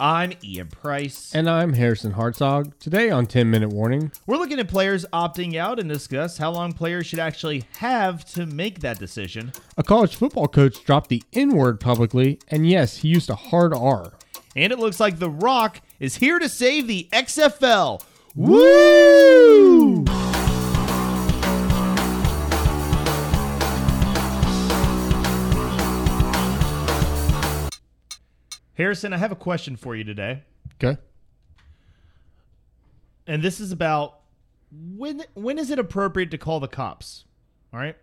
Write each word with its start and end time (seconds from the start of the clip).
I'm 0.00 0.32
Ian 0.42 0.68
Price. 0.68 1.34
And 1.34 1.50
I'm 1.50 1.74
Harrison 1.74 2.14
Hartzog. 2.14 2.72
Today 2.78 3.10
on 3.10 3.26
10 3.26 3.50
Minute 3.50 3.68
Warning, 3.68 4.10
We're 4.26 4.38
looking 4.38 4.58
at 4.58 4.66
players 4.68 5.04
opting 5.12 5.56
out 5.56 5.78
and 5.78 5.86
discuss 5.86 6.38
how 6.38 6.50
long 6.50 6.72
players 6.72 7.06
should 7.06 7.18
actually 7.18 7.64
have 7.76 8.24
to 8.32 8.46
make 8.46 8.80
that 8.80 8.98
decision. 8.98 9.52
a 9.76 9.82
college 9.82 10.16
football 10.16 10.48
coach 10.48 10.82
dropped 10.84 11.10
the 11.10 11.22
N 11.34 11.50
word 11.54 11.78
publicly, 11.78 12.38
and 12.48 12.66
yes, 12.66 12.96
he 12.98 13.08
used 13.08 13.28
a 13.28 13.34
hard 13.34 13.74
R. 13.74 14.14
And 14.56 14.72
it 14.72 14.78
looks 14.78 14.98
like 14.98 15.18
The 15.18 15.30
Rock 15.30 15.82
is 16.00 16.16
here 16.16 16.38
to 16.38 16.48
save 16.48 16.86
the 16.86 17.06
XFL. 17.12 18.02
Woo! 18.34 20.04
Harrison, 28.74 29.12
I 29.12 29.18
have 29.18 29.32
a 29.32 29.36
question 29.36 29.76
for 29.76 29.94
you 29.94 30.04
today. 30.04 30.42
Okay. 30.82 30.98
and 33.26 33.42
this 33.42 33.60
is 33.60 33.70
about 33.72 34.20
when 34.96 35.22
when 35.34 35.58
is 35.58 35.70
it 35.70 35.78
appropriate 35.78 36.30
to 36.32 36.38
call 36.38 36.60
the 36.60 36.68
cops? 36.68 37.24
All 37.72 37.78
right? 37.80 37.96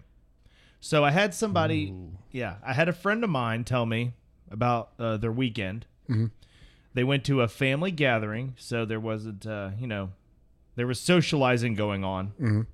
So 0.80 1.04
i 1.04 1.12
had 1.12 1.34
somebody 1.34 1.94
yeah 2.32 2.56
i 2.64 2.72
had 2.72 2.88
a 2.88 2.94
friend 2.94 3.22
of 3.26 3.30
mine 3.30 3.66
tell 3.66 3.86
me 3.86 4.14
about 4.50 4.92
uh, 5.00 5.18
their 5.18 5.32
weekend. 5.32 5.86
They 6.94 7.04
went 7.04 7.24
to 7.26 7.42
a 7.42 7.48
family 7.48 7.92
gathering 7.92 8.56
so 8.58 8.86
there 8.86 9.00
wasn't 9.00 9.46
uh, 9.46 9.72
you 9.78 9.88
know 9.88 10.12
there 10.76 10.88
was 10.88 11.00
socializing 11.02 11.74
going 11.76 12.04
on. 12.06 12.68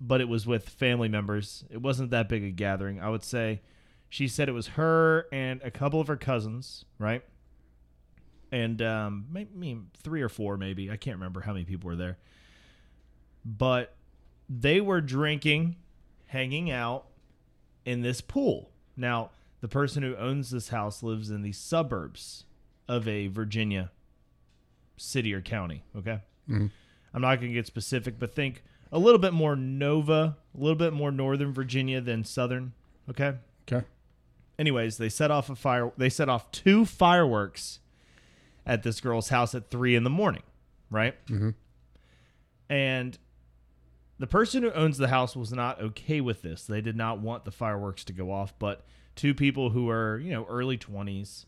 But 0.00 0.20
it 0.20 0.28
was 0.28 0.46
with 0.46 0.68
family 0.68 1.08
members. 1.08 1.64
It 1.70 1.80
wasn't 1.80 2.10
that 2.10 2.28
big 2.28 2.42
a 2.44 2.50
gathering. 2.50 3.00
I 3.00 3.08
would 3.08 3.22
say 3.24 3.62
she 4.12 4.28
said 4.28 4.46
it 4.46 4.52
was 4.52 4.66
her 4.68 5.26
and 5.32 5.62
a 5.62 5.70
couple 5.70 5.98
of 5.98 6.06
her 6.06 6.18
cousins 6.18 6.84
right 6.98 7.22
and 8.52 8.82
um, 8.82 9.24
maybe 9.32 9.78
three 9.96 10.20
or 10.20 10.28
four, 10.28 10.58
maybe 10.58 10.90
I 10.90 10.98
can't 10.98 11.16
remember 11.16 11.40
how 11.40 11.54
many 11.54 11.64
people 11.64 11.88
were 11.88 11.96
there. 11.96 12.18
But 13.46 13.94
they 14.46 14.78
were 14.78 15.00
drinking, 15.00 15.76
hanging 16.26 16.70
out 16.70 17.06
in 17.86 18.02
this 18.02 18.20
pool. 18.20 18.68
Now, 18.94 19.30
the 19.62 19.68
person 19.68 20.02
who 20.02 20.14
owns 20.16 20.50
this 20.50 20.68
house 20.68 21.02
lives 21.02 21.30
in 21.30 21.40
the 21.40 21.52
suburbs 21.52 22.44
of 22.86 23.08
a 23.08 23.28
Virginia 23.28 23.90
city 24.98 25.32
or 25.32 25.40
county. 25.40 25.82
Okay, 25.96 26.20
I'm 27.14 27.22
not 27.22 27.36
going 27.36 27.48
to 27.48 27.54
get 27.54 27.66
specific, 27.66 28.18
but 28.18 28.34
think 28.34 28.62
a 28.92 28.98
little 28.98 29.18
bit 29.18 29.32
more 29.32 29.56
Nova, 29.56 30.36
a 30.54 30.60
little 30.60 30.76
bit 30.76 30.92
more 30.92 31.10
Northern 31.10 31.54
Virginia 31.54 32.02
than 32.02 32.22
Southern. 32.22 32.74
Okay 33.08 33.36
Okay. 33.68 33.86
Anyways, 34.58 34.98
they 34.98 35.08
set 35.08 35.30
off 35.30 35.50
a 35.50 35.56
fire. 35.56 35.92
They 35.96 36.08
set 36.08 36.28
off 36.28 36.50
two 36.50 36.84
fireworks 36.84 37.80
at 38.66 38.82
this 38.82 39.00
girl's 39.00 39.28
house 39.28 39.54
at 39.54 39.70
three 39.70 39.94
in 39.94 40.04
the 40.04 40.10
morning, 40.10 40.42
right? 40.90 41.14
Mm-hmm. 41.26 41.50
And 42.68 43.18
the 44.18 44.26
person 44.26 44.62
who 44.62 44.70
owns 44.70 44.98
the 44.98 45.08
house 45.08 45.34
was 45.34 45.52
not 45.52 45.80
okay 45.80 46.20
with 46.20 46.42
this. 46.42 46.64
They 46.64 46.80
did 46.80 46.96
not 46.96 47.18
want 47.18 47.44
the 47.44 47.50
fireworks 47.50 48.04
to 48.04 48.12
go 48.12 48.30
off, 48.30 48.54
but 48.58 48.84
two 49.16 49.34
people 49.34 49.70
who 49.70 49.90
are 49.90 50.18
you 50.18 50.32
know 50.32 50.46
early 50.48 50.76
twenties 50.76 51.46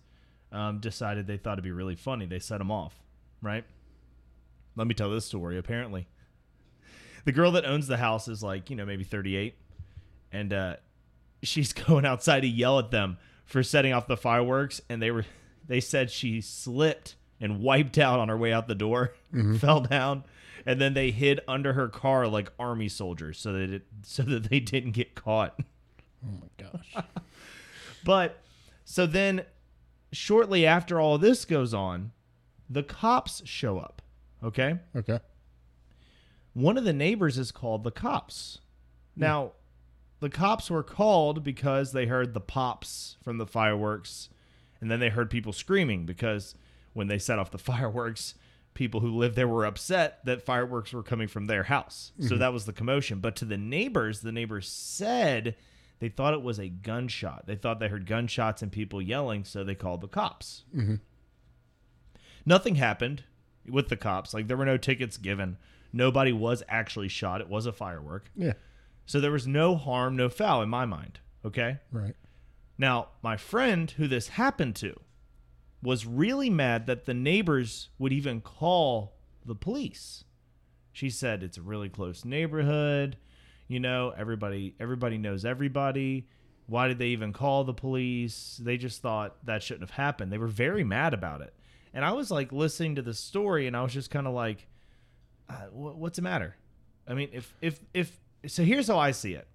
um, 0.53 0.81
decided 0.81 1.27
they 1.27 1.37
thought 1.37 1.55
it'd 1.55 1.65
be 1.65 1.71
really 1.71 1.97
funny. 1.97 2.27
They 2.27 2.39
set 2.39 2.59
them 2.59 2.71
off, 2.71 3.01
right? 3.41 3.65
Let 4.77 4.87
me 4.87 4.95
tell 4.95 5.11
this 5.11 5.25
story. 5.25 5.57
Apparently, 5.57 6.09
the 7.25 7.33
girl 7.33 7.53
that 7.53 7.65
owns 7.65 7.87
the 7.87 7.97
house 7.97 8.29
is 8.29 8.43
like 8.43 8.71
you 8.71 8.77
know 8.77 8.85
maybe 8.85 9.05
thirty 9.05 9.37
eight, 9.37 9.55
and 10.33 10.53
uh, 10.53 10.77
she's 11.45 11.73
going 11.87 12.05
outside 12.05 12.41
to 12.41 12.49
yell 12.49 12.79
at 12.79 12.91
them 12.91 13.19
for 13.45 13.63
setting 13.63 13.93
off 13.93 14.07
the 14.07 14.17
fireworks 14.17 14.81
and 14.89 15.01
they 15.01 15.11
were 15.11 15.25
they 15.67 15.81
said 15.81 16.11
she 16.11 16.41
slipped 16.41 17.17
and 17.41 17.61
wiped 17.61 17.99
out 17.99 18.19
on 18.19 18.29
her 18.29 18.37
way 18.37 18.53
out 18.53 18.67
the 18.69 18.75
door 18.75 19.15
mm-hmm. 19.35 19.57
fell 19.57 19.81
down 19.81 20.25
and 20.67 20.81
then 20.81 20.95
they 20.95 21.11
hid 21.11 21.41
under 21.47 21.75
her 21.75 21.89
car 21.89 22.27
like 22.27 22.51
army 22.59 22.89
soldiers 22.89 23.39
so 23.39 23.53
that 23.53 23.71
it 23.71 23.83
so 24.03 24.23
that 24.23 24.51
they 24.51 24.61
didn't 24.61 24.93
get 24.93 25.15
caught 25.15 25.59
Oh 26.27 26.41
my 26.41 26.65
gosh. 26.65 27.05
but 28.03 28.41
so 28.85 29.07
then 29.07 29.45
shortly 30.11 30.65
after 30.65 30.99
all 30.99 31.19
this 31.19 31.45
goes 31.45 31.75
on 31.75 32.13
the 32.71 32.83
cops 32.83 33.43
show 33.45 33.79
up 33.79 34.01
okay 34.43 34.79
okay. 34.97 35.19
one 36.55 36.79
of 36.79 36.85
the 36.85 36.95
neighbors 36.95 37.37
is 37.37 37.53
called 37.53 37.85
the 37.85 37.91
cops. 37.91 38.61
Hmm. 39.17 39.21
Now, 39.21 39.53
the 40.25 40.31
cops 40.31 40.71
were 40.71 40.83
called 40.83 41.45
because 41.45 41.93
they 41.93 42.07
heard 42.07 42.33
the 42.33 42.41
pops 42.41 43.19
from 43.23 43.37
the 43.37 43.47
fireworks, 43.47 44.31
and 44.81 44.91
then 44.91 44.99
they 44.99 45.11
heard 45.11 45.29
people 45.29 45.53
screaming 45.53 46.07
because 46.07 46.55
when 46.95 47.09
they 47.09 47.19
set 47.19 47.39
off 47.39 47.51
the 47.51 47.59
fireworks, 47.73 48.35
people 48.73 49.01
who 49.01 49.15
lived 49.15 49.37
there 49.37 49.47
were 49.47 49.67
upset 49.67 50.25
that 50.25 50.41
fireworks 50.41 50.95
were 50.95 51.03
coming 51.03 51.29
from 51.29 51.45
their 51.45 51.65
house. 51.65 52.13
So 52.21 52.25
mm-hmm. 52.25 52.39
that 52.39 52.55
was 52.55 52.65
the 52.65 52.73
commotion. 52.73 53.21
But 53.21 53.37
to 53.37 53.45
the 53.45 53.59
neighbors, 53.59 54.21
the 54.21 54.33
neighbors 54.33 54.67
said 54.67 55.57
they 55.99 56.09
thought 56.09 56.33
it 56.33 56.41
was 56.41 56.59
a 56.59 56.71
gunshot. 56.71 57.47
They 57.47 57.57
thought 57.57 57.79
they 57.79 57.89
heard 57.89 58.07
gunshots 58.07 58.63
and 58.63 58.73
people 58.73 59.03
yelling, 59.03 59.45
so 59.45 59.63
they 59.63 59.75
called 59.75 60.01
the 60.01 60.09
cops. 60.09 60.65
Mm-hmm. 60.75 60.95
Nothing 62.47 62.77
happened 62.77 63.25
with 63.69 63.91
the 63.91 63.97
cops. 63.97 64.33
Like 64.33 64.49
there 64.49 64.57
were 64.57 64.65
no 64.65 64.79
tickets 64.79 65.19
given. 65.19 65.59
Nobody 65.93 66.33
was 66.33 66.63
actually 66.67 67.09
shot. 67.09 67.43
It 67.43 67.49
was 67.51 67.67
a 67.67 67.73
firework. 67.75 68.31
Yeah. 68.35 68.55
So 69.07 69.21
there 69.21 69.31
was 69.31 69.47
no 69.47 69.77
harm, 69.77 70.17
no 70.17 70.29
foul 70.29 70.63
in 70.63 70.69
my 70.69 70.87
mind. 70.87 71.21
Okay. 71.45 71.79
Right. 71.93 72.15
Now, 72.79 73.09
my 73.23 73.37
friend 73.37 73.91
who 73.91 74.09
this 74.09 74.29
happened 74.29 74.77
to 74.77 74.99
was 75.83 76.07
really 76.07 76.51
mad 76.51 76.87
that 76.87 77.05
the 77.05 77.15
neighbors 77.15 77.91
would 77.99 78.13
even 78.13 78.41
call 78.41 79.15
the 79.45 79.55
police. 79.55 80.25
She 80.93 81.11
said 81.11 81.43
it's 81.43 81.59
a 81.59 81.63
really 81.63 81.89
close 81.89 82.25
neighborhood. 82.25 83.17
You 83.69 83.81
know, 83.81 84.15
everybody 84.17 84.75
everybody 84.81 85.19
knows 85.19 85.45
everybody. 85.45 86.29
Why 86.67 86.89
did 86.89 86.99
they 86.99 87.09
even 87.09 87.33
call 87.33 87.65
the 87.65 87.75
police? 87.75 88.59
They 88.63 88.79
just 88.79 89.03
thought 89.03 89.37
that 89.45 89.63
shouldn't 89.63 89.89
have 89.91 89.97
happened. 89.97 90.33
They 90.33 90.39
were 90.39 90.47
very 90.47 90.85
mad 90.85 91.13
about 91.13 91.43
it. 91.43 91.53
And 91.93 92.05
I 92.05 92.13
was 92.13 92.31
like 92.31 92.53
listening 92.53 92.95
to 92.95 93.03
the 93.03 93.15
story 93.15 93.67
and 93.67 93.77
I 93.77 93.83
was 93.83 93.93
just 93.93 94.11
kind 94.11 94.27
of 94.27 94.33
like 94.33 94.67
uh, 95.49 95.67
wh- 95.67 95.99
what's 95.99 96.17
the 96.17 96.23
matter? 96.23 96.57
I 97.07 97.15
mean, 97.15 97.29
if 97.33 97.55
if 97.61 97.81
if 97.93 98.19
so 98.47 98.63
here's 98.65 98.89
how 98.89 98.99
I 98.99 99.11
see 99.13 99.33
it 99.35 99.47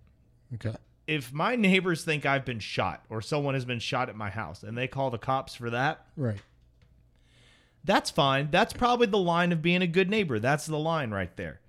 Okay. 0.56 0.74
if 1.08 1.32
my 1.34 1.56
neighbors 1.56 2.04
think 2.04 2.26
I've 2.26 2.46
been 2.46 2.60
shot 2.60 3.04
or 3.10 3.22
someone 3.22 3.54
has 3.54 3.66
been 3.66 3.80
shot 3.80 4.10
at 4.10 4.16
my 4.16 4.30
house 4.30 4.64
and 4.64 4.78
they 4.78 4.88
call 4.88 5.10
the 5.10 5.18
cops 5.18 5.56
for 5.56 5.70
that, 5.70 6.06
Right. 6.18 6.40
that's 7.84 8.10
fine. 8.10 8.50
That's 8.52 8.74
probably 8.74 9.08
the 9.08 9.18
line 9.18 9.52
of 9.52 9.62
being 9.62 9.82
a 9.82 9.88
good 9.88 10.10
neighbor. 10.10 10.40
That's 10.40 10.66
the 10.66 10.78
line 10.78 11.12
right 11.12 11.36
there. 11.38 11.60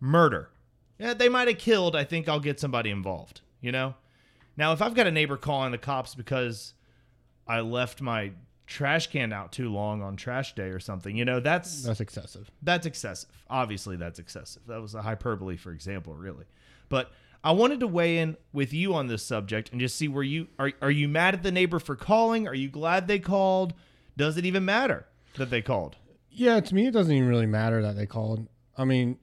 Murder. 0.00 0.50
Yeah, 0.98 1.14
they 1.14 1.28
might 1.28 1.48
have 1.48 1.58
killed. 1.58 1.94
I 1.96 2.04
think 2.04 2.28
I'll 2.28 2.40
get 2.40 2.58
somebody 2.60 2.90
involved, 2.90 3.40
you 3.60 3.72
know? 3.72 3.94
Now, 4.56 4.72
if 4.72 4.80
I've 4.80 4.94
got 4.94 5.06
a 5.06 5.10
neighbor 5.10 5.36
calling 5.36 5.72
the 5.72 5.78
cops 5.78 6.14
because 6.14 6.72
I 7.46 7.60
left 7.60 8.00
my 8.00 8.32
trash 8.66 9.06
can 9.08 9.32
out 9.32 9.52
too 9.52 9.70
long 9.70 10.02
on 10.02 10.16
trash 10.16 10.54
day 10.54 10.68
or 10.68 10.80
something, 10.80 11.14
you 11.16 11.24
know, 11.24 11.40
that's 11.40 11.82
That's 11.84 12.00
excessive. 12.00 12.50
that's 12.62 12.86
excessive. 12.86 13.30
Obviously, 13.50 13.96
that's 13.96 14.18
excessive. 14.18 14.62
That 14.66 14.80
was 14.80 14.94
a 14.94 15.02
hyperbole, 15.02 15.56
for 15.56 15.72
example, 15.72 16.14
really. 16.14 16.46
But 16.88 17.10
I 17.44 17.52
wanted 17.52 17.80
to 17.80 17.86
weigh 17.86 18.18
in 18.18 18.36
with 18.52 18.72
you 18.72 18.94
on 18.94 19.06
this 19.06 19.22
subject 19.22 19.70
and 19.70 19.80
just 19.80 19.96
see 19.96 20.08
where 20.08 20.22
you 20.22 20.48
are. 20.58 20.72
Are 20.82 20.90
you 20.90 21.08
mad 21.08 21.34
at 21.34 21.42
the 21.42 21.52
neighbor 21.52 21.78
for 21.78 21.96
calling? 21.96 22.48
Are 22.48 22.54
you 22.54 22.68
glad 22.68 23.06
they 23.06 23.18
called? 23.18 23.74
Does 24.16 24.36
it 24.36 24.46
even 24.46 24.64
matter 24.64 25.06
that 25.36 25.50
they 25.50 25.62
called? 25.62 25.96
Yeah, 26.30 26.60
to 26.60 26.74
me, 26.74 26.86
it 26.86 26.92
doesn't 26.92 27.12
even 27.14 27.28
really 27.28 27.46
matter 27.46 27.82
that 27.82 27.96
they 27.96 28.06
called. 28.06 28.46
I 28.76 28.84
mean, 28.84 29.18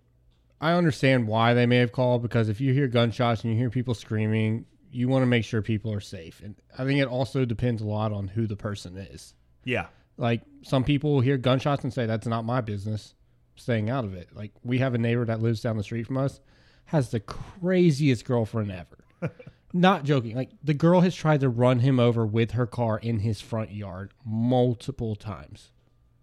I 0.61 0.73
understand 0.73 1.27
why 1.27 1.53
they 1.53 1.65
may 1.65 1.77
have 1.77 1.91
called 1.91 2.21
because 2.21 2.49
if 2.49 2.61
you 2.61 2.73
hear 2.73 2.87
gunshots 2.87 3.43
and 3.43 3.51
you 3.53 3.59
hear 3.59 3.69
people 3.69 3.93
screaming, 3.93 4.65
you 4.91 5.07
want 5.09 5.23
to 5.23 5.27
make 5.27 5.43
sure 5.43 5.61
people 5.61 5.91
are 5.91 5.99
safe. 5.99 6.41
And 6.43 6.55
I 6.77 6.85
think 6.85 6.99
it 6.99 7.07
also 7.07 7.45
depends 7.45 7.81
a 7.81 7.85
lot 7.85 8.11
on 8.13 8.27
who 8.27 8.47
the 8.47 8.55
person 8.55 8.95
is. 8.97 9.33
Yeah, 9.65 9.87
Like 10.17 10.41
some 10.61 10.83
people 10.83 11.19
hear 11.19 11.37
gunshots 11.37 11.83
and 11.83 11.93
say, 11.93 12.05
that's 12.05 12.27
not 12.27 12.45
my 12.45 12.61
business, 12.61 13.15
staying 13.55 13.89
out 13.89 14.05
of 14.05 14.13
it. 14.13 14.29
Like 14.35 14.51
we 14.63 14.77
have 14.79 14.93
a 14.93 14.97
neighbor 14.97 15.25
that 15.25 15.41
lives 15.41 15.61
down 15.61 15.77
the 15.77 15.83
street 15.83 16.07
from 16.07 16.17
us, 16.17 16.39
has 16.85 17.11
the 17.11 17.19
craziest 17.19 18.25
girlfriend 18.25 18.71
ever. 18.71 19.33
not 19.73 20.03
joking. 20.03 20.35
Like 20.35 20.51
the 20.63 20.73
girl 20.73 21.01
has 21.01 21.15
tried 21.15 21.41
to 21.41 21.49
run 21.49 21.79
him 21.79 21.99
over 21.99 22.25
with 22.25 22.51
her 22.51 22.67
car 22.67 22.99
in 22.99 23.19
his 23.19 23.41
front 23.41 23.71
yard 23.71 24.11
multiple 24.23 25.15
times. 25.15 25.69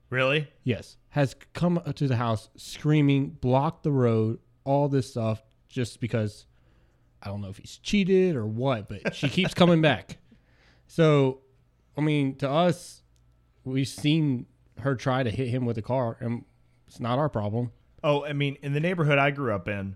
really? 0.08 0.48
Yes, 0.62 0.96
has 1.10 1.34
come 1.52 1.80
to 1.94 2.06
the 2.06 2.16
house 2.16 2.48
screaming, 2.56 3.30
blocked 3.30 3.82
the 3.82 3.92
road, 3.92 4.38
all 4.64 4.88
this 4.88 5.10
stuff, 5.10 5.42
just 5.68 6.00
because 6.00 6.46
I 7.22 7.28
don't 7.28 7.40
know 7.40 7.48
if 7.48 7.58
he's 7.58 7.78
cheated 7.78 8.36
or 8.36 8.46
what, 8.46 8.88
but 8.88 9.14
she 9.14 9.28
keeps 9.28 9.54
coming 9.54 9.82
back. 9.82 10.18
So, 10.92 11.42
I 11.96 12.00
mean, 12.00 12.34
to 12.38 12.50
us, 12.50 13.04
we've 13.62 13.86
seen 13.86 14.46
her 14.80 14.96
try 14.96 15.22
to 15.22 15.30
hit 15.30 15.46
him 15.46 15.64
with 15.64 15.78
a 15.78 15.82
car, 15.82 16.16
and 16.18 16.44
it's 16.88 16.98
not 16.98 17.16
our 17.16 17.28
problem. 17.28 17.70
Oh, 18.02 18.24
I 18.24 18.32
mean, 18.32 18.58
in 18.60 18.72
the 18.72 18.80
neighborhood 18.80 19.16
I 19.16 19.30
grew 19.30 19.54
up 19.54 19.68
in, 19.68 19.94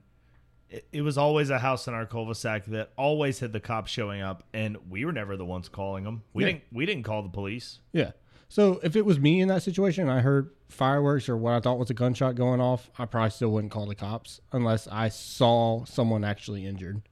it, 0.74 0.86
it 0.92 1.02
was 1.02 1.16
always 1.16 1.50
a 1.50 1.58
house 1.58 1.86
in 1.88 1.94
our 1.94 2.06
cul-de-sac 2.06 2.64
that 2.66 2.90
always 2.96 3.38
had 3.40 3.52
the 3.52 3.60
cops 3.60 3.90
showing 3.90 4.20
up, 4.22 4.42
and 4.52 4.76
we 4.90 5.04
were 5.04 5.12
never 5.12 5.36
the 5.36 5.44
ones 5.44 5.68
calling 5.68 6.04
them. 6.04 6.22
We 6.32 6.42
Yeah. 6.44 6.48
didn't. 6.50 6.62
We 6.72 6.86
didn't 6.86 7.04
call 7.04 7.22
the 7.22 7.28
police. 7.28 7.80
Yeah. 7.92 8.12
So 8.48 8.80
if 8.82 8.94
it 8.94 9.04
was 9.04 9.18
me 9.18 9.40
in 9.40 9.48
that 9.48 9.62
situation 9.62 10.02
and 10.02 10.12
I 10.12 10.20
heard 10.20 10.50
fireworks 10.68 11.28
or 11.28 11.36
what 11.36 11.54
I 11.54 11.60
thought 11.60 11.78
was 11.78 11.90
a 11.90 11.94
gunshot 11.94 12.34
going 12.36 12.60
off, 12.60 12.90
I 12.98 13.04
probably 13.06 13.30
still 13.30 13.50
wouldn't 13.50 13.72
call 13.72 13.86
the 13.86 13.94
cops 13.94 14.40
unless 14.52 14.86
I 14.88 15.08
saw 15.08 15.84
someone 15.84 16.24
actually 16.24 16.66
injured. 16.66 17.02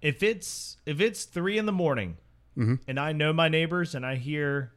If 0.00 0.22
it's 0.22 0.78
if 0.86 1.00
it's 1.00 1.24
three 1.24 1.58
in 1.58 1.66
the 1.66 1.72
morning, 1.72 2.16
Mhm. 2.56 2.80
and 2.88 2.98
I 2.98 3.12
know 3.12 3.32
my 3.32 3.48
neighbors, 3.48 3.94
and 3.94 4.04
I 4.04 4.16
hear, 4.16 4.72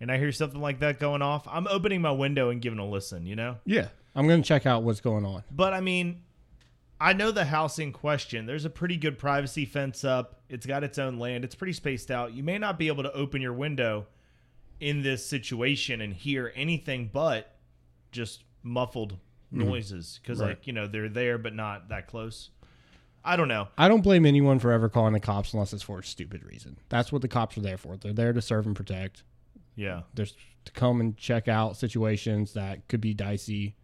and 0.00 0.10
I 0.10 0.16
hear 0.18 0.32
something 0.32 0.60
like 0.60 0.80
that 0.80 0.98
going 0.98 1.20
off, 1.22 1.46
I'm 1.48 1.66
opening 1.66 2.00
my 2.00 2.12
window 2.12 2.48
and 2.50 2.62
giving 2.62 2.78
a 2.78 2.86
listen. 2.88 3.26
You 3.26 3.36
know. 3.36 3.56
Yeah. 3.66 3.88
I'm 4.14 4.26
going 4.26 4.42
to 4.42 4.46
check 4.48 4.64
out 4.66 4.82
what's 4.84 5.00
going 5.00 5.24
on. 5.26 5.44
But 5.50 5.74
I 5.74 5.80
mean, 5.80 6.22
I 7.00 7.12
know 7.12 7.30
the 7.30 7.44
house 7.44 7.78
in 7.78 7.92
question. 7.92 8.46
There's 8.46 8.64
a 8.64 8.70
pretty 8.70 8.96
good 8.96 9.18
privacy 9.18 9.64
fence 9.64 10.04
up. 10.04 10.40
It's 10.48 10.66
got 10.66 10.82
its 10.82 10.98
own 10.98 11.18
land. 11.18 11.44
It's 11.44 11.54
pretty 11.54 11.72
spaced 11.72 12.10
out. 12.10 12.32
You 12.32 12.42
may 12.42 12.58
not 12.58 12.78
be 12.78 12.88
able 12.88 13.04
to 13.04 13.12
open 13.12 13.40
your 13.40 13.52
window 13.52 14.06
in 14.80 15.02
this 15.02 15.24
situation 15.24 16.00
and 16.00 16.12
hear 16.12 16.52
anything 16.56 17.10
but 17.12 17.56
just 18.10 18.44
muffled 18.62 19.16
hmm. 19.50 19.60
noises 19.60 20.18
because, 20.22 20.40
Right. 20.40 20.50
like, 20.50 20.66
you 20.66 20.72
know, 20.72 20.86
they're 20.86 21.08
there 21.08 21.38
but 21.38 21.54
not 21.54 21.88
that 21.88 22.08
close. 22.08 22.50
I 23.24 23.36
don't 23.36 23.48
know. 23.48 23.68
I 23.76 23.88
don't 23.88 24.02
blame 24.02 24.24
anyone 24.24 24.58
for 24.58 24.72
ever 24.72 24.88
calling 24.88 25.12
the 25.12 25.20
cops 25.20 25.52
unless 25.52 25.72
it's 25.72 25.82
for 25.82 25.98
a 25.98 26.04
stupid 26.04 26.44
reason. 26.44 26.78
That's 26.88 27.12
what 27.12 27.22
the 27.22 27.28
cops 27.28 27.58
are 27.58 27.60
there 27.60 27.76
for. 27.76 27.96
They're 27.96 28.12
there 28.12 28.32
to 28.32 28.40
serve 28.40 28.66
and 28.66 28.74
protect. 28.74 29.22
Yeah. 29.74 30.02
They're 30.14 30.26
to 30.64 30.72
come 30.72 31.00
and 31.00 31.16
check 31.16 31.48
out 31.48 31.76
situations 31.76 32.52
that 32.54 32.86
could 32.88 33.00
be 33.00 33.14
dicey. 33.14 33.76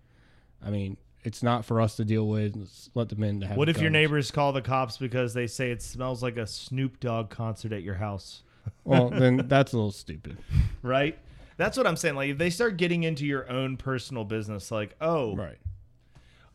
I 0.64 0.70
mean, 0.70 0.96
it's 1.24 1.42
not 1.42 1.64
for 1.64 1.80
us 1.80 1.96
to 1.96 2.04
deal 2.04 2.28
with. 2.28 2.54
Let's 2.54 2.90
let 2.94 3.08
them 3.08 3.22
in 3.24 3.40
to 3.40 3.46
have 3.46 3.56
What 3.56 3.68
if 3.68 3.80
your 3.80 3.90
neighbors 3.90 4.30
call 4.30 4.52
the 4.52 4.62
cops 4.62 4.98
because 4.98 5.34
they 5.34 5.46
say 5.46 5.70
it 5.70 5.82
smells 5.82 6.22
like 6.22 6.36
a 6.36 6.46
Snoop 6.46 7.00
Dogg 7.00 7.30
concert 7.30 7.72
at 7.72 7.82
your 7.82 7.94
house? 7.94 8.42
Well, 8.84 9.10
then 9.10 9.44
that's 9.48 9.72
a 9.72 9.76
little 9.76 9.92
stupid. 9.92 10.38
Right? 10.82 11.18
That's 11.56 11.76
what 11.76 11.86
I'm 11.86 11.96
saying. 11.96 12.14
Like, 12.14 12.30
if 12.30 12.38
they 12.38 12.50
start 12.50 12.76
getting 12.76 13.04
into 13.04 13.24
your 13.24 13.50
own 13.50 13.76
personal 13.76 14.24
business, 14.24 14.70
like, 14.70 14.94
oh, 15.00 15.34
Right. 15.34 15.58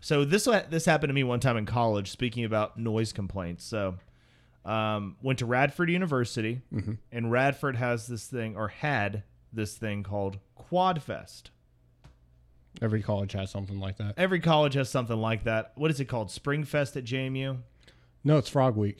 So 0.01 0.23
this 0.23 0.45
this 0.69 0.85
happened 0.85 1.09
to 1.09 1.13
me 1.13 1.23
one 1.23 1.41
time 1.41 1.57
in 1.57 1.65
college. 1.65 2.09
Speaking 2.09 2.45
about 2.45 2.77
noise 2.77 3.11
complaints, 3.11 3.65
so 3.65 3.95
um, 4.63 5.17
went 5.21 5.39
to 5.39 5.45
Radford 5.45 5.89
University, 5.89 6.61
and 7.11 7.31
Radford 7.31 7.75
has 7.75 8.07
this 8.07 8.25
thing 8.27 8.55
or 8.55 8.69
had 8.69 9.23
this 9.51 9.75
thing 9.75 10.03
called 10.03 10.39
Quad 10.55 11.03
Fest. 11.03 11.51
Every 12.81 13.01
college 13.01 13.33
has 13.33 13.51
something 13.51 13.79
like 13.79 13.97
that. 13.97 14.13
Every 14.17 14.39
college 14.39 14.73
has 14.75 14.89
something 14.89 15.17
like 15.17 15.43
that. 15.43 15.73
What 15.75 15.91
is 15.91 15.99
it 15.99 16.05
called? 16.05 16.31
Spring 16.31 16.63
Fest 16.63 16.95
at 16.95 17.03
JMU, 17.03 17.57
No, 18.23 18.37
it's 18.37 18.49
Frog 18.49 18.75
Week. 18.75 18.99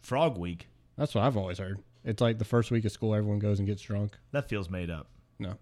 Frog 0.00 0.36
Week. 0.38 0.66
That's 0.96 1.14
what 1.14 1.24
I've 1.24 1.36
always 1.36 1.58
heard. 1.58 1.78
It's 2.04 2.20
like 2.20 2.38
the 2.38 2.44
first 2.44 2.70
week 2.70 2.84
of 2.84 2.92
school, 2.92 3.14
everyone 3.14 3.38
goes 3.38 3.58
and 3.58 3.68
gets 3.68 3.82
drunk. 3.82 4.16
That 4.32 4.48
feels 4.48 4.68
made 4.70 4.90
up. 4.90 5.08
No. 5.38 5.54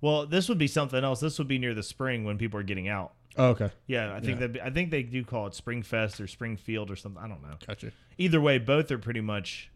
Well, 0.00 0.26
this 0.26 0.48
would 0.48 0.58
be 0.58 0.66
something 0.68 1.02
else. 1.02 1.20
This 1.20 1.38
would 1.38 1.48
be 1.48 1.58
near 1.58 1.74
the 1.74 1.82
spring 1.82 2.24
when 2.24 2.38
people 2.38 2.60
are 2.60 2.64
getting 2.64 2.88
out. 2.88 3.14
Oh, 3.36 3.48
okay. 3.48 3.70
Yeah, 3.86 4.14
I 4.14 4.20
think 4.20 4.40
Yeah. 4.40 4.46
that 4.48 4.62
I 4.66 4.70
think 4.70 4.90
they 4.90 5.02
do 5.02 5.24
call 5.24 5.46
it 5.46 5.54
Spring 5.54 5.82
Fest 5.82 6.20
or 6.20 6.26
Springfield 6.26 6.90
or 6.90 6.96
something. 6.96 7.22
I 7.22 7.28
don't 7.28 7.42
know. 7.42 7.56
Gotcha. 7.66 7.92
either 8.16 8.40
way, 8.40 8.58
both 8.58 8.90
are 8.90 8.98
pretty 8.98 9.20
much. 9.20 9.70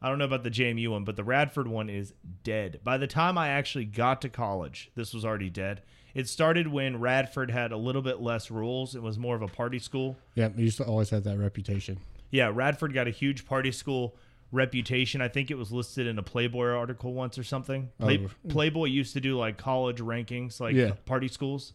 I 0.00 0.08
don't 0.08 0.18
know 0.18 0.24
about 0.24 0.42
the 0.42 0.50
JMU 0.50 0.88
one, 0.90 1.04
but 1.04 1.14
the 1.16 1.22
Radford 1.24 1.68
one 1.68 1.88
is 1.88 2.12
dead. 2.42 2.80
By 2.82 2.98
the 2.98 3.06
time 3.06 3.38
I 3.38 3.48
actually 3.48 3.84
got 3.84 4.20
to 4.22 4.28
college, 4.28 4.90
this 4.96 5.14
was 5.14 5.24
already 5.24 5.48
dead. 5.50 5.82
It 6.14 6.28
started 6.28 6.68
when 6.68 7.00
Radford 7.00 7.50
had 7.50 7.72
a 7.72 7.76
little 7.76 8.02
bit 8.02 8.20
less 8.20 8.50
rules. 8.50 8.94
It 8.94 9.02
was 9.02 9.18
more 9.18 9.34
of 9.34 9.42
a 9.42 9.48
party 9.48 9.78
school. 9.78 10.16
Yeah, 10.34 10.48
used 10.56 10.76
to 10.78 10.84
always 10.84 11.10
have 11.10 11.24
that 11.24 11.38
reputation. 11.38 11.98
Yeah, 12.30 12.50
Radford 12.52 12.92
got 12.94 13.06
a 13.06 13.10
huge 13.10 13.46
party 13.46 13.72
school 13.72 14.14
reputation. 14.50 15.20
I 15.22 15.28
think 15.28 15.50
it 15.50 15.56
was 15.56 15.72
listed 15.72 16.06
in 16.06 16.18
a 16.18 16.22
Playboy 16.22 16.66
article 16.66 17.14
once 17.14 17.38
or 17.38 17.44
something. 17.44 17.90
Play, 17.98 18.26
Oh. 18.26 18.48
Playboy 18.48 18.86
used 18.86 19.14
to 19.14 19.20
do 19.20 19.38
like 19.38 19.56
college 19.56 19.98
rankings, 20.00 20.60
like 20.60 20.74
Yeah. 20.74 20.92
party 21.06 21.28
schools. 21.28 21.72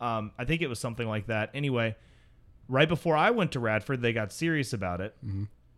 Um, 0.00 0.32
I 0.38 0.44
think 0.44 0.62
it 0.62 0.68
was 0.68 0.78
something 0.78 1.06
like 1.08 1.26
that. 1.26 1.50
Anyway, 1.54 1.96
right 2.68 2.88
before 2.88 3.16
I 3.16 3.30
went 3.30 3.52
to 3.52 3.60
Radford, 3.60 4.00
they 4.02 4.12
got 4.12 4.32
serious 4.32 4.72
about 4.72 5.00
it. 5.00 5.14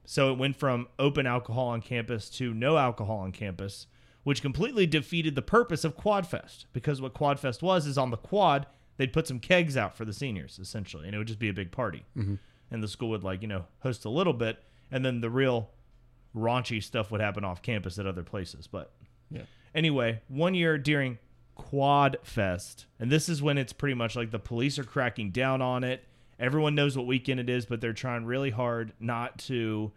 So 0.05 0.33
it 0.33 0.39
went 0.39 0.57
from 0.57 0.89
open 0.99 1.27
alcohol 1.27 1.69
on 1.69 1.83
campus 1.83 2.31
to 2.31 2.55
no 2.55 2.79
alcohol 2.79 3.19
on 3.19 3.31
campus, 3.33 3.87
which 4.25 4.43
completely 4.43 4.87
defeated 4.87 5.35
the 5.35 5.43
purpose 5.43 5.85
of 5.85 5.97
Quadfest. 5.97 6.67
Because 6.73 7.01
what 7.01 7.15
Quadfest 7.15 7.63
was 7.63 7.87
is 7.87 7.97
on 7.99 8.11
the 8.11 8.17
quad, 8.17 8.67
they'd 8.97 9.13
put 9.13 9.27
some 9.27 9.39
kegs 9.41 9.77
out 9.77 9.97
for 9.97 10.05
the 10.05 10.13
seniors, 10.13 10.59
essentially, 10.59 11.07
and 11.07 11.15
it 11.15 11.19
would 11.19 11.27
just 11.27 11.39
be 11.39 11.49
a 11.49 11.55
big 11.55 11.71
party. 11.73 12.05
Mm-hmm. 12.17 12.35
And 12.71 12.83
the 12.83 12.89
school 12.89 13.11
would, 13.11 13.25
like, 13.25 13.41
you 13.43 13.49
know, 13.49 13.65
host 13.81 14.05
a 14.05 14.11
little 14.11 14.35
bit, 14.35 14.63
and 14.91 15.05
then 15.05 15.21
the 15.21 15.31
real 15.31 15.71
raunchy 16.37 16.83
stuff 16.83 17.11
would 17.11 17.21
happen 17.21 17.45
off 17.45 17.63
campus 17.63 17.99
at 17.99 18.07
other 18.07 18.23
places. 18.23 18.67
But 18.67 18.93
Yeah. 19.31 19.43
anyway, 19.75 20.21
one 20.29 20.55
year 20.55 20.77
during 20.79 21.19
Quad 21.55 22.19
Fest, 22.23 22.87
and 23.01 23.11
this 23.11 23.29
is 23.29 23.43
when 23.43 23.59
it's 23.59 23.73
pretty 23.73 23.95
much 23.95 24.15
like 24.15 24.31
the 24.31 24.39
police 24.39 24.79
are 24.79 24.85
cracking 24.85 25.31
down 25.31 25.63
on 25.63 25.83
it. 25.85 26.05
Everyone 26.39 26.75
knows 26.75 26.97
what 26.97 27.07
weekend 27.07 27.41
it 27.41 27.49
is, 27.49 27.67
but 27.67 27.81
they're 27.81 27.93
trying 27.93 28.25
really 28.25 28.51
hard 28.51 28.93
not 29.01 29.39
to 29.41 29.91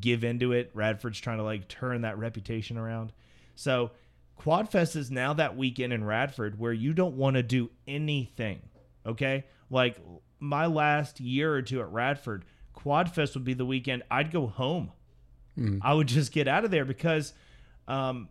give 0.00 0.24
into 0.24 0.50
it. 0.52 0.70
Radford's 0.74 1.20
trying 1.20 1.38
to 1.38 1.44
like 1.44 1.68
turn 1.68 2.00
that 2.00 2.18
reputation 2.18 2.76
around. 2.76 3.12
So 3.54 3.92
Quad 4.36 4.70
Fest 4.70 4.96
is 4.96 5.10
now 5.10 5.32
that 5.34 5.56
weekend 5.56 5.92
in 5.92 6.04
Radford 6.04 6.58
where 6.58 6.72
you 6.72 6.92
don't 6.92 7.16
want 7.16 7.34
to 7.36 7.42
do 7.42 7.70
anything. 7.86 8.60
Okay? 9.06 9.44
Like 9.70 9.98
my 10.40 10.66
last 10.66 11.20
year 11.20 11.54
or 11.54 11.62
two 11.62 11.80
at 11.80 11.90
Radford, 11.90 12.44
Quad 12.72 13.14
Fest 13.14 13.34
would 13.34 13.44
be 13.44 13.54
the 13.54 13.66
weekend 13.66 14.02
I'd 14.10 14.30
go 14.30 14.46
home. 14.46 14.92
I 15.82 15.94
would 15.94 16.08
just 16.08 16.32
get 16.32 16.48
out 16.48 16.64
of 16.64 16.70
there 16.70 16.84
because 16.84 17.32
um, 17.86 18.28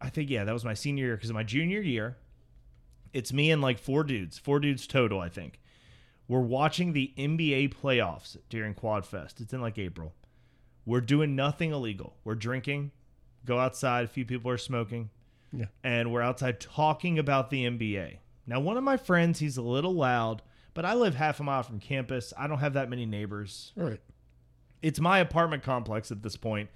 I 0.00 0.10
think 0.10 0.30
yeah, 0.30 0.44
that 0.44 0.52
was 0.52 0.64
my 0.64 0.74
senior 0.74 1.06
year 1.06 1.16
because 1.16 1.32
my 1.32 1.42
junior 1.42 1.80
year, 1.80 2.16
it's 3.12 3.32
me 3.32 3.50
and 3.50 3.60
like 3.60 3.78
four 3.78 4.04
dudes, 4.04 4.38
four 4.38 4.60
dudes 4.60 4.86
total, 4.86 5.20
I 5.20 5.28
think. 5.28 5.60
We're 6.28 6.40
watching 6.40 6.92
the 6.92 7.12
NBA 7.16 7.74
playoffs 7.74 8.36
during 8.50 8.74
Quad 8.74 9.06
Fest. 9.06 9.40
It's 9.40 9.52
in 9.52 9.60
like 9.60 9.78
April. 9.78 10.14
We're 10.84 11.00
doing 11.00 11.34
nothing 11.34 11.72
illegal. 11.72 12.16
We're 12.22 12.34
drinking, 12.34 12.92
go 13.44 13.58
outside, 13.58 14.04
a 14.04 14.08
few 14.08 14.24
people 14.24 14.50
are 14.50 14.58
smoking, 14.58 15.10
Yeah. 15.52 15.66
and 15.82 16.12
we're 16.12 16.22
outside 16.22 16.60
talking 16.60 17.18
about 17.18 17.50
the 17.50 17.64
NBA. 17.64 18.18
Now, 18.46 18.60
one 18.60 18.76
of 18.76 18.84
my 18.84 18.96
friends, 18.96 19.38
he's 19.40 19.56
a 19.56 19.62
little 19.62 19.94
loud, 19.94 20.42
but 20.74 20.84
I 20.84 20.94
live 20.94 21.14
half 21.14 21.40
a 21.40 21.42
mile 21.42 21.62
from 21.62 21.80
campus. 21.80 22.32
I 22.38 22.46
don't 22.46 22.58
have 22.58 22.74
that 22.74 22.88
many 22.90 23.04
neighbors 23.06 23.72
All 23.78 23.84
right. 23.84 24.00
it's 24.82 25.00
my 25.00 25.18
apartment 25.18 25.62
complex 25.62 26.10
at 26.10 26.22
this 26.22 26.36
point, 26.36 26.70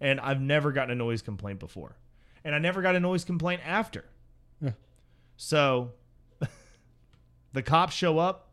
and 0.00 0.18
I've 0.20 0.40
never 0.40 0.72
gotten 0.72 0.90
a 0.90 0.94
noise 0.94 1.22
complaint 1.22 1.60
before, 1.60 1.96
and 2.44 2.54
I 2.54 2.58
never 2.58 2.82
got 2.82 2.94
a 2.96 3.00
noise 3.00 3.24
complaint 3.24 3.62
after. 3.66 4.04
Yeah. 4.60 4.72
So, 5.36 5.92
the 7.52 7.62
cops 7.62 7.94
show 7.94 8.18
up. 8.18 8.50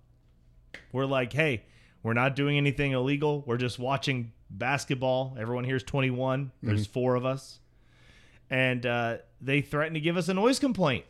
We're 0.92 1.06
like, 1.06 1.34
"Hey, 1.34 1.64
we're 2.04 2.14
not 2.14 2.36
doing 2.36 2.58
anything 2.58 2.92
illegal. 2.92 3.44
We're 3.46 3.58
just 3.58 3.80
watching 3.80 4.32
basketball. 4.58 5.36
Everyone 5.40 5.64
here's 5.64 5.84
21. 5.84 6.52
There's 6.62 6.86
four 6.86 7.16
of 7.16 7.26
us, 7.26 7.60
and 8.50 8.86
uh, 8.86 9.18
they 9.40 9.62
threatened 9.62 9.96
to 9.96 10.02
give 10.02 10.18
us 10.18 10.30
a 10.30 10.34
noise 10.34 10.60
complaint. 10.60 11.06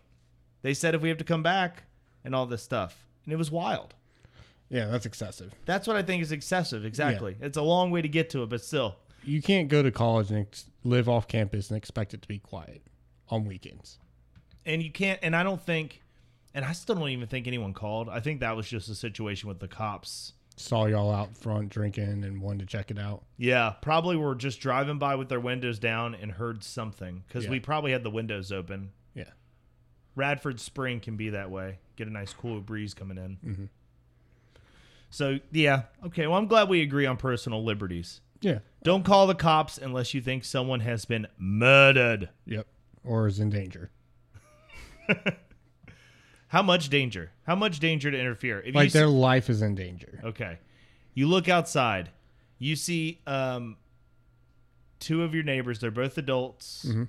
They 0.61 0.73
said 0.73 0.95
if 0.95 1.01
we 1.01 1.09
have 1.09 1.17
to 1.17 1.23
come 1.23 1.43
back 1.43 1.83
and 2.23 2.35
all 2.35 2.45
this 2.45 2.63
stuff, 2.63 3.07
and 3.25 3.33
it 3.33 3.37
was 3.37 3.51
wild. 3.51 3.95
Yeah, 4.69 4.85
that's 4.85 5.05
excessive. 5.05 5.53
That's 5.65 5.85
what 5.85 5.97
I 5.97 6.03
think 6.03 6.21
is 6.21 6.31
excessive. 6.31 6.85
Exactly. 6.85 7.35
It's 7.41 7.57
a 7.57 7.61
long 7.61 7.91
way 7.91 8.01
to 8.01 8.07
get 8.07 8.29
to 8.31 8.43
it, 8.43 8.49
but 8.49 8.63
still. 8.63 8.95
You 9.23 9.41
can't 9.41 9.67
go 9.67 9.83
to 9.83 9.91
college 9.91 10.29
and 10.31 10.39
ex- 10.39 10.65
live 10.83 11.09
off 11.09 11.27
campus 11.27 11.69
and 11.69 11.77
expect 11.77 12.13
it 12.13 12.21
to 12.21 12.27
be 12.27 12.39
quiet 12.39 12.81
on 13.29 13.45
weekends. 13.45 13.99
And 14.65 14.81
you 14.81 14.91
can't, 14.91 15.19
and 15.21 15.35
I 15.35 15.43
don't 15.43 15.61
think, 15.61 16.01
and 16.53 16.63
I 16.63 16.71
still 16.71 16.95
don't 16.95 17.09
even 17.09 17.27
think 17.27 17.47
anyone 17.47 17.73
called. 17.73 18.07
I 18.07 18.19
think 18.21 18.39
that 18.39 18.55
was 18.55 18.67
just 18.67 18.87
a 18.87 18.95
situation 18.95 19.49
with 19.49 19.59
the 19.59 19.67
cops. 19.67 20.33
Saw 20.61 20.85
y'all 20.85 21.11
out 21.11 21.35
front 21.35 21.69
drinking 21.69 22.23
and 22.23 22.41
wanted 22.41 22.59
to 22.59 22.65
check 22.65 22.91
it 22.91 22.99
out. 22.99 23.23
Yeah, 23.37 23.73
probably 23.81 24.15
were 24.15 24.35
just 24.35 24.59
driving 24.59 24.97
by 24.99 25.15
with 25.15 25.27
their 25.29 25.39
windows 25.39 25.79
down 25.79 26.13
and 26.15 26.31
heard 26.31 26.63
something 26.63 27.23
because 27.27 27.45
Yeah. 27.45 27.51
we 27.51 27.59
probably 27.59 27.91
had 27.91 28.03
the 28.03 28.09
windows 28.11 28.51
open. 28.51 28.91
Yeah. 29.15 29.31
Radford 30.15 30.59
Spring 30.59 30.99
can 30.99 31.17
be 31.17 31.29
that 31.29 31.49
way. 31.49 31.79
Get 31.95 32.07
a 32.07 32.11
nice 32.11 32.33
cool 32.33 32.59
breeze 32.61 32.93
coming 32.93 33.17
in. 33.17 33.37
Mm-hmm. 33.45 33.65
So, 35.09 35.39
yeah. 35.51 35.83
Okay. 36.05 36.27
Well, 36.27 36.37
I'm 36.37 36.47
glad 36.47 36.69
we 36.69 36.81
agree 36.81 37.05
on 37.05 37.17
personal 37.17 37.63
liberties. 37.63 38.21
Yeah. 38.41 38.59
Don't 38.83 39.03
call 39.03 39.27
the 39.27 39.35
cops 39.35 39.77
unless 39.77 40.13
you 40.13 40.21
think 40.21 40.43
someone 40.45 40.79
has 40.81 41.05
been 41.05 41.27
murdered. 41.37 42.29
Yep. 42.45 42.65
Or 43.03 43.27
is 43.27 43.39
in 43.39 43.49
danger. 43.49 43.91
How 46.51 46.61
much 46.61 46.89
danger? 46.89 47.31
How 47.47 47.55
much 47.55 47.79
danger 47.79 48.11
to 48.11 48.19
interfere? 48.19 48.59
If 48.59 48.75
Like 48.75 48.91
their 48.91 49.07
life 49.07 49.49
is 49.49 49.61
in 49.61 49.73
danger. 49.73 50.19
Okay. 50.21 50.59
You 51.13 51.29
look 51.29 51.47
outside. 51.47 52.09
You 52.59 52.75
see 52.75 53.21
um, 53.25 53.77
two 54.99 55.23
of 55.23 55.33
your 55.33 55.43
neighbors. 55.43 55.79
They're 55.79 55.91
both 55.91 56.17
adults. 56.17 56.85
Mm-hmm. 56.89 57.03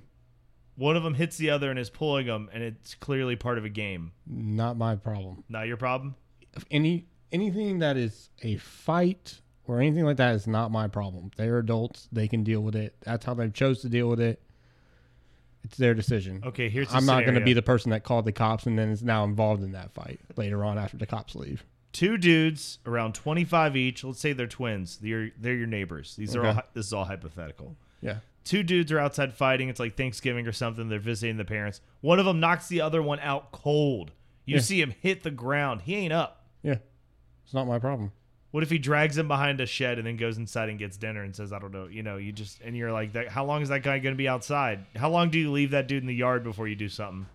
One 0.77 0.95
of 0.95 1.03
them 1.03 1.15
hits 1.15 1.35
the 1.35 1.49
other 1.49 1.69
and 1.69 1.77
is 1.77 1.89
pulling 1.89 2.27
them, 2.27 2.49
and 2.53 2.63
it's 2.63 2.95
clearly 2.95 3.35
part 3.35 3.57
of 3.57 3.65
a 3.65 3.69
game. 3.69 4.13
Not 4.25 4.77
my 4.77 4.95
problem. 4.95 5.43
Not 5.49 5.67
your 5.67 5.75
problem. 5.75 6.15
If 6.53 6.63
any 6.71 7.07
anything 7.33 7.79
that 7.79 7.97
is 7.97 8.29
a 8.43 8.55
fight 8.55 9.41
or 9.67 9.81
anything 9.81 10.05
like 10.05 10.17
that 10.17 10.35
is 10.35 10.47
not 10.47 10.71
my 10.71 10.87
problem. 10.87 11.31
They're 11.35 11.57
adults. 11.57 12.07
They 12.13 12.29
can 12.29 12.45
deal 12.45 12.61
with 12.61 12.77
it. 12.77 12.95
That's 13.01 13.25
how 13.25 13.33
they 13.33 13.49
chose 13.49 13.81
to 13.81 13.89
deal 13.89 14.07
with 14.07 14.21
it. 14.21 14.41
It's 15.63 15.77
their 15.77 15.93
decision. 15.93 16.41
Okay, 16.45 16.69
here's 16.69 16.89
the 16.89 16.95
I'm 16.97 17.05
not 17.05 17.21
going 17.21 17.25
to 17.25 17.39
scenario. 17.39 17.45
be 17.45 17.53
the 17.53 17.61
person 17.61 17.91
that 17.91 18.03
called 18.03 18.25
the 18.25 18.31
cops 18.33 18.65
and 18.65 18.77
then 18.77 18.89
is 18.89 19.01
now 19.03 19.23
involved 19.23 19.63
in 19.63 19.71
that 19.71 19.91
fight 19.93 20.19
later 20.35 20.63
on 20.65 20.77
after 20.77 20.97
the 20.97 21.05
cops 21.05 21.35
leave. 21.35 21.63
two 21.93 22.17
dudes 22.17 22.79
around 22.85 23.13
25 23.15 23.75
each. 23.77 24.03
Let's 24.03 24.19
say 24.19 24.33
they're 24.33 24.47
twins. 24.47 24.97
They're 24.97 25.31
they're 25.39 25.55
your 25.55 25.67
neighbors. 25.67 26.15
These 26.15 26.35
are 26.35 26.39
Okay. 26.39 26.47
all 26.49 26.53
hy- 26.55 26.63
this 26.73 26.87
is 26.87 26.93
all 26.93 27.05
hypothetical. 27.05 27.77
Yeah. 28.01 28.17
Two 28.43 28.61
dudes 28.63 28.91
are 28.91 28.99
outside 28.99 29.33
fighting. 29.33 29.69
It's 29.69 29.79
like 29.79 29.95
Thanksgiving 29.95 30.45
or 30.47 30.51
something. 30.51 30.89
They're 30.89 30.99
visiting 30.99 31.37
the 31.37 31.45
parents. 31.45 31.79
One 32.01 32.19
of 32.19 32.25
them 32.25 32.39
knocks 32.41 32.67
the 32.67 32.81
other 32.81 33.01
one 33.01 33.19
out 33.21 33.51
cold. 33.53 34.11
You 34.45 34.55
Yeah. 34.55 34.61
see 34.61 34.81
him 34.81 34.93
hit 34.99 35.23
the 35.23 35.31
ground. 35.31 35.83
He 35.83 35.95
ain't 35.95 36.11
up. 36.11 36.45
Yeah. 36.61 36.77
It's 37.45 37.53
not 37.53 37.67
my 37.67 37.79
problem. 37.79 38.11
What 38.53 38.61
if 38.61 38.69
he 38.69 38.77
drags 38.77 39.17
him 39.17 39.27
behind 39.27 39.59
a 39.61 39.65
shed 39.65 39.97
and 39.97 40.05
then 40.05 40.15
goes 40.15 40.37
inside 40.37 40.69
and 40.69 40.77
gets 40.77 40.95
dinner 40.95 41.23
and 41.23 41.35
says, 41.35 41.51
"I 41.51 41.57
don't 41.57 41.71
know," 41.73 41.87
you 41.87 42.03
know, 42.03 42.17
you 42.17 42.31
just 42.31 42.61
and 42.61 42.77
you're 42.77 42.91
like, 42.91 43.13
that, 43.13 43.29
"How 43.29 43.43
long 43.45 43.63
is 43.63 43.69
that 43.69 43.81
guy 43.81 43.97
going 43.97 44.13
to 44.13 44.17
be 44.17 44.27
outside? 44.27 44.85
How 44.95 45.09
long 45.09 45.31
do 45.31 45.39
you 45.39 45.51
leave 45.51 45.71
that 45.71 45.87
dude 45.87 46.03
in 46.03 46.07
the 46.07 46.13
yard 46.13 46.43
before 46.43 46.67
you 46.67 46.75
do 46.75 46.87
something?" 46.87 47.25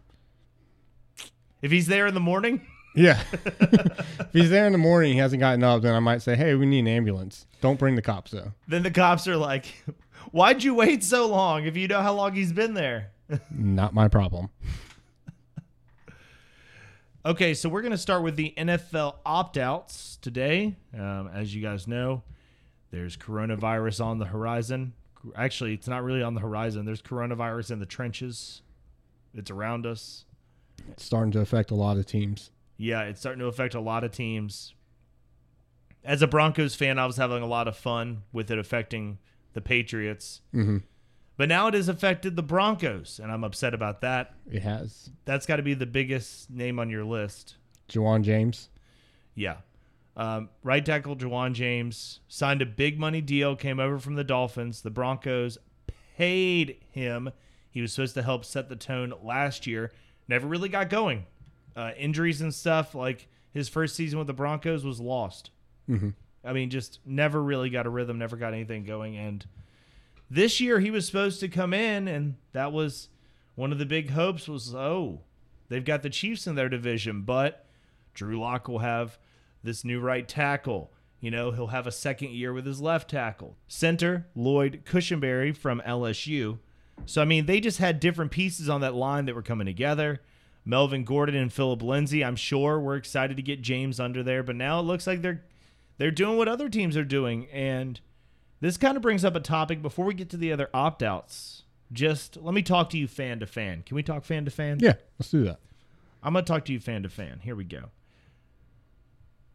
If 1.61 1.73
he's 1.73 1.89
there 1.89 2.07
in 2.07 2.15
the 2.15 2.21
morning, 2.21 2.61
Yeah. 2.95 3.21
if 3.33 4.29
he's 4.33 4.49
there 4.51 4.65
in 4.67 4.73
the 4.73 4.79
morning, 4.79 5.15
he 5.15 5.19
hasn't 5.19 5.41
gotten 5.41 5.65
up, 5.65 5.83
then 5.83 5.93
I 5.95 5.99
might 5.99 6.23
say, 6.23 6.37
hey, 6.37 6.55
we 6.55 6.67
need 6.67 6.79
an 6.81 6.87
ambulance. 6.89 7.47
Don't 7.61 7.79
bring 7.81 7.97
the 7.97 8.03
cops, 8.03 8.31
though. 8.31 8.53
then 8.69 8.85
the 8.85 8.91
cops 8.93 9.27
are 9.27 9.37
like, 9.37 9.67
"Why'd 10.31 10.63
you 10.63 10.73
wait 10.75 11.03
so 11.03 11.27
long? 11.27 11.65
If 11.65 11.77
you 11.77 11.89
know 11.89 12.01
how 12.01 12.15
long 12.15 12.35
he's 12.35 12.53
been 12.53 12.75
there." 12.75 13.11
Not 13.51 13.93
my 13.93 14.07
problem. 14.07 14.51
Okay, 17.27 17.53
so 17.53 17.69
we're 17.69 17.83
going 17.83 17.93
to 17.93 17.99
start 17.99 18.23
with 18.23 18.37
the 18.37 18.55
NFL 18.57 19.17
opt 19.27 19.59
outs 19.59 20.19
today. 20.23 20.77
Um, 20.95 21.29
as 21.35 21.53
you 21.55 21.61
guys 21.61 21.89
know, 21.89 22.23
there's 22.91 23.17
coronavirus 23.17 24.05
on 24.05 24.19
the 24.19 24.27
horizon. 24.27 24.93
Actually, 25.35 25.75
it's 25.75 25.89
not 25.89 26.05
really 26.05 26.23
on 26.23 26.35
the 26.35 26.41
horizon. 26.41 26.85
There's 26.85 27.03
coronavirus 27.03 27.73
in 27.73 27.81
the 27.81 27.87
trenches, 27.87 28.63
it's 29.35 29.51
around 29.51 29.85
us. 29.85 30.25
It's 30.93 31.05
starting 31.05 31.33
to 31.33 31.41
affect 31.41 31.73
a 31.73 31.75
lot 31.75 31.97
of 31.97 32.07
teams. 32.07 32.51
Yeah, 32.77 33.03
it's 33.03 33.21
starting 33.21 33.41
to 33.41 33.47
affect 33.47 33.75
a 33.75 33.81
lot 33.81 34.05
of 34.05 34.13
teams. 34.13 34.75
As 36.05 36.23
a 36.23 36.29
Broncos 36.29 36.77
fan, 36.77 36.99
I 36.99 37.07
was 37.07 37.17
having 37.17 37.43
a 37.43 37.47
lot 37.47 37.67
of 37.67 37.77
fun 37.77 38.23
with 38.33 38.51
it 38.51 38.59
affecting 38.59 39.19
the 39.55 39.61
Patriots. 39.61 40.41
Mm-hmm. 40.55 40.79
But 41.39 41.49
now 41.49 41.69
it 41.69 41.75
has 41.75 41.89
affected 41.89 42.35
the 42.35 42.43
Broncos, 42.43 43.21
and 43.23 43.31
I'm 43.31 43.45
upset 43.45 43.73
about 43.73 44.01
that. 44.01 44.35
It 44.51 44.63
has. 44.63 45.09
That's 45.25 45.47
got 45.47 45.57
to 45.57 45.63
be 45.63 45.73
the 45.73 45.87
biggest 45.87 46.51
name 46.51 46.81
on 46.81 46.91
your 46.91 47.05
list. 47.05 47.55
Ja'Wuan 47.89 48.23
James. 48.23 48.69
Yeah. 49.37 49.59
Um, 50.17 50.51
right 50.65 50.85
tackle 50.85 51.15
Ja'Wuan 51.15 51.53
James 51.53 52.19
signed 52.27 52.61
a 52.61 52.67
big 52.67 52.99
money 52.99 53.21
deal, 53.21 53.55
came 53.55 53.79
over 53.79 54.01
from 54.01 54.17
the 54.17 54.25
Dolphins. 54.25 54.83
The 54.83 54.91
Broncos 54.91 55.59
paid 56.17 56.79
him. 56.91 57.31
He 57.71 57.81
was 57.81 57.93
supposed 57.93 58.15
to 58.15 58.23
help 58.23 58.45
set 58.45 58.69
the 58.69 58.75
tone 58.75 59.15
last 59.23 59.65
year. 59.65 59.93
Never 60.27 60.49
really 60.49 60.69
got 60.69 60.91
going. 60.91 61.25
Uh, 61.77 61.93
injuries 61.97 62.41
and 62.41 62.53
stuff, 62.53 62.97
like 62.97 63.29
his 63.53 63.69
first 63.69 63.95
season 63.95 64.19
with 64.19 64.27
the 64.27 64.33
Broncos 64.33 64.85
was 64.85 64.99
lost. 64.99 65.51
Mm-hmm. 65.89 66.11
I 66.45 66.53
mean, 66.53 66.71
just 66.71 66.99
never 67.07 67.41
really 67.41 67.71
got 67.71 67.87
a 67.87 67.91
rhythm, 67.91 68.19
never 68.19 68.37
got 68.37 68.55
anything 68.55 68.83
going. 68.83 69.17
And 69.17 69.47
this 70.31 70.61
year 70.61 70.81
he 70.81 70.91
was 70.91 71.07
supposed 71.07 71.41
to 71.41 71.49
come 71.49 71.73
in, 71.73 72.09
and 72.09 72.37
that 72.53 72.73
was 72.73 73.09
one 73.55 73.73
of 73.73 73.79
the 73.79 73.87
big 73.87 74.11
hopes 74.11 74.49
was, 74.49 74.75
oh, 74.75 75.21
they've 75.69 75.85
got 75.85 76.03
the 76.03 76.11
Chiefs 76.11 76.47
in 76.47 76.55
their 76.55 76.69
division, 76.69 77.23
but 77.23 77.67
Drew 78.15 78.39
Lock 78.39 78.69
will 78.69 78.81
have 78.81 79.19
this 79.63 79.85
new 79.85 80.01
right 80.01 80.27
tackle. 80.29 80.93
You 81.21 81.31
know, 81.31 81.51
he'll 81.51 81.69
have 81.69 81.87
a 81.87 81.93
second 81.93 82.31
year 82.31 82.53
with 82.53 82.67
his 82.67 82.81
left 82.81 83.11
tackle. 83.11 83.57
Center, 83.67 84.29
Lloyd 84.37 84.83
Cushenberry 84.85 85.57
from 85.57 85.83
LSU. 85.85 86.59
So, 87.07 87.23
I 87.23 87.25
mean, 87.25 87.47
they 87.47 87.61
just 87.61 87.79
had 87.79 88.01
different 88.01 88.31
pieces 88.31 88.69
on 88.69 88.81
that 88.83 88.95
line 88.95 89.25
that 89.27 89.35
were 89.35 89.43
coming 89.43 89.67
together. 89.67 90.21
Melvin 90.65 91.05
Gordon 91.05 91.35
and 91.35 91.53
Philip 91.53 91.83
Lindsay, 91.83 92.25
I'm 92.25 92.37
sure, 92.37 92.79
we're 92.79 92.97
excited 92.97 93.37
to 93.37 93.43
get 93.43 93.63
James 93.63 93.99
under 93.99 94.23
there, 94.23 94.43
but 94.43 94.57
now 94.57 94.81
it 94.81 94.83
looks 94.83 95.07
like 95.07 95.23
they're 95.23 95.43
they're 95.97 96.11
doing 96.13 96.37
what 96.37 96.47
other 96.47 96.69
teams 96.69 96.97
are 96.97 97.05
doing. 97.05 97.47
And 97.53 98.01
this 98.61 98.77
kind 98.77 98.97
of 98.97 99.03
brings 99.03 99.25
up 99.25 99.35
a 99.35 99.41
topic 99.41 99.83
before 99.83 100.05
we 100.05 100.15
get 100.15 100.31
to 100.31 100.37
the 100.37 100.53
other 100.53 100.69
opt 100.75 101.03
outs. 101.03 101.63
Just 101.93 102.37
let 102.37 102.55
me 102.55 102.63
talk 102.63 102.91
to 102.91 102.99
you 102.99 103.09
fan 103.09 103.41
to 103.41 103.47
fan. 103.47 103.83
Can 103.83 103.95
we 103.95 104.03
talk 104.03 104.25
fan 104.25 104.45
to 104.45 104.51
fan? 104.51 104.79
Yeah, 104.81 104.95
let's 105.19 105.31
do 105.31 105.45
that. 105.45 105.61
I'm 106.23 106.33
going 106.33 106.45
to 106.45 106.53
talk 106.53 106.65
to 106.67 106.73
you 106.73 106.81
fan 106.81 107.05
to 107.05 107.09
fan. 107.09 107.41
Here 107.43 107.57
we 107.57 107.65
go. 107.65 107.85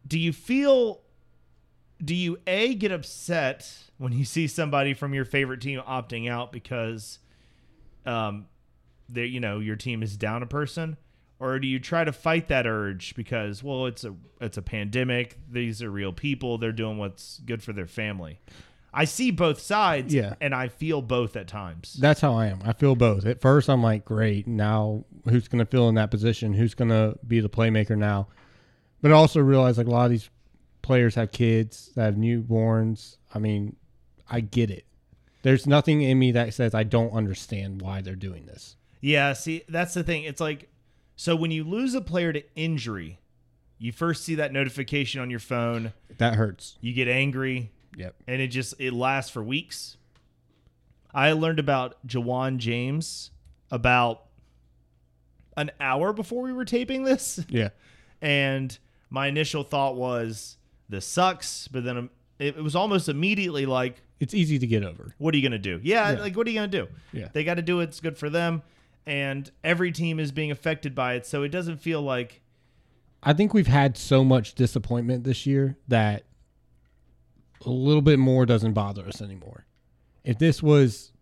Do 0.06 0.18
you 0.18 0.32
feel, 0.32 1.02
do 2.04 2.14
you 2.14 2.38
A, 2.46 2.74
get 2.74 2.90
upset 2.90 3.72
when 3.98 4.12
you 4.12 4.24
see 4.24 4.46
somebody 4.46 4.94
from 4.94 5.14
your 5.14 5.24
favorite 5.24 5.60
team 5.60 5.80
opting 5.86 6.28
out 6.28 6.52
because, 6.52 7.18
um, 8.04 8.46
they 9.08 9.26
you 9.26 9.40
know, 9.40 9.60
your 9.60 9.76
team 9.76 10.02
is 10.02 10.16
down 10.16 10.42
a 10.42 10.46
person? 10.46 10.96
Or 11.40 11.58
do 11.58 11.66
you 11.66 11.78
try 11.78 12.04
to 12.04 12.12
fight 12.12 12.48
that 12.48 12.66
urge 12.66 13.14
because, 13.14 13.62
well, 13.62 13.86
it's 13.86 14.04
a 14.04 14.14
it's 14.40 14.56
a 14.56 14.62
pandemic. 14.62 15.36
These 15.50 15.82
are 15.82 15.90
real 15.90 16.12
people. 16.12 16.58
They're 16.58 16.72
doing 16.72 16.96
what's 16.96 17.40
good 17.44 17.62
for 17.62 17.72
their 17.72 17.86
family. 17.86 18.40
I 18.96 19.04
see 19.06 19.30
both 19.32 19.60
sides, 19.60 20.14
Yeah. 20.14 20.34
and 20.40 20.54
I 20.54 20.68
feel 20.68 21.02
both 21.02 21.34
at 21.36 21.48
times. 21.48 21.94
That's 22.00 22.20
how 22.20 22.34
I 22.34 22.46
am. 22.46 22.60
I 22.64 22.72
feel 22.72 22.94
both. 22.94 23.26
At 23.26 23.40
first, 23.40 23.68
I'm 23.68 23.82
like, 23.82 24.04
great. 24.04 24.46
Now, 24.46 25.04
who's 25.28 25.48
going 25.48 25.58
to 25.58 25.70
fill 25.70 25.88
in 25.88 25.96
that 25.96 26.10
position? 26.10 26.54
Who's 26.54 26.74
going 26.74 26.90
to 26.90 27.18
be 27.26 27.40
the 27.40 27.48
playmaker 27.48 27.96
now? 27.98 28.28
But 29.02 29.10
I 29.10 29.14
also 29.14 29.40
realize 29.40 29.76
like 29.78 29.86
a 29.88 29.90
lot 29.90 30.04
of 30.04 30.10
these 30.12 30.30
players 30.82 31.14
have 31.16 31.32
kids 31.32 31.90
that 31.96 32.04
have 32.04 32.14
newborns. 32.14 33.16
I 33.34 33.38
mean, 33.38 33.76
I 34.30 34.40
get 34.40 34.70
it. 34.70 34.84
There's 35.42 35.66
nothing 35.66 36.00
in 36.02 36.18
me 36.18 36.32
that 36.32 36.54
says 36.54 36.74
I 36.74 36.84
don't 36.84 37.10
understand 37.12 37.82
why 37.82 38.00
they're 38.00 38.14
doing 38.16 38.46
this. 38.46 38.76
Yeah, 39.00 39.34
see, 39.34 39.62
that's 39.68 39.92
the 39.92 40.02
thing. 40.02 40.22
It's 40.24 40.40
like, 40.40 40.70
so 41.16 41.36
when 41.36 41.50
you 41.50 41.64
lose 41.64 41.94
a 41.94 42.00
player 42.00 42.32
to 42.32 42.42
injury, 42.56 43.18
you 43.78 43.92
first 43.92 44.24
see 44.24 44.36
that 44.36 44.52
notification 44.52 45.20
on 45.20 45.28
your 45.30 45.40
phone, 45.40 45.92
That 46.16 46.34
hurts. 46.36 46.78
you 46.80 46.94
get 46.94 47.08
angry, 47.08 47.70
Yep. 47.96 48.14
and 48.26 48.40
it 48.42 48.48
just 48.48 48.74
it 48.78 48.92
lasts 48.92 49.30
for 49.30 49.42
weeks. 49.42 49.96
I 51.14 51.32
learned 51.32 51.58
about 51.60 52.04
Ja'Wuan 52.06 52.56
James 52.58 53.30
about 53.70 54.22
an 55.56 55.70
hour 55.80 56.12
before 56.12 56.42
we 56.42 56.52
were 56.52 56.64
taping 56.64 57.04
this, 57.04 57.40
Yeah. 57.48 57.68
and 58.22 58.76
my 59.10 59.28
initial 59.28 59.62
thought 59.62 59.94
was 59.96 60.56
this 60.88 61.06
sucks, 61.06 61.68
but 61.68 61.84
then 61.84 61.96
um, 61.96 62.10
it, 62.38 62.56
it 62.56 62.62
was 62.64 62.74
almost 62.74 63.08
immediately 63.08 63.64
like, 63.64 64.02
It's 64.18 64.34
easy 64.34 64.58
to 64.58 64.66
get 64.66 64.82
over. 64.82 65.14
what 65.18 65.32
are 65.34 65.36
you 65.38 65.42
gonna 65.44 65.58
do? 65.58 65.78
Yeah, 65.82 66.12
Yeah. 66.12 66.20
like 66.20 66.36
what 66.36 66.46
are 66.46 66.50
you 66.50 66.56
gonna 66.56 66.68
do? 66.68 66.88
Yeah. 67.12 67.28
They 67.32 67.44
got 67.44 67.54
to 67.54 67.62
do 67.62 67.78
it's 67.80 68.00
good 68.00 68.18
for 68.18 68.28
them, 68.28 68.62
and 69.06 69.48
every 69.62 69.92
team 69.92 70.18
is 70.18 70.32
being 70.32 70.50
affected 70.50 70.94
by 70.96 71.14
it, 71.14 71.26
so 71.26 71.42
it 71.44 71.50
doesn't 71.50 71.76
feel 71.78 72.02
like 72.02 72.40
I 73.22 73.32
think 73.32 73.54
we've 73.54 73.66
had 73.68 73.96
so 73.96 74.22
much 74.24 74.54
disappointment 74.54 75.22
this 75.24 75.46
year 75.46 75.76
that 75.88 76.24
a 77.64 77.70
little 77.70 78.02
bit 78.02 78.18
more 78.18 78.46
doesn't 78.46 78.72
bother 78.72 79.06
us 79.06 79.20
anymore. 79.20 79.66
If 80.24 80.38
this 80.38 80.62
was 80.62 81.12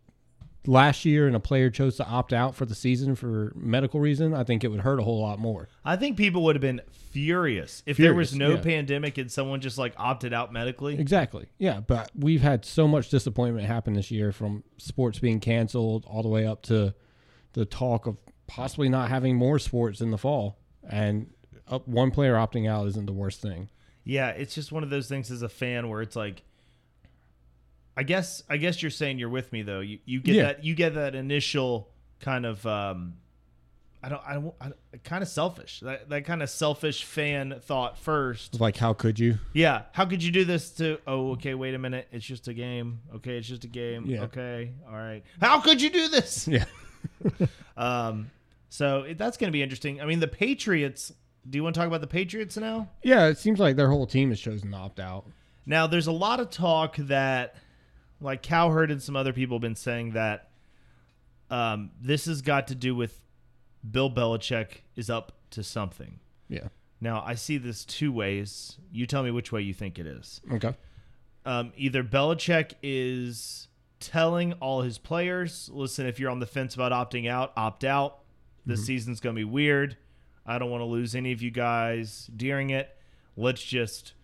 last 0.67 1.05
year 1.05 1.27
and 1.27 1.35
a 1.35 1.41
player 1.41 1.71
chose 1.71 1.97
to 1.97 2.07
opt 2.07 2.33
out 2.33 2.55
for 2.55 2.65
the 2.65 2.75
season 2.75 3.15
for 3.15 3.53
medical 3.57 4.01
reason, 4.01 4.33
I 4.35 4.45
think 4.45 4.63
it 4.65 4.69
would 4.69 4.81
hurt 4.81 5.01
a 5.01 5.03
whole 5.03 5.21
lot 5.21 5.39
more. 5.39 5.69
I 5.85 5.97
think 5.97 6.17
people 6.17 6.45
would 6.45 6.57
have 6.57 6.61
been 6.61 6.81
furious 6.91 7.83
if 7.87 7.97
there 7.97 8.15
was 8.15 8.35
no 8.35 8.53
yeah. 8.53 8.61
pandemic 8.61 9.19
and 9.19 9.31
someone 9.31 9.61
just 9.61 9.79
like 9.79 9.95
opted 9.97 10.33
out 10.33 10.53
medically. 10.53 10.99
Exactly. 10.99 11.47
Yeah, 11.59 11.81
but 11.81 12.11
we've 12.15 12.43
had 12.43 12.65
so 12.65 12.87
much 12.87 13.11
disappointment 13.11 13.67
happen 13.67 13.95
this 13.95 14.11
year 14.11 14.33
from 14.33 14.63
sports 14.79 15.19
being 15.19 15.41
canceled 15.41 16.05
all 16.07 16.23
the 16.23 16.29
way 16.29 16.47
up 16.47 16.63
to 16.63 16.95
the 17.55 17.65
talk 17.65 18.07
of 18.07 18.17
possibly 18.47 18.89
not 18.89 19.09
having 19.09 19.37
more 19.37 19.59
sports 19.59 20.01
in 20.01 20.11
the 20.11 20.19
fall. 20.19 20.59
And 20.89 21.31
uh, 21.69 21.81
one 21.81 22.11
player 22.11 22.35
opting 22.35 22.69
out 22.69 22.87
isn't 22.89 23.07
the 23.07 23.13
worst 23.13 23.41
thing. 23.41 23.69
Yeah, 24.05 24.29
it's 24.31 24.55
just 24.55 24.73
one 24.73 24.83
of 24.83 24.91
those 24.91 25.09
things 25.09 25.31
as 25.31 25.43
a 25.43 25.49
fan 25.49 25.89
where 25.89 26.03
it's 26.03 26.17
like 26.17 26.43
I 27.97 28.03
guess 28.03 28.43
I 28.49 28.57
guess 28.57 28.83
you're 28.83 28.91
saying 28.91 29.19
you're 29.19 29.29
with 29.29 29.53
me 29.53 29.63
though. 29.63 29.81
You 29.81 29.99
you 30.05 30.21
get 30.21 30.35
Yeah. 30.35 30.43
that 30.45 30.65
you 30.65 30.75
get 30.75 30.95
that 30.95 31.15
initial 31.15 31.89
kind 32.21 32.47
of 32.47 32.65
um 32.67 33.15
I 34.03 34.09
don't 34.09 34.23
I 34.27 34.33
don't 34.35 34.55
I, 34.61 34.71
kind 35.05 35.23
of 35.23 35.29
selfish. 35.29 35.81
That 35.81 36.09
that 36.09 36.25
kind 36.25 36.43
of 36.43 36.51
selfish 36.51 37.05
fan 37.05 37.61
thought 37.63 37.97
first. 37.99 38.61
Like, 38.61 38.77
how 38.77 38.93
could 38.95 39.19
you? 39.21 39.39
Yeah, 39.53 39.83
how 39.93 40.07
could 40.07 40.23
you 40.23 40.33
do 40.33 40.45
this 40.45 40.71
to 40.73 40.99
Oh, 41.07 41.33
okay, 41.33 41.55
wait 41.55 41.75
a 41.75 41.79
minute. 41.79 42.09
It's 42.11 42.25
just 42.27 42.49
a 42.49 42.55
game. 42.55 43.01
Okay, 43.17 43.37
it's 43.39 43.47
just 43.47 43.63
a 43.65 43.69
game. 43.69 44.07
Yeah. 44.07 44.23
Okay. 44.23 44.73
All 44.89 44.97
right. 44.97 45.23
How 45.41 45.61
could 45.61 45.81
you 45.81 45.91
do 45.91 46.09
this? 46.09 46.49
Yeah. 46.49 46.65
Um 47.77 48.31
so 48.69 49.03
it, 49.03 49.19
that's 49.19 49.37
going 49.37 49.49
to 49.49 49.53
be 49.53 49.63
interesting. 49.63 50.01
I 50.01 50.07
mean, 50.07 50.19
the 50.21 50.29
Patriots, 50.29 51.13
do 51.49 51.57
you 51.59 51.63
want 51.63 51.75
to 51.75 51.79
talk 51.81 51.89
about 51.89 52.01
the 52.01 52.07
Patriots 52.07 52.57
now? 52.57 52.89
Yeah, 53.03 53.27
it 53.27 53.39
seems 53.39 53.59
like 53.59 53.77
their 53.77 53.89
whole 53.91 54.07
team 54.07 54.31
has 54.31 54.41
chosen 54.41 54.71
to 54.71 54.77
opt 54.77 55.01
out. 55.01 55.27
Now, 55.67 55.87
there's 55.87 56.07
a 56.07 56.13
lot 56.13 56.41
of 56.41 56.51
talk 56.51 56.97
that, 56.97 57.57
like 58.21 58.43
Cowherd 58.43 58.91
and 58.91 59.03
some 59.03 59.17
other 59.17 59.33
people 59.33 59.57
have 59.57 59.63
been 59.63 59.75
saying 59.77 60.13
that 60.13 60.51
um, 61.51 61.91
this 62.01 62.25
has 62.27 62.43
got 62.43 62.69
to 62.69 62.75
do 62.75 62.95
with 62.95 63.21
Bill 63.89 64.11
Belichick 64.11 64.83
is 64.97 65.11
up 65.11 65.33
to 65.51 65.63
something. 65.63 66.21
Yeah. 66.49 66.69
Now, 67.01 67.23
I 67.27 67.35
see 67.35 67.59
this 67.59 67.85
two 67.85 68.13
ways. 68.13 68.79
You 68.93 69.07
tell 69.07 69.23
me 69.23 69.31
which 69.31 69.51
way 69.53 69.61
you 69.63 69.75
think 69.75 69.99
it 69.99 70.07
is. 70.07 70.41
Okay. 70.53 70.75
Um, 71.45 71.73
either 71.77 72.05
Belichick 72.05 72.75
is 72.83 73.67
telling 73.99 74.53
all 74.55 74.83
his 74.83 74.99
players, 74.99 75.69
listen, 75.73 76.07
if 76.07 76.21
you're 76.21 76.31
on 76.31 76.39
the 76.39 76.47
fence 76.47 76.75
about 76.75 76.93
opting 76.93 77.29
out, 77.29 77.53
opt 77.57 77.85
out. 77.85 78.19
This 78.65 78.81
Mm-hmm. 78.81 78.87
season's 78.87 79.21
going 79.21 79.35
to 79.35 79.41
be 79.41 79.45
weird. 79.45 79.97
I 80.47 80.59
don't 80.59 80.71
want 80.71 80.81
to 80.83 80.87
lose 80.87 81.15
any 81.15 81.33
of 81.33 81.43
you 81.43 81.51
guys 81.51 82.31
during 82.37 82.71
it. 82.71 82.97
Let's 83.37 83.63
just 83.63 84.15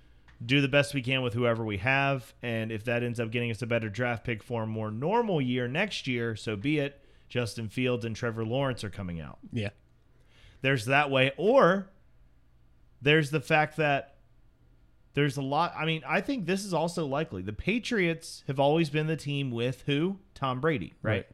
do 0.44 0.60
the 0.60 0.68
best 0.68 0.94
we 0.94 1.02
can 1.02 1.22
with 1.22 1.34
whoever 1.34 1.64
we 1.64 1.78
have. 1.78 2.32
And 2.42 2.70
if 2.70 2.84
that 2.84 3.02
ends 3.02 3.20
up 3.20 3.30
getting 3.30 3.50
us 3.50 3.62
a 3.62 3.66
better 3.66 3.88
draft 3.88 4.24
pick 4.24 4.42
for 4.42 4.64
a 4.64 4.66
more 4.66 4.90
normal 4.90 5.40
year 5.40 5.68
next 5.68 6.06
year, 6.06 6.36
so 6.36 6.56
be 6.56 6.78
it. 6.78 7.02
Justin 7.28 7.68
Fields 7.68 8.04
and 8.04 8.16
Trevor 8.16 8.44
Lawrence 8.44 8.82
are 8.84 8.90
coming 8.90 9.20
out. 9.20 9.38
Yeah. 9.52 9.70
There's 10.62 10.86
that 10.86 11.10
way. 11.10 11.32
Or 11.36 11.90
there's 13.02 13.30
the 13.30 13.40
fact 13.40 13.76
that 13.76 14.16
there's 15.14 15.36
a 15.36 15.42
lot. 15.42 15.74
I 15.76 15.84
mean, 15.84 16.02
I 16.06 16.20
think 16.20 16.46
this 16.46 16.64
is 16.64 16.72
also 16.72 17.04
likely. 17.06 17.42
The 17.42 17.52
Patriots 17.52 18.44
have 18.46 18.58
always 18.60 18.88
been 18.88 19.06
the 19.06 19.16
team 19.16 19.50
with 19.50 19.82
who? 19.86 20.18
Tom 20.34 20.60
Brady, 20.60 20.94
right? 21.02 21.12
Right. 21.12 21.26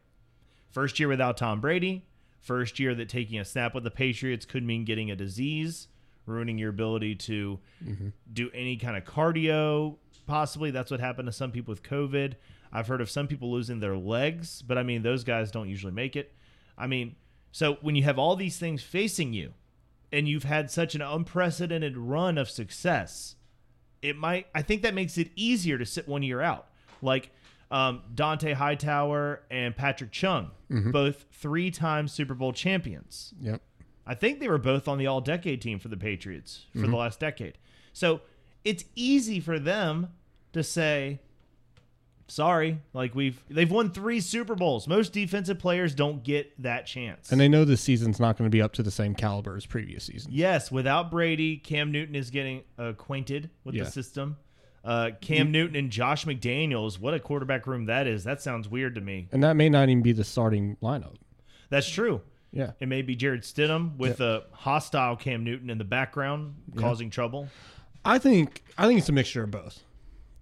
First 0.71 0.99
year 0.99 1.09
without 1.09 1.37
Tom 1.37 1.61
Brady. 1.61 2.05
First 2.45 2.79
year 2.79 2.95
that 2.95 3.09
taking 3.09 3.39
a 3.39 3.45
snap 3.45 3.75
with 3.75 3.85
the 3.85 3.91
Patriots 3.91 4.45
could 4.45 4.63
mean 4.63 4.85
getting 4.85 5.11
a 5.11 5.17
disease, 5.17 5.89
ruining 6.27 6.59
your 6.59 6.69
ability 6.69 7.15
to 7.15 7.59
mm-hmm. 7.83 8.09
do 8.31 8.51
any 8.53 8.77
kind 8.77 8.99
of 8.99 9.05
cardio. 9.05 9.97
Possibly 10.27 10.71
that's 10.71 10.91
what 10.91 11.01
happened 11.01 11.25
to 11.25 11.33
some 11.33 11.51
people 11.51 11.73
with 11.73 11.83
COVID. 11.83 12.35
I've 12.71 12.87
heard 12.87 13.01
of 13.01 13.09
some 13.09 13.29
people 13.29 13.51
losing 13.51 13.81
their 13.81 13.97
legs, 13.97 14.61
but 14.61 14.77
I 14.77 14.83
mean, 14.83 15.03
those 15.03 15.25
guys 15.25 15.51
don't 15.51 15.71
usually 15.71 15.95
make 15.95 16.17
it. 16.17 16.35
I 16.77 16.87
mean, 16.87 17.17
so 17.51 17.79
when 17.81 17.97
you 17.97 18.03
have 18.03 18.19
all 18.19 18.37
these 18.37 18.59
things 18.59 18.83
facing 18.83 19.33
you 19.33 19.55
and 20.13 20.29
you've 20.29 20.45
had 20.45 20.71
such 20.71 20.95
an 20.95 21.01
unprecedented 21.01 21.97
run 21.97 22.37
of 22.37 22.51
success, 22.51 23.37
it 24.03 24.19
might, 24.19 24.49
I 24.55 24.61
think 24.61 24.83
that 24.83 24.93
makes 24.93 25.17
it 25.17 25.31
easier 25.35 25.79
to 25.79 25.87
sit 25.87 26.07
one 26.07 26.23
year 26.23 26.43
out. 26.43 26.67
Like 27.01 27.31
um, 27.75 28.03
Dont'a 28.15 28.55
Hightower 28.55 29.43
and 29.51 29.75
Patrick 29.77 30.13
Chung, 30.13 30.51
both 30.71 31.25
three 31.33 31.71
time 31.71 32.07
Super 32.09 32.35
Bowl 32.35 32.53
champions. 32.53 33.35
Yep. 33.41 33.61
I 34.07 34.15
think 34.15 34.39
they 34.39 34.49
were 34.49 34.59
both 34.59 34.87
on 34.87 34.99
the 34.99 35.07
all 35.07 35.21
decade 35.21 35.61
team 35.61 35.79
for 35.79 35.89
the 35.89 35.97
Patriots 35.97 36.67
for 36.73 36.87
the 36.87 36.95
last 36.97 37.19
decade. 37.21 37.59
So 37.93 38.21
it's 38.65 38.85
easy 38.95 39.41
for 39.41 39.59
them 39.59 40.09
to 40.53 40.63
say, 40.63 41.21
sorry, 42.29 42.81
like 42.93 43.15
we've 43.15 43.43
they've 43.51 43.71
won 43.71 43.91
three 43.91 44.21
Super 44.21 44.55
Bowls. 44.55 44.87
Most 44.89 45.13
defensive 45.13 45.59
players 45.59 45.95
don't 45.95 46.23
get 46.23 46.53
that 46.63 46.87
chance. 46.87 47.31
And 47.33 47.41
they 47.41 47.49
know 47.49 47.65
this 47.65 47.81
season's 47.81 48.21
not 48.21 48.37
going 48.37 48.49
to 48.49 48.55
be 48.55 48.63
up 48.63 48.73
to 48.75 48.83
the 48.83 48.91
same 48.91 49.15
caliber 49.15 49.57
as 49.57 49.67
previous 49.67 50.05
seasons. 50.05 50.33
yes, 50.35 50.71
without 50.71 51.11
Brady, 51.11 51.57
Cam 51.57 51.91
Newton 51.93 52.15
is 52.15 52.31
getting 52.31 52.63
acquainted 52.79 53.51
with 53.65 53.75
Yeah. 53.75 53.85
the 53.85 53.91
system. 53.91 54.37
Uh, 54.85 55.13
Cam 55.21 55.51
Newton 55.51 55.77
and 55.77 55.91
Josh 55.91 56.27
McDaniels, 56.27 56.99
what 56.99 57.15
a 57.15 57.19
quarterback 57.19 57.67
room 57.67 57.87
that 57.87 58.07
is. 58.07 58.25
That 58.25 58.43
sounds 58.43 58.69
weird 58.69 58.95
to 58.97 59.01
me. 59.01 59.29
And 59.33 59.43
that 59.43 59.55
may 59.55 59.71
not 59.71 59.89
even 59.89 60.03
be 60.03 60.13
the 60.13 60.25
starting 60.25 60.77
lineup. 60.83 61.15
That's 61.71 61.89
true. 61.89 62.21
Yeah. 62.53 62.73
It 62.79 62.87
may 62.87 63.03
be 63.03 63.17
Jarrett 63.17 63.43
Stidham 63.43 63.97
with 63.97 64.21
a 64.21 64.45
hostile 64.53 65.17
Cam 65.17 65.43
Newton 65.43 65.71
in 65.71 65.79
the 65.79 65.85
background 65.85 66.55
causing 66.77 67.11
trouble. 67.11 67.49
I 68.05 68.19
think 68.19 68.63
I 68.79 68.87
think 68.87 68.99
it's 69.01 69.09
a 69.09 69.13
mixture 69.13 69.43
of 69.43 69.51
both. 69.51 69.83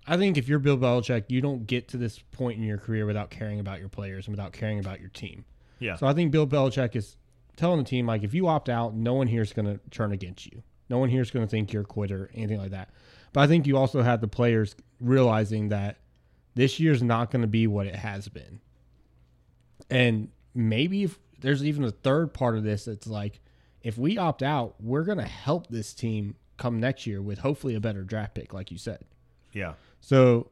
I 0.06 0.16
think 0.16 0.36
if 0.36 0.48
you're 0.48 0.58
Bill 0.58 0.76
Belichick, 0.76 1.24
you 1.28 1.40
don't 1.40 1.66
get 1.66 1.88
to 1.88 1.96
this 1.96 2.18
point 2.18 2.58
in 2.58 2.64
your 2.64 2.78
career 2.78 3.06
without 3.06 3.30
caring 3.30 3.60
about 3.60 3.78
your 3.78 3.88
players 3.88 4.26
and 4.26 4.36
without 4.36 4.52
caring 4.52 4.80
about 4.80 5.00
your 5.00 5.10
team. 5.10 5.44
Yeah. 5.78 5.96
So 5.96 6.06
I 6.06 6.12
think 6.12 6.32
Bill 6.32 6.46
Belichick 6.46 6.96
is 6.96 7.16
telling 7.56 7.78
the 7.78 7.84
team 7.84 8.06
like 8.06 8.24
if 8.24 8.34
you 8.34 8.48
opt 8.48 8.68
out, 8.68 8.94
no 8.94 9.14
one 9.14 9.28
here 9.28 9.42
is 9.42 9.52
going 9.52 9.66
to 9.66 9.80
turn 9.90 10.12
against 10.12 10.46
you. 10.46 10.62
No 10.88 10.98
one 10.98 11.08
here 11.08 11.22
is 11.22 11.30
going 11.30 11.46
to 11.46 11.50
think 11.50 11.72
you're 11.72 11.82
a 11.82 11.86
quitter, 11.86 12.30
anything 12.34 12.58
like 12.58 12.72
that. 12.72 12.90
But 13.32 13.42
I 13.42 13.46
think 13.46 13.66
you 13.66 13.76
also 13.76 14.02
have 14.02 14.20
the 14.20 14.28
players 14.28 14.76
realizing 15.00 15.68
that 15.70 15.98
this 16.54 16.78
year's 16.78 17.02
not 17.02 17.30
going 17.30 17.42
to 17.42 17.48
be 17.48 17.66
what 17.66 17.86
it 17.86 17.94
has 17.96 18.28
been. 18.28 18.60
And 19.90 20.28
maybe 20.54 21.04
if 21.04 21.18
there's 21.40 21.64
even 21.64 21.84
a 21.84 21.90
third 21.90 22.34
part 22.34 22.56
of 22.56 22.64
this 22.64 22.84
that's 22.84 23.06
like 23.06 23.40
if 23.82 23.98
we 23.98 24.18
opt 24.18 24.42
out, 24.42 24.74
we're 24.80 25.04
going 25.04 25.18
to 25.18 25.24
help 25.24 25.66
this 25.68 25.92
team 25.94 26.36
come 26.56 26.78
next 26.78 27.06
year 27.06 27.20
with 27.20 27.38
hopefully 27.38 27.74
a 27.74 27.80
better 27.80 28.02
draft 28.04 28.34
pick 28.34 28.52
like 28.52 28.70
you 28.70 28.78
said. 28.78 29.04
yeah. 29.52 29.74
So 30.00 30.50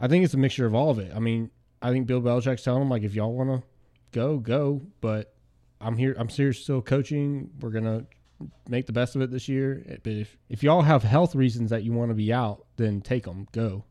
I 0.00 0.08
think 0.08 0.24
it's 0.24 0.34
a 0.34 0.38
mixture 0.38 0.66
of 0.66 0.74
all 0.74 0.90
of 0.90 0.98
it. 0.98 1.12
I 1.14 1.20
mean, 1.20 1.50
I 1.80 1.90
think 1.90 2.06
Bill 2.06 2.20
Belichick's 2.20 2.62
telling 2.62 2.80
them 2.80 2.90
like, 2.90 3.02
if 3.02 3.14
y'all 3.14 3.32
want 3.32 3.50
to 3.50 3.66
go, 4.12 4.38
go. 4.38 4.82
But 5.00 5.34
I'm 5.80 5.96
here. 5.96 6.14
I'm 6.18 6.28
serious 6.28 6.60
still 6.62 6.82
coaching. 6.82 7.50
We're 7.60 7.70
gonna 7.70 8.06
make 8.68 8.86
the 8.86 8.92
best 8.92 9.16
of 9.16 9.22
it 9.22 9.30
this 9.30 9.48
year. 9.48 9.82
But 10.02 10.12
if 10.12 10.36
if 10.48 10.62
y'all 10.62 10.82
have 10.82 11.02
health 11.02 11.34
reasons 11.34 11.70
that 11.70 11.82
you 11.82 11.92
want 11.92 12.10
to 12.10 12.14
be 12.14 12.32
out, 12.32 12.64
then 12.76 13.00
take 13.00 13.24
them. 13.24 13.46
Go. 13.52 13.84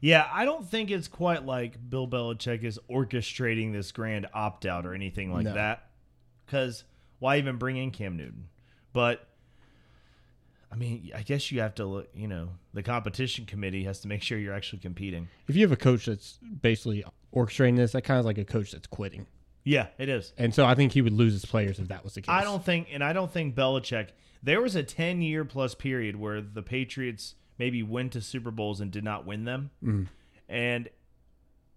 Yeah, 0.00 0.28
I 0.32 0.44
don't 0.44 0.64
think 0.68 0.90
it's 0.90 1.08
quite 1.08 1.44
like 1.46 1.76
Bill 1.88 2.06
Belichick 2.06 2.62
is 2.64 2.78
orchestrating 2.90 3.72
this 3.72 3.92
grand 3.92 4.26
opt 4.34 4.66
out 4.66 4.84
or 4.86 4.94
anything 4.94 5.32
like 5.32 5.44
No. 5.44 5.54
that. 5.54 5.88
Because 6.44 6.84
why 7.18 7.38
even 7.38 7.56
bring 7.56 7.76
in 7.76 7.90
Cam 7.90 8.16
Newton? 8.16 8.48
But 8.92 9.26
I 10.70 10.76
mean, 10.76 11.10
I 11.14 11.22
guess 11.22 11.50
you 11.50 11.60
have 11.60 11.74
to 11.76 11.86
look. 11.86 12.08
You 12.14 12.28
know, 12.28 12.50
the 12.74 12.82
competition 12.82 13.46
committee 13.46 13.84
has 13.84 14.00
to 14.00 14.08
make 14.08 14.22
sure 14.22 14.36
you're 14.38 14.54
actually 14.54 14.80
competing. 14.80 15.28
If 15.48 15.56
you 15.56 15.62
have 15.62 15.72
a 15.72 15.76
coach 15.76 16.06
that's 16.06 16.38
basically 16.60 17.04
orchestrating 17.34 17.76
this, 17.76 17.92
that 17.92 18.02
kind 18.02 18.18
of 18.20 18.26
like 18.26 18.38
a 18.38 18.44
coach 18.44 18.72
that's 18.72 18.86
quitting. 18.86 19.26
Yeah, 19.68 19.88
it 19.98 20.08
is. 20.08 20.32
And 20.38 20.54
so 20.54 20.64
I 20.64 20.74
think 20.76 20.92
he 20.92 21.02
would 21.02 21.12
lose 21.12 21.32
his 21.32 21.44
players 21.44 21.78
if 21.80 21.88
that 21.88 22.04
was 22.04 22.14
the 22.14 22.22
case. 22.22 22.30
I 22.32 22.44
don't 22.44 22.64
think, 22.64 22.86
and 22.92 23.02
I 23.02 23.12
don't 23.12 23.30
think 23.32 23.54
Belichick. 23.56 24.10
There 24.42 24.62
was 24.62 24.76
a 24.76 24.82
ten 24.84 25.20
year 25.22 25.44
plus 25.44 25.74
period 25.74 26.14
where 26.16 26.40
the 26.40 26.62
Patriots 26.62 27.34
maybe 27.58 27.82
went 27.82 28.12
to 28.12 28.20
Super 28.20 28.50
Bowls 28.52 28.80
and 28.80 28.90
did 28.92 29.02
not 29.02 29.26
win 29.26 29.44
them, 29.44 29.70
and 30.48 30.88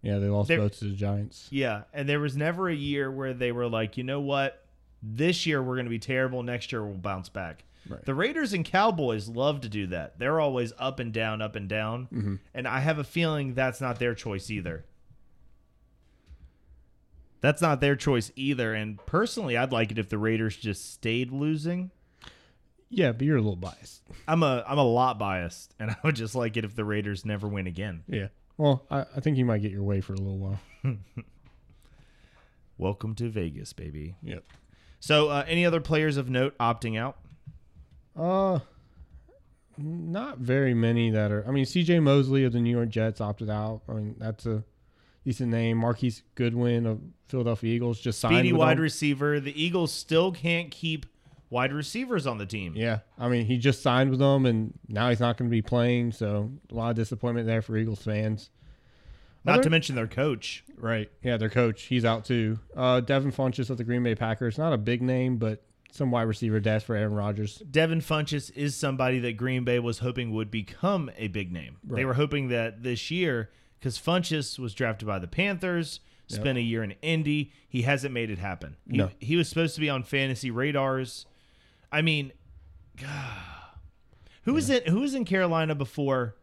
Yeah, 0.02 0.20
they 0.20 0.28
lost 0.28 0.48
They're- 0.50 0.60
both 0.60 0.78
to 0.80 0.86
the 0.86 0.96
Giants. 0.96 1.48
Yeah, 1.52 1.84
and 1.94 2.08
there 2.08 2.20
was 2.20 2.38
never 2.38 2.70
a 2.70 2.76
year 2.76 3.12
where 3.12 3.34
they 3.34 3.52
were 3.52 3.68
like, 3.68 3.98
you 3.98 4.04
know 4.04 4.22
what, 4.22 4.66
this 5.02 5.46
year 5.46 5.62
we're 5.64 5.76
going 5.76 5.86
to 5.88 5.90
be 5.90 6.00
terrible. 6.00 6.44
Next 6.44 6.72
year 6.72 6.86
we'll 6.86 6.94
bounce 6.98 7.28
back. 7.30 7.64
Right. 7.90 8.06
The 8.06 8.14
Raiders 8.14 8.54
and 8.54 8.64
Cowboys 8.64 9.28
love 9.28 9.62
to 9.62 9.70
do 9.70 9.88
that. 9.88 10.20
They're 10.20 10.40
always 10.40 10.74
up 10.78 11.00
and 11.00 11.12
down, 11.12 11.42
up 11.42 11.56
and 11.56 11.68
down, 11.68 12.08
Mm-hmm. 12.14 12.36
and 12.54 12.68
I 12.68 12.80
have 12.82 13.00
a 13.00 13.04
feeling 13.04 13.56
that's 13.56 13.82
not 13.82 13.98
their 14.00 14.14
choice 14.14 14.50
either. 14.52 14.86
That's 17.42 17.62
not 17.62 17.82
their 17.82 17.96
choice 17.96 18.32
either. 18.36 18.74
And 18.74 19.04
personally, 19.06 19.56
I'd 19.56 19.72
like 19.72 19.92
it 19.92 19.98
if 19.98 20.10
the 20.10 20.18
Raiders 20.18 20.56
just 20.58 20.94
stayed 20.94 21.32
losing. 21.32 21.92
Yeah, 22.90 23.12
but 23.12 23.22
you're 23.22 23.38
a 23.38 23.42
little 23.42 23.56
biased. 23.56 24.02
I'm 24.28 24.44
a 24.44 24.64
I'm 24.68 24.80
a 24.80 24.84
lot 24.84 25.20
biased, 25.20 25.76
and 25.80 25.92
I 25.92 25.96
would 26.04 26.16
just 26.16 26.36
like 26.36 26.58
it 26.58 26.66
if 26.66 26.76
the 26.76 26.84
Raiders 26.84 27.24
never 27.24 27.48
win 27.48 27.68
again. 27.68 28.04
Yeah. 28.08 28.28
Well, 28.58 28.86
I, 28.92 29.06
I 29.16 29.20
think 29.22 29.38
you 29.38 29.46
might 29.46 29.62
get 29.62 29.72
your 29.72 29.84
way 29.84 30.02
for 30.02 30.14
a 30.14 30.18
little 30.18 30.38
while. 30.38 30.60
Welcome 32.78 33.16
to 33.16 33.30
Vegas, 33.30 33.74
baby. 33.74 34.16
Yep. 34.24 34.44
So, 35.00 35.30
uh, 35.30 35.46
any 35.48 35.66
other 35.66 35.80
players 35.80 36.18
of 36.18 36.30
note 36.30 36.58
opting 36.58 37.00
out? 37.00 37.18
Uh, 38.18 38.60
not 39.78 40.40
very 40.40 40.74
many 40.74 41.10
that 41.12 41.32
are. 41.32 41.48
I 41.48 41.52
mean, 41.52 41.66
C.J. 41.66 42.00
Mosley 42.02 42.44
of 42.44 42.52
the 42.52 42.60
New 42.60 42.76
York 42.76 42.90
Jets 42.90 43.22
opted 43.22 43.50
out. 43.50 43.82
I 43.88 43.94
mean, 43.94 44.16
that's 44.18 44.46
a 44.46 44.64
decent 45.30 45.52
name. 45.52 45.78
Marquise 45.78 46.24
Goodwin 46.36 46.86
of 46.88 47.00
Philadelphia 47.28 47.76
Eagles 47.76 48.00
just 48.00 48.20
signed 48.20 48.36
Speedy 48.36 48.54
wide 48.54 48.78
them. 48.78 48.84
receiver. 48.84 49.40
The 49.40 49.62
Eagles 49.62 49.92
still 49.94 50.32
can't 50.32 50.72
keep 50.72 51.06
wide 51.52 51.72
receivers 51.72 52.26
on 52.26 52.40
the 52.40 52.46
team. 52.48 52.74
Yeah, 52.76 53.00
I 53.18 53.30
mean, 53.30 53.46
he 53.46 53.58
just 53.60 53.84
signed 53.84 54.10
with 54.10 54.20
them, 54.20 54.46
and 54.48 54.74
now 54.88 55.10
he's 55.10 55.20
not 55.20 55.38
going 55.38 55.48
to 55.50 55.52
be 55.52 55.62
playing. 55.62 56.14
So 56.14 56.52
a 56.72 56.74
lot 56.74 56.90
of 56.90 56.96
disappointment 56.96 57.46
there 57.46 57.62
for 57.62 57.78
Eagles 57.78 58.02
fans. 58.02 58.50
Not 59.46 59.54
Other- 59.56 59.64
to 59.64 59.70
mention 59.70 59.96
their 59.96 60.08
coach. 60.08 60.64
Right. 60.78 61.10
Yeah, 61.24 61.38
their 61.38 61.50
coach, 61.50 61.84
he's 61.84 62.06
out 62.06 62.26
too. 62.26 62.60
Uh, 62.76 63.00
Devin 63.00 63.32
Funchess 63.32 63.70
of 63.70 63.78
the 63.78 63.84
Green 63.84 64.02
Bay 64.04 64.16
Packers, 64.16 64.58
not 64.58 64.74
a 64.74 64.78
big 64.78 65.02
name, 65.04 65.38
but 65.38 65.64
some 65.92 66.10
wide 66.12 66.24
receiver 66.24 66.60
depth 66.60 66.86
for 66.86 66.96
Aaron 66.96 67.14
Rodgers. 67.14 67.58
Devin 67.70 68.02
Funchess 68.02 68.52
is 68.56 68.76
somebody 68.76 69.20
that 69.20 69.34
Green 69.38 69.64
Bay 69.64 69.80
was 69.80 70.00
hoping 70.00 70.32
would 70.32 70.50
become 70.52 71.10
a 71.18 71.28
big 71.30 71.52
name. 71.52 71.78
They 71.84 72.04
were 72.06 72.14
hoping 72.16 72.50
that 72.50 72.84
this 72.84 73.10
year, 73.12 73.50
because 73.80 73.98
Funchess 73.98 74.60
was 74.60 74.74
drafted 74.74 75.08
by 75.08 75.20
the 75.20 75.28
Panthers, 75.28 76.00
spent 76.28 76.58
a 76.58 76.62
year 76.62 76.84
in 76.84 76.92
Indy, 77.02 77.52
he 77.68 77.82
hasn't 77.84 78.14
made 78.14 78.30
it 78.30 78.38
happen. 78.38 78.76
He, 78.90 78.98
No. 78.98 79.10
he 79.20 79.36
was 79.36 79.50
supposed 79.50 79.74
to 79.76 79.82
be 79.82 79.90
on 79.90 80.04
fantasy 80.04 80.52
radars. 80.52 81.26
I 81.92 82.02
mean, 82.02 82.32
who 84.44 84.54
was 84.54 84.70
in 84.70 84.84
who 84.92 85.00
was 85.02 85.14
in 85.16 85.26
Carolina 85.26 85.76
before 85.76 86.36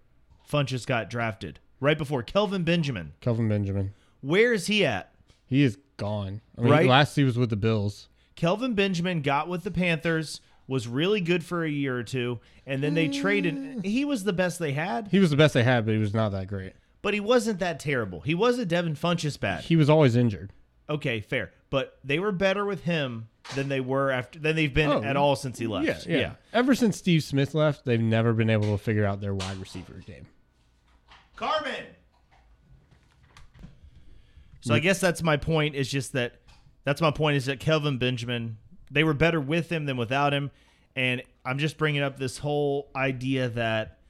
Funchess 0.51 0.87
got 0.87 1.11
drafted? 1.11 1.61
Right 1.81 1.99
before 1.99 2.23
Kelvin 2.23 2.65
Benjamin. 2.65 3.13
Kelvin 3.21 3.49
Benjamin, 3.49 3.93
Where 4.23 4.53
is 4.55 4.67
he 4.67 4.85
at? 4.87 5.13
he 5.47 5.63
is 5.63 5.79
gone. 5.99 6.41
I 6.57 6.63
mean, 6.63 6.71
Right. 6.73 6.87
last 6.89 7.15
he 7.17 7.23
was 7.25 7.37
with 7.39 7.51
the 7.51 7.57
Bills. 7.57 8.09
Kelvin 8.35 8.75
Benjamin 8.75 9.21
got 9.23 9.49
with 9.49 9.63
the 9.63 9.71
Panthers, 9.71 10.41
was 10.67 10.89
really 10.89 11.21
good 11.21 11.45
for 11.45 11.65
a 11.65 11.71
year 11.71 11.97
or 11.97 12.03
two, 12.03 12.41
and 12.67 12.83
then 12.83 12.95
they 12.95 13.09
traded. 13.09 13.55
Mm. 13.55 13.85
He 13.85 14.05
was 14.05 14.25
the 14.25 14.33
best 14.33 14.59
they 14.59 14.73
had, 14.73 15.09
He 15.09 15.19
was 15.21 15.31
the 15.31 15.37
best 15.37 15.55
they 15.55 15.63
had, 15.63 15.85
but 15.87 15.93
he 15.93 16.01
was 16.01 16.13
not 16.15 16.33
that 16.33 16.49
great. 16.49 16.73
But 17.07 17.15
he 17.15 17.21
wasn't 17.21 17.61
that 17.61 17.79
terrible. 17.79 18.23
He 18.23 18.35
wasn't 18.35 18.67
Devin 18.67 18.97
Funchess 18.97 19.39
bad. 19.39 19.63
He 19.63 19.77
was 19.77 19.89
always 19.89 20.17
injured. 20.17 20.53
Okay, 20.91 21.21
fair, 21.21 21.53
but 21.71 22.01
they 22.03 22.19
were 22.19 22.33
better 22.33 22.65
with 22.65 22.83
him 22.83 23.29
than 23.55 23.69
they 23.69 23.79
were 23.79 24.11
after 24.11 24.41
than 24.41 24.57
they've 24.57 24.75
been 24.75 24.91
Oh, 24.91 25.05
at 25.05 25.17
all 25.17 25.37
since 25.37 25.57
he 25.57 25.69
left. 25.69 26.09
Yeah, 26.09 26.17
yeah. 26.19 26.33
Ever 26.53 26.75
since 26.75 26.97
Steve 26.97 27.23
Smith 27.23 27.55
left, 27.55 27.85
they've 27.85 28.01
never 28.01 28.33
been 28.33 28.51
able 28.51 28.77
to 28.77 28.79
figure 28.83 29.05
out 29.05 29.21
their 29.21 29.37
wide 29.37 29.57
receiver 29.59 30.03
game. 30.05 30.27
Carmen. 31.37 31.87
So 34.63 34.75
I 34.75 34.81
guess 34.81 34.99
that's 34.99 35.23
my 35.23 35.37
point. 35.37 35.77
Is 35.77 35.89
just 35.89 36.13
that 36.15 36.41
that's 36.83 37.01
my 37.01 37.13
point. 37.13 37.37
Is 37.37 37.47
that 37.47 37.61
Kelvin 37.61 37.99
Benjamin 37.99 38.57
they 38.91 39.05
were 39.05 39.15
better 39.15 39.41
with 39.41 39.71
him 39.71 39.87
than 39.87 39.97
without 39.97 40.35
him, 40.35 40.51
and 40.97 41.23
I'm 41.45 41.59
just 41.59 41.79
bringing 41.79 42.03
up 42.03 42.19
this 42.19 42.39
whole 42.39 42.91
idea 42.97 43.49
that 43.51 44.01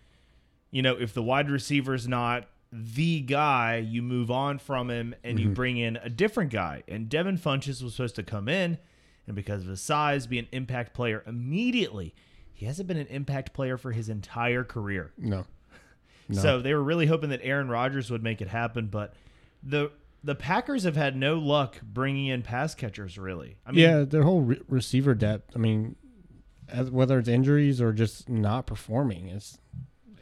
you 0.70 0.80
know 0.80 0.96
if 0.98 1.12
the 1.12 1.22
wide 1.22 1.50
receiver's 1.50 2.08
not 2.08 2.48
the 2.78 3.20
guy, 3.20 3.76
you 3.76 4.02
move 4.02 4.30
on 4.30 4.58
from 4.58 4.90
him 4.90 5.14
and 5.24 5.38
you 5.38 5.46
mm-hmm. 5.46 5.54
bring 5.54 5.76
in 5.78 5.96
a 6.02 6.10
different 6.10 6.50
guy. 6.50 6.82
And 6.88 7.08
Devin 7.08 7.38
Funchess 7.38 7.82
was 7.82 7.94
supposed 7.94 8.16
to 8.16 8.22
come 8.22 8.48
in, 8.48 8.78
and 9.26 9.34
because 9.34 9.62
of 9.62 9.68
his 9.68 9.80
size, 9.80 10.26
be 10.26 10.38
an 10.38 10.48
impact 10.52 10.94
player 10.94 11.22
immediately. 11.26 12.14
He 12.52 12.66
hasn't 12.66 12.88
been 12.88 12.96
an 12.96 13.08
impact 13.08 13.52
player 13.52 13.76
for 13.76 13.92
his 13.92 14.08
entire 14.08 14.64
career. 14.64 15.12
No. 15.18 15.46
No. 16.28 16.42
So 16.42 16.60
they 16.60 16.74
were 16.74 16.82
really 16.82 17.06
hoping 17.06 17.30
that 17.30 17.38
Aaron 17.44 17.68
Rodgers 17.68 18.10
would 18.10 18.20
make 18.20 18.40
it 18.40 18.48
happen, 18.48 18.88
but 18.88 19.14
the 19.62 19.92
the 20.24 20.34
Packers 20.34 20.82
have 20.82 20.96
had 20.96 21.16
no 21.16 21.38
luck 21.38 21.80
bringing 21.82 22.26
in 22.26 22.42
pass 22.42 22.74
catchers. 22.74 23.16
Really, 23.16 23.58
I 23.64 23.70
mean, 23.70 23.80
yeah, 23.80 24.02
their 24.02 24.24
whole 24.24 24.40
re- 24.40 24.60
receiver 24.68 25.14
depth. 25.14 25.52
I 25.54 25.60
mean, 25.60 25.94
as, 26.68 26.90
whether 26.90 27.16
it's 27.20 27.28
injuries 27.28 27.80
or 27.80 27.92
just 27.92 28.28
not 28.28 28.66
performing, 28.66 29.28
it's 29.28 29.58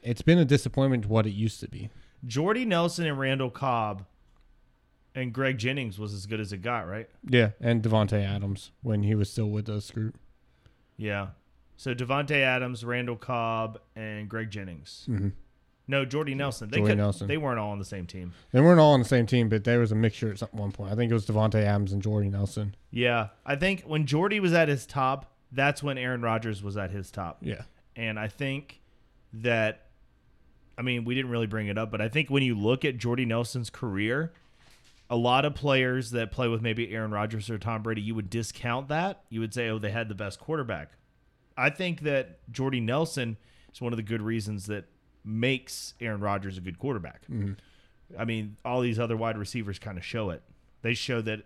it's 0.02 0.20
been 0.20 0.38
a 0.38 0.44
disappointment 0.44 1.04
to 1.04 1.08
what 1.08 1.26
it 1.26 1.30
used 1.30 1.60
to 1.60 1.68
be. 1.68 1.88
Jordy 2.26 2.64
Nelson 2.64 3.06
and 3.06 3.18
Randall 3.18 3.50
Cobb 3.50 4.04
and 5.14 5.32
Greg 5.32 5.58
Jennings 5.58 5.98
was 5.98 6.12
as 6.12 6.26
good 6.26 6.40
as 6.40 6.52
it 6.52 6.58
got, 6.58 6.88
right? 6.88 7.08
Yeah, 7.28 7.50
and 7.60 7.82
Davante 7.82 8.22
Adams 8.24 8.70
when 8.82 9.02
he 9.02 9.14
was 9.14 9.30
still 9.30 9.50
with 9.50 9.68
us 9.68 9.90
group. 9.90 10.16
Yeah. 10.96 11.28
So 11.76 11.94
Davante 11.94 12.40
Adams, 12.40 12.84
Randall 12.84 13.16
Cobb, 13.16 13.80
and 13.96 14.28
Greg 14.28 14.50
Jennings. 14.50 15.06
Mm-hmm. 15.08 15.28
No, 15.86 16.04
Jordy 16.04 16.34
Nelson. 16.34 16.70
They 16.70 16.78
Jordy 16.78 16.92
could, 16.92 16.98
Nelson. 16.98 17.28
They 17.28 17.36
weren't 17.36 17.58
all 17.58 17.72
on 17.72 17.78
the 17.78 17.84
same 17.84 18.06
team. 18.06 18.32
They 18.52 18.60
weren't 18.60 18.80
all 18.80 18.94
on 18.94 19.00
the 19.00 19.08
same 19.08 19.26
team, 19.26 19.48
but 19.48 19.64
there 19.64 19.80
was 19.80 19.92
a 19.92 19.94
mixture 19.94 20.30
at 20.30 20.38
some 20.38 20.48
one 20.52 20.72
point. 20.72 20.92
I 20.92 20.94
think 20.94 21.10
it 21.10 21.14
was 21.14 21.26
Davante 21.26 21.56
Adams 21.56 21.92
and 21.92 22.00
Jordy 22.00 22.30
Nelson. 22.30 22.74
Yeah, 22.90 23.28
I 23.44 23.56
think 23.56 23.82
when 23.82 24.06
Jordy 24.06 24.40
was 24.40 24.54
at 24.54 24.68
his 24.68 24.86
top, 24.86 25.34
that's 25.52 25.82
when 25.82 25.98
Aaron 25.98 26.22
Rodgers 26.22 26.62
was 26.62 26.76
at 26.76 26.90
his 26.90 27.10
top. 27.10 27.38
Yeah, 27.42 27.62
And 27.96 28.18
I 28.18 28.28
think 28.28 28.80
that, 29.34 29.83
I 30.76 30.82
mean, 30.82 31.04
we 31.04 31.14
didn't 31.14 31.30
really 31.30 31.46
bring 31.46 31.68
it 31.68 31.78
up, 31.78 31.90
but 31.90 32.00
I 32.00 32.08
think 32.08 32.30
when 32.30 32.42
you 32.42 32.54
look 32.58 32.84
at 32.84 32.98
Jordy 32.98 33.24
Nelson's 33.24 33.70
career, 33.70 34.32
a 35.10 35.16
lot 35.16 35.44
of 35.44 35.54
players 35.54 36.10
that 36.12 36.30
play 36.32 36.48
with 36.48 36.62
maybe 36.62 36.92
Aaron 36.94 37.10
Rodgers 37.10 37.48
or 37.50 37.58
Tom 37.58 37.82
Brady, 37.82 38.00
you 38.00 38.14
would 38.14 38.30
discount 38.30 38.88
that. 38.88 39.22
You 39.28 39.40
would 39.40 39.54
say, 39.54 39.68
oh, 39.68 39.78
they 39.78 39.90
had 39.90 40.08
the 40.08 40.14
best 40.14 40.40
quarterback. 40.40 40.92
I 41.56 41.70
think 41.70 42.00
that 42.00 42.38
Jordy 42.50 42.80
Nelson 42.80 43.36
is 43.72 43.80
one 43.80 43.92
of 43.92 43.96
the 43.98 44.02
good 44.02 44.22
reasons 44.22 44.66
that 44.66 44.86
makes 45.24 45.94
Aaron 46.00 46.20
Rodgers 46.20 46.58
a 46.58 46.60
good 46.60 46.78
quarterback. 46.78 47.22
Mm-hmm. 47.30 47.52
I 48.18 48.24
mean, 48.24 48.56
all 48.64 48.80
these 48.80 48.98
other 48.98 49.16
wide 49.16 49.38
receivers 49.38 49.78
kind 49.78 49.96
of 49.96 50.04
show 50.04 50.30
it. 50.30 50.42
They 50.82 50.94
show 50.94 51.20
that 51.22 51.42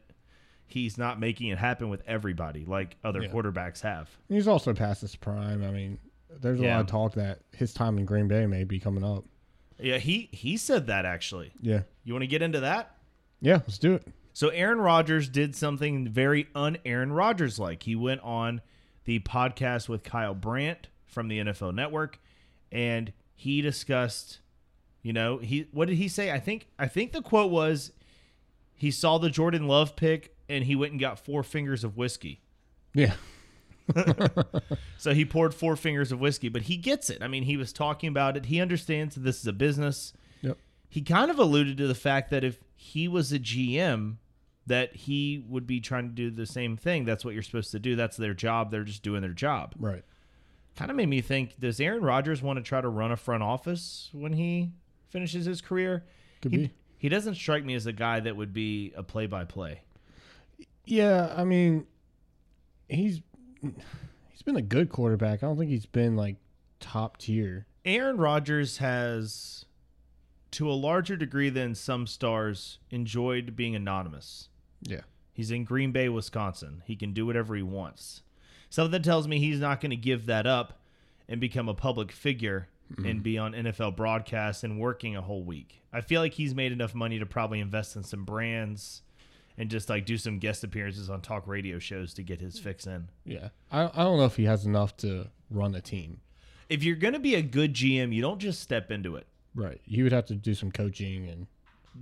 he's 0.67 0.99
not 0.99 1.21
making 1.21 1.49
it 1.49 1.59
happen 1.59 1.89
with 1.89 2.03
everybody 2.07 2.65
like 2.65 2.97
other 3.05 3.23
Yeah. 3.23 3.29
quarterbacks 3.29 3.83
have. 3.83 4.09
he's 4.29 4.49
also 4.49 4.75
past 4.75 5.01
his 5.03 5.17
prime. 5.17 5.63
I 5.65 5.71
mean, 5.71 5.99
there's 6.41 6.61
a 6.61 6.65
Yeah. 6.65 6.75
lot 6.77 6.81
of 6.83 6.87
talk 6.89 7.15
that 7.15 7.41
his 7.53 7.73
time 7.73 7.99
in 7.99 8.05
Green 8.05 8.29
Bay 8.29 8.47
may 8.47 8.65
be 8.65 8.79
coming 8.79 9.05
up. 9.05 9.25
Yeah, 9.81 9.99
he 9.99 10.29
he 10.33 10.57
said 10.57 10.87
that 10.89 11.05
actually. 11.05 11.53
Yeah, 11.61 11.83
You 12.05 12.13
want 12.13 12.23
to 12.25 12.27
get 12.29 12.43
into 12.43 12.61
that? 12.61 12.97
yeah, 13.41 13.55
let's 13.57 13.79
do 13.79 13.95
it. 13.95 14.07
So 14.33 14.49
Aaron 14.51 14.79
Rodgers 14.81 15.29
did 15.29 15.57
something 15.57 16.09
very 16.09 16.47
un-Aaron 16.55 17.13
Rodgers 17.13 17.59
like. 17.59 17.83
He 17.85 17.95
went 17.97 18.21
on 18.23 18.61
the 19.05 19.19
podcast 19.21 19.89
with 19.89 20.03
Kyle 20.05 20.35
Brandt 20.35 20.89
from 21.07 21.29
the 21.29 21.39
NFL 21.39 21.73
Network, 21.75 22.21
and 22.71 23.13
he 23.35 23.61
discussed, 23.63 24.41
you 25.03 25.13
know, 25.13 25.39
he 25.39 25.69
what 25.73 25.89
did 25.89 25.97
he 25.97 26.09
say? 26.09 26.31
I 26.33 26.39
think 26.41 26.67
I 26.79 26.87
think 26.89 27.13
the 27.13 27.23
quote 27.23 27.51
was, 27.51 27.93
he 28.75 28.91
saw 28.91 29.19
the 29.19 29.31
Jordan 29.31 29.67
Love 29.67 29.97
pick 29.97 30.35
and 30.49 30.65
he 30.65 30.75
went 30.77 30.93
and 30.93 31.01
got 31.01 31.19
four 31.19 31.43
fingers 31.43 31.85
of 31.85 31.97
whiskey. 31.97 32.41
Yeah, 32.95 33.15
So 34.99 35.15
he 35.15 35.25
poured 35.25 35.55
four 35.55 35.77
fingers 35.77 36.11
of 36.11 36.19
whiskey, 36.21 36.49
but 36.49 36.63
he 36.63 36.77
gets 36.77 37.09
it. 37.09 37.23
I 37.23 37.29
mean, 37.29 37.45
he 37.45 37.57
was 37.57 37.73
talking 37.73 38.09
about 38.09 38.37
it. 38.37 38.47
He 38.47 38.61
understands 38.61 39.15
that 39.15 39.21
this 39.21 39.41
is 39.41 39.47
a 39.47 39.53
business. 39.53 40.13
yep, 40.43 40.59
he 40.89 41.03
kind 41.03 41.31
of 41.31 41.39
alluded 41.39 41.77
to 41.79 41.87
the 41.87 41.95
fact 41.95 42.31
that 42.31 42.43
if 42.43 42.59
he 42.75 43.07
was 43.07 43.33
a 43.33 43.39
GM, 43.39 44.17
that 44.67 44.95
he 44.95 45.45
would 45.49 45.67
be 45.67 45.81
trying 45.81 46.09
to 46.09 46.15
do 46.15 46.31
the 46.31 46.47
same 46.47 46.77
thing. 46.77 47.05
That's 47.05 47.25
what 47.25 47.33
you're 47.35 47.45
supposed 47.45 47.71
to 47.71 47.79
do. 47.79 47.95
That's 47.95 48.17
their 48.17 48.35
job. 48.35 48.71
They're 48.71 48.85
just 48.85 49.03
doing 49.03 49.23
their 49.23 49.33
job. 49.33 49.75
right. 49.79 50.05
Kind 50.77 50.91
of 50.93 50.97
made 50.97 51.09
me 51.09 51.21
think: 51.21 51.59
Does 51.59 51.81
Aaron 51.81 52.03
Rodgers 52.03 52.41
want 52.43 52.57
to 52.59 52.63
try 52.63 52.81
to 52.81 52.89
run 52.89 53.11
a 53.11 53.17
front 53.17 53.43
office 53.43 54.11
when 54.13 54.33
he 54.33 54.71
finishes 55.09 55.45
his 55.47 55.61
career? 55.61 56.05
Could 56.41 56.53
he, 56.53 56.59
be. 56.59 56.71
He 56.99 57.09
doesn't 57.09 57.37
strike 57.37 57.65
me 57.65 57.75
as 57.75 57.87
a 57.87 57.93
guy 57.93 58.21
that 58.21 58.37
would 58.37 58.53
be 58.53 58.93
a 58.97 59.03
play-by-play. 59.03 59.81
Yeah, 60.85 61.33
I 61.37 61.45
mean, 61.45 61.87
he's 62.89 63.21
he's 63.63 64.43
been 64.43 64.57
a 64.57 64.63
good 64.63 64.91
quarterback. 64.91 65.43
I 65.43 65.47
don't 65.47 65.59
think 65.59 65.71
he's 65.71 65.87
been 65.87 66.17
like 66.17 66.37
top 66.81 67.19
tier. 67.19 67.67
Aaron 67.85 68.19
Rodgers 68.19 68.79
has, 68.79 69.65
to 70.53 70.71
a 70.71 70.73
larger 70.73 71.17
degree 71.17 71.51
than 71.51 71.75
some 71.75 72.07
stars, 72.07 72.79
enjoyed 72.91 73.57
being 73.57 73.75
anonymous. 73.75 74.49
Yeah, 74.83 75.01
He's 75.39 75.53
in 75.53 75.63
Green 75.63 75.93
Bay, 75.93 76.09
Wisconsin. 76.09 76.83
He 76.85 76.97
can 76.97 77.13
do 77.13 77.25
whatever 77.25 77.55
he 77.55 77.63
wants. 77.63 78.23
Something 78.71 79.03
tells 79.03 79.29
me 79.29 79.39
he's 79.39 79.61
not 79.61 79.81
going 79.81 79.91
to 79.91 79.97
give 79.97 80.27
that 80.27 80.49
up 80.49 80.81
and 81.29 81.41
become 81.41 81.69
a 81.69 81.75
public 81.75 82.11
figure 82.11 82.67
and 82.97 83.07
mm-hmm. 83.07 83.19
be 83.21 83.39
on 83.39 83.53
NFL 83.53 83.95
broadcasts 83.95 84.65
and 84.65 84.81
working 84.81 85.15
a 85.15 85.23
whole 85.23 85.45
week. 85.45 85.81
I 85.93 86.01
feel 86.01 86.21
like 86.21 86.35
he's 86.35 86.57
made 86.57 86.73
enough 86.73 86.93
money 86.93 87.21
to 87.21 87.25
probably 87.25 87.61
invest 87.61 87.95
in 87.95 88.03
some 88.03 88.25
brands 88.25 89.03
and 89.59 89.69
just 89.69 89.91
like 89.91 90.07
do 90.07 90.17
some 90.17 90.39
guest 90.39 90.65
appearances 90.65 91.11
on 91.11 91.21
talk 91.21 91.47
radio 91.47 91.79
shows 91.79 92.15
to 92.15 92.23
get 92.23 92.41
his 92.41 92.59
fix 92.59 92.87
in. 92.87 93.09
yeah. 93.25 93.49
I 93.71 93.83
I 93.85 94.05
don't 94.05 94.17
know 94.17 94.25
if 94.25 94.37
he 94.37 94.45
has 94.45 94.65
enough 94.65 94.97
to 94.99 95.27
run 95.51 95.75
a 95.75 95.81
team. 95.83 96.21
If 96.69 96.83
you're 96.85 96.97
going 96.97 97.15
to 97.15 97.21
be 97.21 97.35
a 97.35 97.43
good 97.43 97.75
GM, 97.75 98.15
you 98.15 98.23
don't 98.23 98.39
just 98.39 98.61
step 98.61 98.91
into 98.91 99.17
it. 99.17 99.27
Right. 99.55 99.81
He 99.85 100.03
would 100.03 100.13
have 100.13 100.27
to 100.27 100.35
do 100.35 100.55
some 100.55 100.71
coaching 100.71 101.29
and 101.29 101.47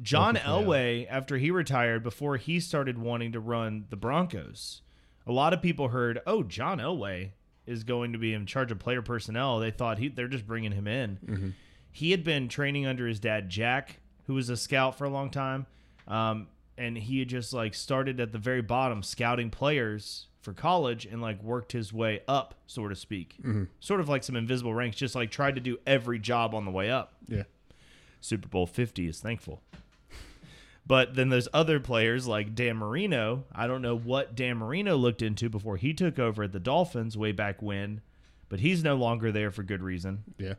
John 0.02 0.34
Working 0.34 0.42
for 0.42 0.58
him. 0.58 0.66
Elway, 0.66 1.06
after 1.08 1.38
he 1.38 1.50
retired, 1.50 2.02
before 2.02 2.36
he 2.36 2.60
started 2.60 2.98
wanting 2.98 3.32
to 3.32 3.40
run 3.40 3.86
the 3.88 3.96
Broncos, 3.96 4.82
a 5.26 5.32
lot 5.32 5.54
of 5.54 5.62
people 5.62 5.88
heard, 5.88 6.20
"Oh, 6.26 6.42
John 6.42 6.78
Elway 6.78 7.30
is 7.66 7.82
going 7.84 8.12
to 8.12 8.18
be 8.18 8.34
in 8.34 8.44
charge 8.46 8.70
of 8.70 8.78
player 8.78 9.00
personnel." 9.00 9.58
They 9.58 9.70
thought 9.70 9.98
he, 9.98 10.08
they're 10.08 10.28
just 10.28 10.46
bringing 10.46 10.72
him 10.72 10.86
in. 10.86 11.54
He 11.90 12.10
had 12.10 12.24
been 12.24 12.48
training 12.48 12.84
under 12.86 13.06
his 13.06 13.20
dad 13.20 13.48
Jack, 13.48 14.00
who 14.26 14.34
was 14.34 14.50
a 14.50 14.56
scout 14.56 14.98
for 14.98 15.04
a 15.04 15.08
long 15.08 15.30
time, 15.30 15.64
um, 16.06 16.48
and 16.78 16.96
he 16.96 17.18
had 17.20 17.28
just 17.28 17.52
like 17.52 17.74
started 17.74 18.20
at 18.20 18.32
the 18.32 18.38
very 18.38 18.62
bottom, 18.62 19.02
scouting 19.02 19.50
players 19.50 20.26
for 20.40 20.52
college, 20.52 21.06
and 21.06 21.20
like 21.20 21.42
worked 21.42 21.72
his 21.72 21.92
way 21.92 22.20
up, 22.28 22.54
so 22.66 22.86
to 22.88 22.94
speak, 22.94 23.36
mm-hmm. 23.40 23.64
sort 23.80 24.00
of 24.00 24.08
like 24.08 24.22
some 24.22 24.36
invisible 24.36 24.74
ranks, 24.74 24.96
just 24.96 25.14
like 25.14 25.30
tried 25.30 25.54
to 25.56 25.60
do 25.60 25.78
every 25.86 26.18
job 26.18 26.54
on 26.54 26.64
the 26.64 26.70
way 26.70 26.90
up. 26.90 27.14
yeah. 27.28 27.42
Super 28.20 28.48
Bowl 28.48 28.66
50 28.66 29.06
is 29.06 29.20
thankful. 29.20 29.62
But 30.86 31.14
then 31.16 31.30
there's 31.30 31.48
other 31.52 31.80
players 31.80 32.26
like 32.26 32.54
Dan 32.54 32.76
Marino. 32.76 33.44
I 33.52 33.66
don't 33.66 33.82
know 33.82 33.96
what 33.96 34.36
Dan 34.36 34.58
Marino 34.58 34.96
looked 34.96 35.20
into 35.20 35.48
before 35.48 35.76
he 35.76 35.92
took 35.92 36.18
over 36.18 36.44
at 36.44 36.52
the 36.52 36.60
Dolphins 36.60 37.18
way 37.18 37.32
back 37.32 37.60
when, 37.60 38.00
but 38.48 38.60
he's 38.60 38.84
no 38.84 38.94
longer 38.94 39.32
there 39.32 39.50
for 39.50 39.64
good 39.64 39.82
reason. 39.82 40.22
Yeah. 40.38 40.54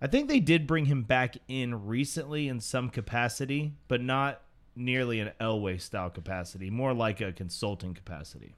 I 0.00 0.06
think 0.06 0.28
they 0.28 0.40
did 0.40 0.66
bring 0.66 0.86
him 0.86 1.02
back 1.02 1.36
in 1.48 1.86
recently 1.86 2.48
in 2.48 2.60
some 2.60 2.88
capacity, 2.88 3.74
but 3.86 4.00
not 4.00 4.42
nearly 4.78 5.20
an 5.20 5.32
Elway 5.40 5.80
style 5.80 6.10
capacity, 6.10 6.70
more 6.70 6.94
like 6.94 7.20
a 7.20 7.32
consulting 7.32 7.94
capacity. 7.94 8.54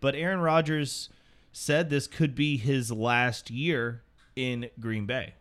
But 0.00 0.14
Aaron 0.14 0.40
Rodgers 0.40 1.08
said 1.52 1.90
this 1.90 2.06
could 2.06 2.34
be 2.34 2.56
his 2.56 2.90
last 2.90 3.50
year 3.50 4.02
in 4.34 4.68
Green 4.80 5.06
Bay. 5.06 5.34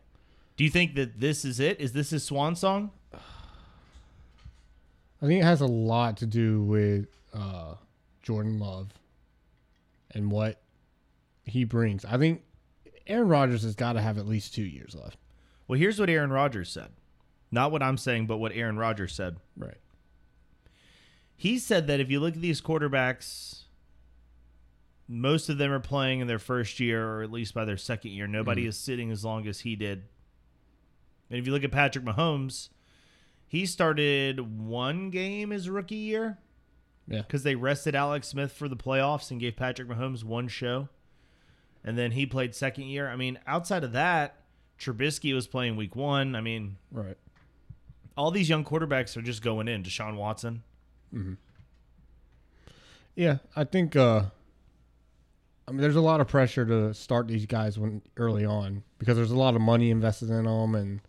Do 0.57 0.63
you 0.63 0.69
think 0.69 0.95
that 0.95 1.19
this 1.19 1.45
is 1.45 1.59
it? 1.59 1.79
Is 1.79 1.93
this 1.93 2.11
his 2.11 2.23
swan 2.23 2.55
song? 2.55 2.91
I 3.13 5.27
think 5.27 5.41
it 5.41 5.45
has 5.45 5.61
a 5.61 5.67
lot 5.67 6.17
to 6.17 6.25
do 6.25 6.63
with 6.63 7.07
uh, 7.33 7.75
Jordan 8.21 8.59
Love 8.59 8.89
and 10.11 10.31
what 10.31 10.61
he 11.45 11.63
brings. 11.63 12.05
I 12.05 12.17
think 12.17 12.43
Aaron 13.07 13.27
Rodgers 13.27 13.63
has 13.63 13.75
got 13.75 13.93
to 13.93 14.01
have 14.01 14.17
at 14.17 14.27
least 14.27 14.53
two 14.53 14.63
years 14.63 14.95
left. 14.95 15.17
Well, 15.67 15.79
here's 15.79 15.99
what 15.99 16.09
Aaron 16.09 16.31
Rodgers 16.31 16.69
said. 16.69 16.89
Not 17.51 17.71
what 17.71 17.83
I'm 17.83 17.97
saying, 17.97 18.27
but 18.27 18.37
what 18.37 18.53
Aaron 18.53 18.77
Rodgers 18.77 19.13
said. 19.13 19.37
Right. 19.57 19.77
He 21.35 21.59
said 21.59 21.87
that 21.87 21.99
if 21.99 22.09
you 22.09 22.19
look 22.19 22.35
at 22.35 22.41
these 22.41 22.61
quarterbacks, 22.61 23.63
most 25.07 25.49
of 25.49 25.57
them 25.57 25.71
are 25.71 25.79
playing 25.79 26.21
in 26.21 26.27
their 26.27 26.39
first 26.39 26.79
year 26.79 27.05
or 27.05 27.23
at 27.23 27.31
least 27.31 27.53
by 27.53 27.65
their 27.65 27.77
second 27.77 28.11
year. 28.11 28.27
Nobody 28.27 28.61
mm-hmm. 28.61 28.69
is 28.69 28.77
sitting 28.77 29.11
as 29.11 29.25
long 29.25 29.47
as 29.47 29.61
he 29.61 29.75
did. 29.75 30.03
And 31.29 31.39
if 31.39 31.45
you 31.45 31.51
look 31.51 31.63
at 31.63 31.71
Patrick 31.71 32.05
Mahomes, 32.05 32.69
he 33.47 33.65
started 33.65 34.59
one 34.59 35.09
game 35.09 35.49
his 35.49 35.69
rookie 35.69 35.95
year 35.95 36.37
Yeah. 37.07 37.23
because 37.23 37.43
they 37.43 37.55
rested 37.55 37.95
Alex 37.95 38.29
Smith 38.29 38.53
for 38.53 38.69
the 38.69 38.77
playoffs 38.77 39.31
and 39.31 39.39
gave 39.39 39.57
Patrick 39.57 39.89
Mahomes 39.89 40.23
one 40.23 40.47
show. 40.47 40.87
And 41.83 41.97
then 41.97 42.11
he 42.11 42.25
played 42.25 42.53
second 42.55 42.85
year. 42.85 43.09
I 43.09 43.15
mean, 43.15 43.39
outside 43.47 43.83
of 43.83 43.91
that, 43.93 44.35
Trubisky 44.79 45.33
was 45.33 45.47
playing 45.47 45.75
week 45.75 45.95
one. 45.95 46.35
I 46.35 46.41
mean, 46.41 46.77
Right. 46.91 47.17
All 48.17 48.31
these 48.31 48.49
young 48.49 48.63
quarterbacks 48.63 49.15
are 49.17 49.21
just 49.21 49.41
going 49.41 49.67
in. 49.67 49.83
Deshaun 49.83 50.15
Watson. 50.15 50.63
Yeah, 53.15 53.37
I 53.55 53.63
think. 53.63 53.95
uh 53.95 54.23
I 55.67 55.71
mean, 55.71 55.81
there's 55.81 55.95
a 55.95 56.01
lot 56.01 56.19
of 56.19 56.27
pressure 56.27 56.65
to 56.65 56.93
start 56.93 57.27
these 57.27 57.45
guys 57.45 57.79
when 57.79 58.01
early 58.17 58.43
on 58.43 58.83
because 58.97 59.15
there's 59.15 59.31
a 59.31 59.37
lot 59.37 59.55
of 59.55 59.61
money 59.61 59.89
invested 59.89 60.29
in 60.29 60.43
them, 60.43 60.75
and 60.75 61.01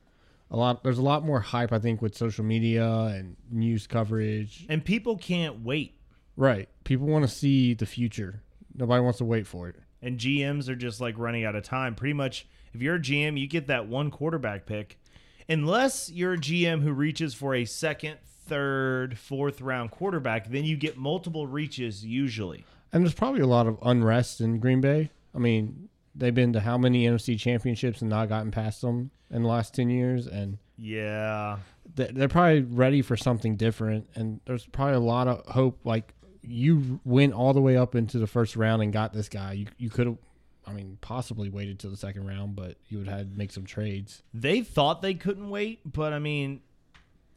a 0.51 0.57
lot. 0.57 0.85
There's 0.85 0.99
a 0.99 1.03
lot 1.03 1.25
more 1.25 1.41
hype, 1.41 1.73
I 1.73 1.79
think, 1.79 2.03
with 2.03 2.17
social 2.17 2.45
media 2.45 2.87
and 2.87 3.37
news 3.51 3.87
coverage. 3.87 4.67
And 4.69 4.85
people 4.85 5.17
can't 5.17 5.65
wait. 5.65 5.99
Right, 6.37 6.69
people 6.85 7.07
want 7.09 7.25
to 7.25 7.35
see 7.35 7.75
the 7.75 7.87
future. 7.87 8.43
Nobody 8.75 9.03
wants 9.03 9.19
to 9.19 9.25
wait 9.25 9.47
for 9.47 9.69
it. 9.69 9.77
And 10.01 10.19
GMs 10.19 10.69
are 10.69 10.77
just 10.77 11.01
like 11.01 11.19
running 11.19 11.45
out 11.45 11.55
of 11.57 11.65
time. 11.65 11.95
Pretty 11.95 12.15
much, 12.15 12.47
if 12.73 12.81
you're 12.83 12.97
a 12.97 13.01
GM, 13.01 13.39
you 13.39 13.47
get 13.47 13.67
that 13.67 13.87
one 13.87 14.11
quarterback 14.11 14.67
pick. 14.67 14.99
Unless 15.49 16.11
you're 16.11 16.35
a 16.35 16.39
GM 16.39 16.83
who 16.83 16.93
reaches 16.93 17.35
for 17.35 17.55
a 17.55 17.65
second, 17.65 18.19
third, 18.47 19.19
fourth 19.19 19.61
round 19.61 19.91
quarterback, 19.91 20.49
then 20.51 20.65
you 20.65 20.77
get 20.77 20.97
multiple 20.97 21.47
reaches 21.47 22.05
usually. 22.05 22.65
And 22.93 23.05
there's 23.05 23.15
probably 23.15 23.41
a 23.41 23.47
lot 23.47 23.67
of 23.67 23.79
unrest 23.83 24.41
in 24.41 24.59
Green 24.59 24.81
Bay. 24.81 25.11
I 25.35 25.39
mean, 25.39 25.89
they've 26.15 26.35
been 26.35 26.53
to 26.53 26.61
how 26.61 26.77
many 26.77 27.07
NFC 27.07 27.39
championships 27.39 28.01
and 28.03 28.11
not 28.11 28.29
gotten 28.29 28.51
past 28.51 28.83
them 28.83 29.11
in 29.31 29.43
the 29.43 29.49
last 29.49 29.75
10 29.75 29.89
years? 29.89 30.27
And 30.27 30.59
Yeah. 30.77 31.59
they're 31.95 32.29
probably 32.29 32.61
ready 32.63 33.01
for 33.03 33.17
something 33.17 33.57
different. 33.57 34.09
And 34.15 34.41
there's 34.45 34.67
probably 34.67 34.95
a 34.97 35.01
lot 35.01 35.27
of 35.29 35.47
hope. 35.47 35.79
Like, 35.85 36.13
you 36.43 37.01
went 37.05 37.33
all 37.33 37.55
the 37.55 37.61
way 37.63 37.77
up 37.77 37.95
into 37.95 38.19
the 38.19 38.27
first 38.27 38.57
round 38.57 38.83
and 38.83 38.93
got 38.93 39.13
this 39.15 39.29
guy. 39.29 39.53
You, 39.53 39.67
you 39.79 39.89
could 39.89 40.07
have, 40.09 40.19
I 40.67 40.73
mean, 40.73 40.99
possibly 41.01 41.49
waited 41.49 41.79
till 41.79 41.91
the 41.91 41.97
second 41.97 42.27
round, 42.27 42.55
but 42.57 42.77
you 42.89 42.99
would 42.99 43.09
have 43.09 43.19
had 43.19 43.33
to 43.33 43.39
make 43.39 43.51
some 43.53 43.65
trades. 43.65 44.23
They 44.33 44.61
thought 44.63 45.03
they 45.03 45.15
couldn't 45.15 45.51
wait, 45.51 45.81
but 45.91 46.13
I 46.13 46.19
mean, 46.21 46.61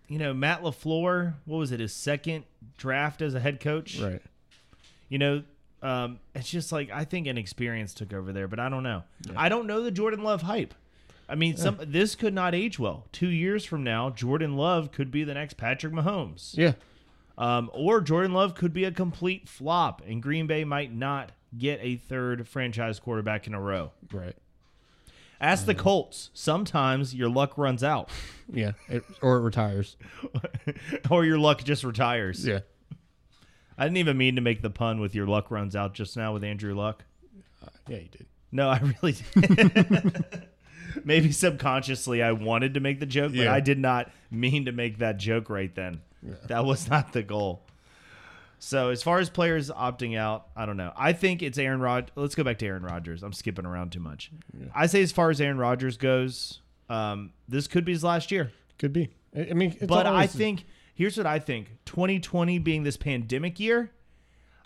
you 0.07 0.19
know, 0.19 0.33
Matt 0.33 0.61
LaFleur, 0.61 1.33
what 1.45 1.57
was 1.57 1.71
it, 1.71 1.79
his 1.79 1.91
second 1.93 2.45
draft 2.77 3.21
as 3.23 3.33
a 3.33 3.39
head 3.39 3.59
coach? 3.59 3.99
Right. 3.99 4.21
You 5.09 5.17
know, 5.17 5.43
um, 5.81 6.19
it's 6.35 6.49
just 6.49 6.71
like 6.71 6.91
I 6.91 7.03
think 7.05 7.25
inexperience 7.27 7.93
took 7.93 8.13
over 8.13 8.31
there, 8.31 8.47
but 8.47 8.59
I 8.59 8.69
don't 8.69 8.83
know. 8.83 9.03
I 9.35 9.49
don't 9.49 9.65
know 9.67 9.81
the 9.83 9.91
Jordan 9.91 10.23
Love 10.23 10.43
hype. 10.43 10.73
I 11.27 11.33
mean, 11.33 11.57
some 11.57 11.79
this 11.81 12.13
could 12.13 12.35
not 12.35 12.53
age 12.53 12.77
well. 12.77 13.07
Two 13.11 13.27
years 13.29 13.65
from 13.65 13.83
now, 13.83 14.11
Jordan 14.11 14.55
Love 14.55 14.91
could 14.91 15.09
be 15.09 15.23
the 15.23 15.33
next 15.33 15.57
Patrick 15.57 15.91
Mahomes, 15.93 16.55
Yeah. 16.55 16.73
um, 17.38 17.71
or 17.73 18.01
Jordan 18.01 18.33
Love 18.33 18.53
could 18.53 18.73
be 18.73 18.83
a 18.83 18.91
complete 18.91 19.49
flop, 19.49 20.03
and 20.07 20.21
Green 20.21 20.45
Bay 20.45 20.63
might 20.63 20.93
not 20.93 21.31
get 21.58 21.79
a 21.81 21.95
third 21.97 22.47
franchise 22.47 22.99
quarterback 22.99 23.47
in 23.47 23.53
a 23.53 23.62
row. 23.62 23.91
Right. 24.12 24.36
Ask 25.41 25.65
the 25.65 25.75
Colts. 25.75 26.29
Sometimes 26.34 27.13
your 27.13 27.29
luck 27.29 27.58
runs 27.58 27.84
out, 27.84 28.10
Yeah. 28.53 28.71
It, 28.88 29.03
or 29.21 29.38
it 29.38 29.41
retires. 29.41 29.97
or 31.12 31.25
your 31.25 31.38
luck 31.38 31.63
just 31.63 31.84
retires. 31.84 32.45
Yeah. 32.45 32.60
I 33.77 33.84
didn't 33.84 33.97
even 33.97 34.17
mean 34.17 34.36
to 34.36 34.41
make 34.41 34.62
the 34.62 34.69
pun 34.69 35.01
with 35.01 35.13
your 35.13 35.27
luck 35.27 35.51
runs 35.51 35.75
out 35.75 35.93
just 35.93 36.15
now 36.15 36.31
with 36.34 36.43
Andrew 36.45 36.73
Luck. 36.73 37.03
Uh, 37.62 37.67
yeah, 37.89 37.97
you 37.97 38.08
did. 38.08 38.25
No, 38.53 38.69
I 38.69 38.79
really 39.01 39.15
did. 39.36 40.47
Maybe 41.03 41.34
subconsciously 41.34 42.23
I 42.23 42.31
wanted 42.31 42.75
to 42.75 42.79
make 42.79 43.01
the 43.01 43.05
joke, 43.05 43.34
but 43.34 43.41
Yeah. 43.41 43.53
I 43.53 43.60
did 43.60 43.77
not 43.79 44.10
mean 44.31 44.65
to 44.65 44.71
make 44.71 44.99
that 44.99 45.17
joke 45.17 45.49
right 45.49 45.73
then. 45.75 45.99
That 46.47 46.63
was 46.65 46.89
not 46.89 47.12
the 47.12 47.21
goal. 47.21 47.63
So 48.65 48.89
as 48.89 49.04
far 49.04 49.19
as 49.19 49.30
players 49.30 49.69
opting 49.69 50.17
out, 50.17 50.47
I 50.56 50.65
don't 50.65 50.75
know. 50.75 50.91
I 50.97 51.13
think 51.13 51.43
it's 51.43 51.60
Aaron 51.60 51.82
Rod. 51.82 52.10
Let's 52.15 52.34
go 52.34 52.43
back 52.43 52.58
to 52.58 52.65
Aaron 52.65 52.82
Rodgers. 52.82 53.21
I'm 53.21 53.32
skipping 53.32 53.63
around 53.63 53.91
too 53.91 53.99
much. 53.99 54.32
I 54.73 54.88
say 54.88 55.04
as 55.04 55.12
far 55.12 55.30
as 55.30 55.39
Aaron 55.39 55.60
Rodgers 55.60 55.97
goes, 55.97 56.62
um, 56.89 57.32
this 57.47 57.67
could 57.67 57.86
be 57.86 57.91
his 57.91 58.04
last 58.04 58.32
year. 58.32 58.51
Could 58.80 58.91
be. 58.91 59.12
I 59.38 59.54
mean, 59.54 59.75
it's 59.80 59.86
but 59.86 60.08
I 60.08 60.25
think 60.25 60.65
here's 60.95 61.15
what 61.15 61.28
I 61.28 61.38
think: 61.38 61.78
2020 61.86 62.58
being 62.58 62.82
this 62.82 62.97
pandemic 62.97 63.60
year, 63.60 63.91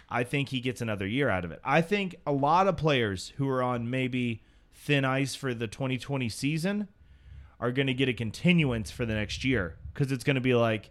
I 0.10 0.24
think 0.24 0.48
he 0.48 0.62
gets 0.62 0.80
another 0.80 1.06
year 1.06 1.28
out 1.28 1.44
of 1.44 1.52
it. 1.52 1.60
I 1.66 1.82
think 1.82 2.16
a 2.26 2.32
lot 2.32 2.68
of 2.68 2.78
players 2.78 3.34
who 3.36 3.50
are 3.50 3.62
on 3.62 3.90
maybe 3.90 4.44
thin 4.72 5.04
ice 5.04 5.36
for 5.36 5.54
the 5.54 5.68
2020 5.68 6.30
season 6.30 6.88
are 7.60 7.74
going 7.74 7.88
to 7.88 7.94
get 7.94 8.08
a 8.08 8.14
continuance 8.14 8.92
for 8.92 9.06
the 9.06 9.14
next 9.14 9.44
year 9.44 9.76
because 9.94 10.10
it's 10.14 10.24
going 10.24 10.36
to 10.36 10.42
be 10.42 10.56
like 10.56 10.90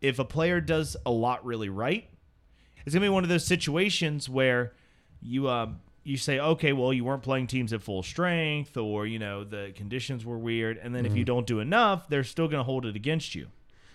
if 0.00 0.20
a 0.20 0.24
player 0.24 0.60
does 0.60 0.96
a 1.04 1.10
lot 1.10 1.44
really 1.44 1.68
right, 1.68 2.08
it's 2.84 2.94
going 2.94 3.02
to 3.02 3.06
be 3.06 3.08
one 3.08 3.22
of 3.22 3.28
those 3.28 3.44
situations 3.46 4.28
where 4.28 4.72
you 5.22 5.48
um 5.48 5.80
you 6.02 6.16
say 6.16 6.38
okay 6.38 6.72
well 6.72 6.92
you 6.92 7.04
weren't 7.04 7.22
playing 7.22 7.46
teams 7.46 7.72
at 7.72 7.82
full 7.82 8.02
strength 8.02 8.76
or 8.76 9.06
you 9.06 9.18
know 9.18 9.42
the 9.44 9.72
conditions 9.74 10.24
were 10.24 10.38
weird. 10.38 10.78
And 10.78 10.94
then 10.94 11.06
if 11.06 11.16
you 11.16 11.24
don't 11.24 11.46
do 11.46 11.60
enough 11.60 12.08
they're 12.08 12.24
still 12.24 12.48
going 12.48 12.60
to 12.60 12.64
hold 12.64 12.86
it 12.86 12.96
against 12.96 13.34
you. 13.34 13.48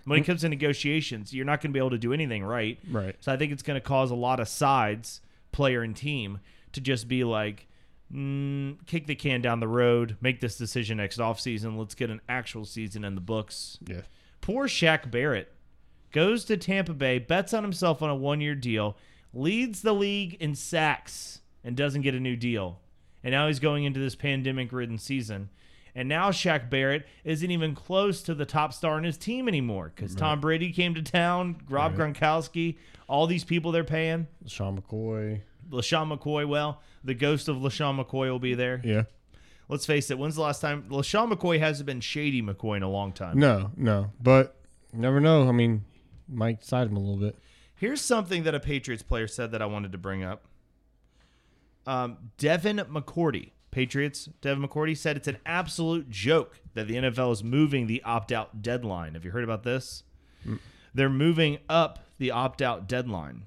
When 0.06 0.19
it 0.19 0.25
comes 0.25 0.41
to 0.41 0.49
negotiations 0.49 1.34
you're 1.34 1.45
not 1.45 1.62
going 1.62 1.71
to 1.71 1.73
be 1.73 1.80
able 1.80 1.91
to 1.91 1.99
do 1.99 2.13
anything 2.13 2.43
right. 2.43 2.80
Right. 2.89 3.15
so 3.19 3.32
i 3.32 3.38
think 3.38 3.52
it's 3.52 3.62
going 3.62 3.80
to 3.80 3.86
cause 3.86 4.10
a 4.10 4.15
lot 4.15 4.39
of 4.39 4.47
sides 4.47 5.21
player 5.52 5.84
and 5.84 5.95
team 5.95 6.39
to 6.71 6.82
just 6.82 7.08
be 7.08 7.23
like 7.23 7.67
mm, 8.12 8.78
kick 8.88 9.06
the 9.06 9.15
can 9.15 9.41
down 9.41 9.60
the 9.60 9.67
road 9.67 10.17
make 10.21 10.39
this 10.39 10.58
decision 10.58 10.97
next 10.97 11.19
offseason 11.19 11.78
let's 11.78 11.93
get 11.95 12.10
an 12.10 12.21
actual 12.28 12.65
season 12.65 13.04
in 13.04 13.13
the 13.15 13.21
books. 13.21 13.78
Yeah. 13.86 14.02
Poor 14.41 14.67
Shaq 14.67 15.12
Barrett 15.12 15.52
goes 16.12 16.45
to 16.45 16.58
Tampa 16.58 16.93
Bay, 16.93 17.19
bets 17.19 17.54
on 17.54 17.63
himself 17.63 18.02
on 18.02 18.10
a 18.10 18.15
one 18.15 18.41
year 18.41 18.56
deal, 18.56 18.98
leads 19.34 19.82
the 19.82 19.93
league 19.93 20.36
in 20.39 20.56
sacks, 20.56 21.41
and 21.63 21.76
doesn't 21.76 22.02
get 22.02 22.15
a 22.15 22.19
new 22.19 22.36
deal. 22.36 22.80
And 23.24 23.32
now 23.32 23.48
he's 23.48 23.60
going 23.60 23.84
into 23.84 24.00
this 24.00 24.15
pandemic 24.15 24.72
ridden 24.72 24.98
season. 24.98 25.50
And 25.95 26.08
now 26.08 26.30
Shaq 26.30 26.69
Barrett 26.69 27.08
isn't 27.24 27.52
even 27.52 27.76
close 27.76 28.22
to 28.24 28.34
the 28.34 28.45
top 28.45 28.74
star 28.74 28.98
in 28.98 29.04
his 29.04 29.17
team 29.17 29.48
anymore 29.48 29.91
because 29.93 30.15
Tom 30.15 30.39
Brady 30.39 30.72
came 30.72 30.93
to 30.95 31.02
town, 31.02 31.58
Rob 31.67 31.95
Gronkowski, 31.95 32.78
all 33.08 33.28
these 33.28 33.43
people 33.43 33.72
they're 33.72 33.84
paying. 33.84 34.28
Sean 34.45 34.80
McCoy. 34.80 35.41
LeSean 35.69 36.15
McCoy, 36.15 36.48
well, 36.48 36.82
the 37.04 37.13
ghost 37.13 37.48
of 37.48 37.58
LeSean 37.58 38.04
McCoy 38.04 38.30
will 38.32 38.39
be 38.39 38.54
there. 38.54 38.82
Yeah. 38.84 39.04
Let's 39.67 39.86
face 39.86 40.10
it, 40.10 40.17
when's 40.17 40.36
the 40.36 40.41
last 40.41 40.62
time 40.62 40.86
LeSean 40.89 41.32
McCoy 41.32 41.60
hasn't 41.60 41.86
been 41.86 42.02
shady 42.02 42.41
McCoy 42.41 42.78
in 42.78 42.84
a 42.84 42.89
long 42.89 43.12
time? 43.12 43.38
No, 43.38 43.72
no. 43.76 44.12
But 44.22 44.56
never 44.93 45.19
know. 45.19 45.48
I 45.48 45.52
mean, 45.52 45.84
might 46.30 46.63
side 46.63 46.88
him 46.88 46.96
a 46.96 47.00
little 47.00 47.18
bit. 47.18 47.38
Here's 47.76 48.02
something 48.02 48.44
that 48.44 48.54
a 48.56 48.60
Patriots 48.60 49.04
player 49.04 49.28
said 49.28 49.52
that 49.52 49.62
I 49.62 49.65
wanted 49.65 49.92
to 49.94 49.98
bring 49.98 50.24
up. 50.24 50.46
Um, 51.88 52.18
Devin 52.38 52.78
McCourty, 52.78 53.52
Patriots, 53.72 54.26
Devin 54.42 54.68
McCourty 54.68 54.96
said 54.98 55.15
it's 55.18 55.28
an 55.28 55.38
absolute 55.46 56.10
joke 56.10 56.60
that 56.74 56.88
the 56.88 56.96
NFL 56.96 57.32
is 57.32 57.44
moving 57.44 57.88
the 57.88 58.04
opt 58.04 58.32
out 58.32 58.62
deadline. 58.62 59.13
Have 59.13 59.26
you 59.26 59.32
heard 59.32 59.44
about 59.44 59.63
this? 59.63 60.04
They're 60.94 61.10
moving 61.10 61.60
up 61.70 62.00
the 62.18 62.32
opt 62.32 62.62
out 62.62 62.88
deadline. 62.88 63.44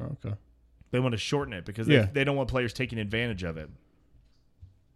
Okay. 0.00 0.34
They 0.90 1.00
want 1.00 1.12
to 1.12 1.18
shorten 1.18 1.52
it 1.54 1.64
because 1.64 1.88
Yeah. 1.88 2.02
they, 2.02 2.10
they 2.12 2.24
don't 2.24 2.36
want 2.36 2.48
players 2.48 2.72
taking 2.72 2.98
advantage 2.98 3.42
of 3.42 3.56
it. 3.56 3.70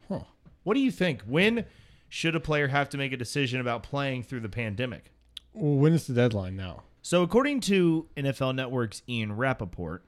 Huh. 0.09 0.21
What 0.62 0.75
do 0.75 0.81
you 0.81 0.90
think? 0.90 1.23
When 1.23 1.64
should 2.09 2.35
a 2.37 2.40
player 2.40 2.69
have 2.69 2.88
to 2.90 2.99
make 2.99 3.12
a 3.12 3.17
decision 3.17 3.61
about 3.61 3.83
playing 3.83 4.23
through 4.25 4.40
the 4.40 4.49
pandemic? 4.49 5.11
Well, 5.53 5.75
when 5.77 5.93
is 5.93 6.07
the 6.07 6.14
deadline 6.14 6.57
now? 6.57 6.83
So, 7.07 7.23
according 7.23 7.61
to 7.61 8.09
NFL 8.17 8.55
Network's 8.55 9.03
Ian 9.07 9.37
Rapoport, 9.37 10.07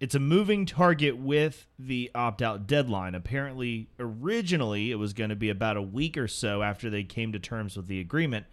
it's 0.00 0.16
a 0.16 0.18
moving 0.18 0.66
target 0.66 1.16
with 1.16 1.68
the 1.78 2.10
opt 2.16 2.42
out 2.42 2.66
deadline. 2.66 3.14
Apparently, 3.14 3.90
originally 4.00 4.90
it 4.90 4.96
was 4.96 5.12
going 5.12 5.30
to 5.30 5.36
be 5.36 5.50
about 5.50 5.76
a 5.76 5.82
week 5.82 6.18
or 6.18 6.26
so 6.26 6.64
after 6.64 6.90
they 6.90 7.04
came 7.04 7.30
to 7.30 7.38
terms 7.38 7.76
with 7.76 7.86
the 7.86 8.00
agreement, 8.00 8.46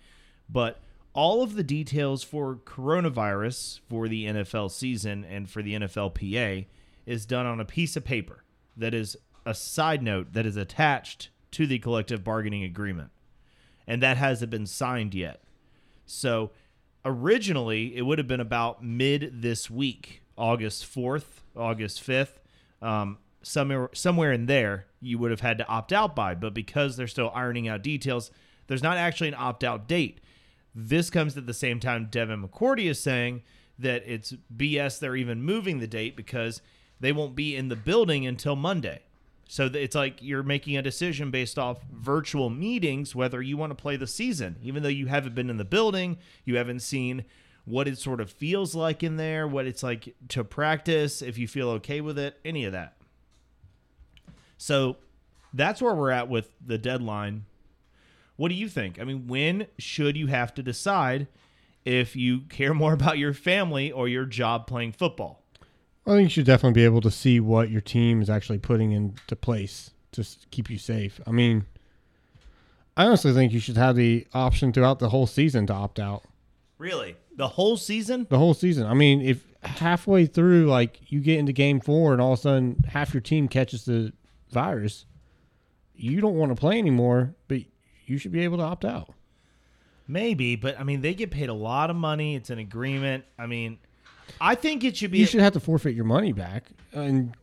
but 0.48 0.82
all 1.14 1.42
of 1.42 1.56
the 1.56 1.64
details 1.64 2.22
for 2.22 2.58
coronavirus 2.58 3.80
for 3.90 4.08
the 4.08 4.26
NFL 4.26 4.70
season 4.70 5.26
and 5.26 5.50
for 5.50 5.64
the 5.64 5.74
NFLPA 5.74 6.68
is 7.08 7.26
done 7.26 7.48
on 7.48 7.60
a 7.60 7.66
piece 7.66 7.96
of 7.96 8.06
paper 8.06 8.44
that 8.78 8.94
is 8.94 9.18
a 9.48 9.56
side 9.56 10.04
note 10.04 10.34
that 10.34 10.46
is 10.46 10.58
attached 10.58 11.30
to 11.50 11.66
the 11.66 11.80
collective 11.80 12.24
bargaining 12.24 12.64
agreement. 12.64 13.10
And 13.88 14.04
that 14.04 14.18
hasn't 14.18 14.52
been 14.52 14.68
signed 14.68 15.16
yet. 15.16 15.42
So 16.06 16.52
originally, 17.06 17.96
it 17.96 18.04
would 18.04 18.18
have 18.18 18.28
been 18.28 18.40
about 18.40 18.84
mid 18.84 19.42
this 19.42 19.70
week, 19.70 20.22
August 20.38 20.86
4th, 20.86 21.42
August 21.56 22.06
5th, 22.06 22.40
um, 22.82 23.18
somewhere, 23.42 23.90
somewhere 23.94 24.32
in 24.32 24.46
there, 24.46 24.88
you 25.02 25.18
would 25.18 25.32
have 25.32 25.42
had 25.42 25.58
to 25.58 25.68
opt 25.68 25.94
out 25.94 26.16
by. 26.16 26.36
But 26.36 26.54
because 26.54 26.96
they're 26.96 27.08
still 27.08 27.32
ironing 27.34 27.68
out 27.68 27.82
details, 27.82 28.32
there's 28.68 28.84
not 28.84 28.98
actually 28.98 29.28
an 29.30 29.36
opt 29.38 29.64
out 29.64 29.88
date. 29.88 30.22
This 30.74 31.10
comes 31.10 31.38
at 31.38 31.46
the 31.46 31.54
same 31.54 31.80
time 31.80 32.08
Devin 32.10 32.42
McCourty 32.42 32.90
is 32.90 33.00
saying 33.00 33.44
that 33.78 34.04
it's 34.06 34.34
BS 34.56 35.00
they're 35.00 35.16
even 35.16 35.44
moving 35.44 35.80
the 35.80 35.88
date 35.88 36.16
because 36.16 36.62
they 37.00 37.12
won't 37.12 37.36
be 37.36 37.56
in 37.56 37.68
the 37.68 37.76
building 37.76 38.26
until 38.26 38.56
Monday. 38.56 39.02
So 39.54 39.70
it's 39.72 39.94
like 39.94 40.18
you're 40.20 40.42
making 40.42 40.78
a 40.78 40.82
decision 40.82 41.30
based 41.30 41.60
off 41.60 41.78
virtual 41.92 42.50
meetings 42.50 43.14
whether 43.14 43.40
you 43.40 43.56
want 43.56 43.70
to 43.70 43.80
play 43.80 43.98
the 43.98 44.08
season, 44.08 44.56
even 44.64 44.82
though 44.82 44.90
you 44.90 45.06
haven't 45.06 45.36
been 45.36 45.48
in 45.48 45.58
the 45.58 45.64
building, 45.64 46.18
you 46.44 46.58
haven't 46.58 46.80
seen 46.80 47.24
what 47.64 47.88
it 47.88 48.00
sort 48.00 48.20
of 48.20 48.32
feels 48.32 48.74
like 48.74 49.04
in 49.04 49.18
there, 49.18 49.48
what 49.48 49.68
it's 49.68 49.84
like 49.84 50.16
to 50.30 50.44
practice, 50.44 51.22
if 51.22 51.38
you 51.38 51.48
feel 51.48 51.70
okay 51.70 52.02
with 52.02 52.18
it, 52.18 52.40
any 52.44 52.66
of 52.66 52.72
that. 52.72 52.96
So 54.58 54.98
that's 55.54 55.84
where 55.84 55.94
we're 55.94 56.10
at 56.10 56.30
with 56.30 56.52
the 56.66 56.80
deadline. 56.80 57.46
What 58.38 58.50
do 58.50 58.56
you 58.56 58.68
think? 58.68 59.00
I 59.00 59.04
mean, 59.04 59.28
when 59.28 59.68
should 59.78 60.18
you 60.18 60.26
have 60.26 60.56
to 60.56 60.64
decide 60.64 61.28
if 61.86 62.16
you 62.16 62.40
care 62.50 62.74
more 62.74 62.94
about 62.94 63.20
your 63.20 63.36
family 63.36 63.92
or 63.92 64.08
your 64.08 64.26
job 64.26 64.66
playing 64.66 64.94
football? 64.94 65.43
I 66.06 66.12
think 66.12 66.24
you 66.24 66.30
should 66.30 66.46
definitely 66.46 66.74
be 66.74 66.86
able 66.86 67.02
to 67.02 67.12
see 67.12 67.40
what 67.40 67.70
your 67.70 67.82
team 67.82 68.22
is 68.22 68.30
actually 68.30 68.60
putting 68.60 68.92
into 68.92 69.36
place 69.36 69.92
to 70.12 70.26
keep 70.52 70.70
you 70.70 70.78
safe. 70.78 71.22
I 71.26 71.32
mean, 71.32 71.66
I 72.98 73.06
honestly 73.06 73.34
think 73.34 73.54
you 73.54 73.60
should 73.60 73.78
have 73.78 73.96
the 73.96 74.28
option 74.34 74.74
throughout 74.74 75.00
the 75.00 75.10
whole 75.10 75.28
season 75.28 75.66
to 75.68 75.74
opt 75.74 76.00
out. 76.00 76.24
Really? 76.78 77.16
The 77.36 77.48
whole 77.48 77.78
season? 77.78 78.28
The 78.30 78.38
whole 78.38 78.54
season. 78.54 78.86
I 78.86 78.94
mean, 78.94 79.22
if 79.22 79.46
halfway 79.62 80.26
through, 80.26 80.66
like 80.66 81.00
you 81.12 81.22
get 81.22 81.40
into 81.40 81.54
game 81.54 81.80
four 81.80 82.12
and 82.12 82.22
all 82.22 82.34
of 82.34 82.40
a 82.40 82.42
sudden 82.42 82.84
half 82.90 83.14
your 83.14 83.22
team 83.22 83.48
catches 83.48 83.86
the 83.86 84.12
virus, 84.52 85.06
you 85.96 86.20
don't 86.20 86.36
want 86.36 86.52
to 86.52 86.60
play 86.60 86.78
anymore, 86.78 87.34
but 87.48 87.60
you 88.06 88.18
should 88.18 88.32
be 88.32 88.42
able 88.42 88.58
to 88.58 88.64
opt 88.64 88.84
out. 88.84 89.14
Maybe, 90.08 90.58
but 90.58 90.78
I 90.78 90.84
mean, 90.84 91.02
they 91.02 91.14
get 91.14 91.32
paid 91.32 91.50
a 91.50 91.54
lot 91.54 91.90
of 91.90 91.96
money. 91.96 92.36
It's 92.36 92.50
an 92.50 92.60
agreement. 92.60 93.24
I 93.40 93.48
mean, 93.48 93.80
I 94.42 94.56
think 94.56 94.84
it 94.84 94.98
should 94.98 95.12
be. 95.12 95.20
You 95.20 95.26
should 95.26 95.42
have 95.42 95.54
to 95.54 95.60
forfeit 95.60 95.96
your 95.96 96.06
money 96.06 96.34
back 96.34 96.66
and 96.92 97.36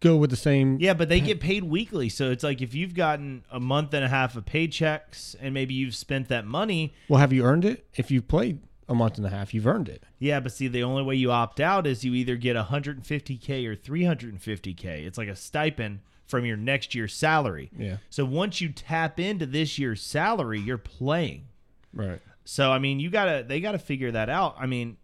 go 0.00 0.16
with 0.16 0.30
the 0.30 0.36
same. 0.36 0.78
yeah, 0.80 0.94
but 0.94 1.08
they 1.08 1.20
get 1.20 1.40
paid 1.40 1.64
weekly. 1.64 2.08
So 2.08 2.30
it's 2.30 2.44
like 2.44 2.62
if 2.62 2.74
you've 2.74 2.94
gotten 2.94 3.44
a 3.50 3.60
month 3.60 3.94
and 3.94 4.04
a 4.04 4.08
half 4.08 4.36
of 4.36 4.44
paychecks 4.44 5.34
and 5.40 5.52
maybe 5.54 5.74
you've 5.74 5.94
spent 5.94 6.28
that 6.28 6.46
money. 6.46 6.94
Well, 7.08 7.20
have 7.20 7.32
you 7.32 7.44
earned 7.44 7.64
it? 7.64 7.86
If 7.94 8.10
you've 8.10 8.28
played 8.28 8.60
a 8.88 8.94
month 8.94 9.18
and 9.18 9.26
a 9.26 9.30
half, 9.30 9.52
you've 9.52 9.66
earned 9.66 9.88
it. 9.88 10.04
Yeah, 10.18 10.40
but 10.40 10.52
see, 10.52 10.68
the 10.68 10.82
only 10.82 11.02
way 11.02 11.14
you 11.16 11.30
opt 11.30 11.60
out 11.60 11.86
is 11.86 12.04
you 12.04 12.14
either 12.14 12.36
get 12.36 12.56
150K 12.56 13.66
or 13.66 13.76
350K. 13.76 14.84
It's 15.06 15.18
like 15.18 15.28
a 15.28 15.36
stipend 15.36 16.00
from 16.26 16.44
your 16.44 16.56
next 16.56 16.94
year's 16.94 17.14
salary. 17.14 17.70
Yeah. 17.76 17.96
So 18.10 18.24
once 18.24 18.60
you 18.60 18.68
tap 18.70 19.18
into 19.18 19.46
this 19.46 19.78
year's 19.78 20.02
salary, 20.02 20.60
you're 20.60 20.78
playing. 20.78 21.46
Right. 21.92 22.20
So 22.44 22.70
I 22.70 22.78
mean, 22.78 23.00
you 23.00 23.10
gotta 23.10 23.44
they 23.46 23.60
gotta 23.60 23.78
figure 23.78 24.10
that 24.12 24.28
out. 24.30 24.56
I 24.58 24.66
mean, 24.66 24.96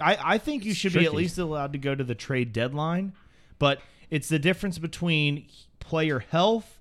I 0.00 0.16
I 0.34 0.38
think 0.38 0.64
you 0.64 0.74
should 0.74 0.92
be 0.92 1.04
at 1.04 1.14
least 1.14 1.38
allowed 1.38 1.72
to 1.72 1.78
go 1.78 1.94
to 1.94 2.04
the 2.04 2.14
trade 2.14 2.52
deadline, 2.52 3.12
but 3.58 3.80
it's 4.10 4.28
the 4.28 4.38
difference 4.38 4.78
between 4.78 5.46
player 5.80 6.20
health 6.20 6.78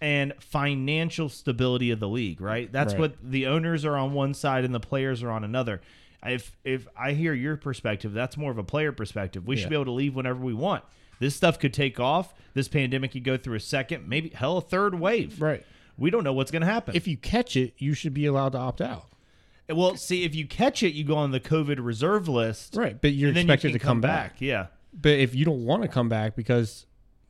and 0.00 0.32
financial 0.40 1.28
stability 1.28 1.90
of 1.90 2.00
the 2.00 2.08
league, 2.08 2.40
right? 2.40 2.70
That's 2.72 2.94
Right. 2.94 3.00
what 3.00 3.14
the 3.22 3.46
owners 3.46 3.84
are 3.84 3.96
on 3.96 4.12
one 4.12 4.32
side 4.34 4.64
and 4.64 4.74
the 4.74 4.80
players 4.80 5.22
are 5.22 5.30
on 5.30 5.44
another. 5.44 5.80
If 6.24 6.56
if 6.64 6.86
I 6.98 7.12
hear 7.12 7.32
your 7.34 7.56
perspective, 7.56 8.12
that's 8.12 8.36
more 8.36 8.50
of 8.50 8.58
a 8.58 8.62
player 8.64 8.92
perspective. 8.92 9.46
We 9.46 9.56
Yeah. 9.56 9.62
should 9.62 9.70
be 9.70 9.76
able 9.76 9.84
to 9.86 9.90
leave 9.92 10.14
whenever 10.14 10.40
we 10.40 10.54
want. 10.54 10.84
This 11.18 11.34
stuff 11.36 11.58
could 11.58 11.74
take 11.74 12.00
off. 12.00 12.32
This 12.54 12.66
pandemic 12.68 13.12
could 13.12 13.24
go 13.24 13.36
through 13.36 13.56
a 13.56 13.60
second, 13.60 14.08
maybe 14.08 14.30
hell, 14.30 14.56
a 14.58 14.62
third 14.62 14.98
wave. 14.98 15.40
Right. 15.40 15.64
We 15.98 16.08
don't 16.10 16.24
know 16.24 16.32
what's 16.32 16.50
going 16.50 16.62
to 16.62 16.66
happen. 16.66 16.96
If 16.96 17.06
you 17.06 17.18
catch 17.18 17.56
it, 17.56 17.74
you 17.76 17.92
should 17.92 18.14
be 18.14 18.24
allowed 18.24 18.52
to 18.52 18.58
opt 18.58 18.80
out. 18.80 19.04
Well, 19.72 19.96
see, 19.96 20.24
if 20.24 20.34
you 20.34 20.46
catch 20.46 20.82
it, 20.82 20.92
you 20.94 21.04
go 21.04 21.16
on 21.16 21.30
the 21.30 21.40
COVID 21.40 21.78
reserve 21.84 22.28
list. 22.28 22.76
Right. 22.76 23.00
But 23.00 23.12
you're 23.12 23.32
you 23.32 23.38
expected 23.40 23.72
can 23.72 23.78
to 23.78 23.84
come 23.84 24.00
back. 24.00 24.40
Yeah. 24.40 24.66
But 24.92 25.12
if 25.18 25.34
you 25.34 25.44
don't 25.44 25.64
want 25.64 25.82
to 25.82 25.88
come 25.88 26.08
back 26.08 26.34
because 26.36 26.86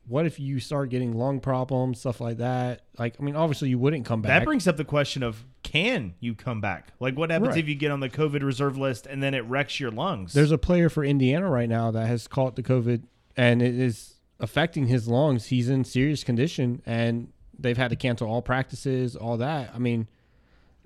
what 0.06 0.26
if 0.26 0.40
you 0.40 0.58
start 0.60 0.88
getting 0.90 1.12
lung 1.14 1.40
problems, 1.40 2.00
stuff 2.00 2.20
like 2.20 2.38
that? 2.38 2.82
Like, 2.98 3.14
I 3.20 3.22
mean, 3.22 3.36
obviously 3.36 3.68
you 3.68 3.78
wouldn't 3.78 4.04
come 4.06 4.22
back. 4.22 4.40
That 4.40 4.44
brings 4.44 4.66
up 4.66 4.76
the 4.76 4.84
question 4.84 5.22
of 5.22 5.44
can 5.62 6.14
you 6.20 6.34
come 6.34 6.60
back? 6.60 6.88
Like, 6.98 7.16
what 7.16 7.30
happens 7.30 7.50
Right. 7.50 7.58
if 7.58 7.68
you 7.68 7.74
get 7.74 7.90
on 7.90 8.00
the 8.00 8.08
COVID 8.08 8.42
reserve 8.42 8.76
list 8.76 9.06
and 9.06 9.22
then 9.22 9.34
it 9.34 9.44
wrecks 9.44 9.78
your 9.78 9.90
lungs? 9.90 10.32
There's 10.32 10.50
a 10.50 10.58
player 10.58 10.88
for 10.88 11.04
Indiana 11.04 11.48
right 11.48 11.68
now 11.68 11.90
that 11.90 12.06
has 12.06 12.26
caught 12.26 12.56
the 12.56 12.62
COVID 12.62 13.02
and 13.36 13.62
it 13.62 13.74
is 13.78 14.14
affecting 14.40 14.86
his 14.86 15.06
lungs. 15.06 15.46
He's 15.46 15.68
in 15.68 15.84
serious 15.84 16.24
condition 16.24 16.82
and 16.86 17.28
they've 17.58 17.76
had 17.76 17.90
to 17.90 17.96
cancel 17.96 18.26
all 18.28 18.42
practices, 18.42 19.14
all 19.14 19.36
that. 19.36 19.70
I 19.74 19.78
mean, 19.78 20.08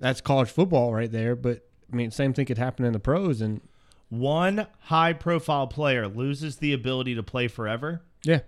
that's 0.05 0.21
college 0.21 0.49
football 0.49 0.93
right 0.93 1.11
there. 1.11 1.35
But 1.35 1.67
I 1.91 1.95
mean, 1.95 2.11
same 2.11 2.33
thing 2.33 2.45
could 2.45 2.57
happen 2.57 2.85
in 2.85 2.93
the 2.93 2.99
pros. 2.99 3.41
And 3.41 3.61
one 4.09 4.67
high 4.81 5.13
profile 5.13 5.67
player 5.67 6.07
loses 6.07 6.57
the 6.57 6.73
ability 6.73 7.15
to 7.15 7.23
play 7.23 7.47
forever. 7.47 8.01
yeah, 8.23 8.39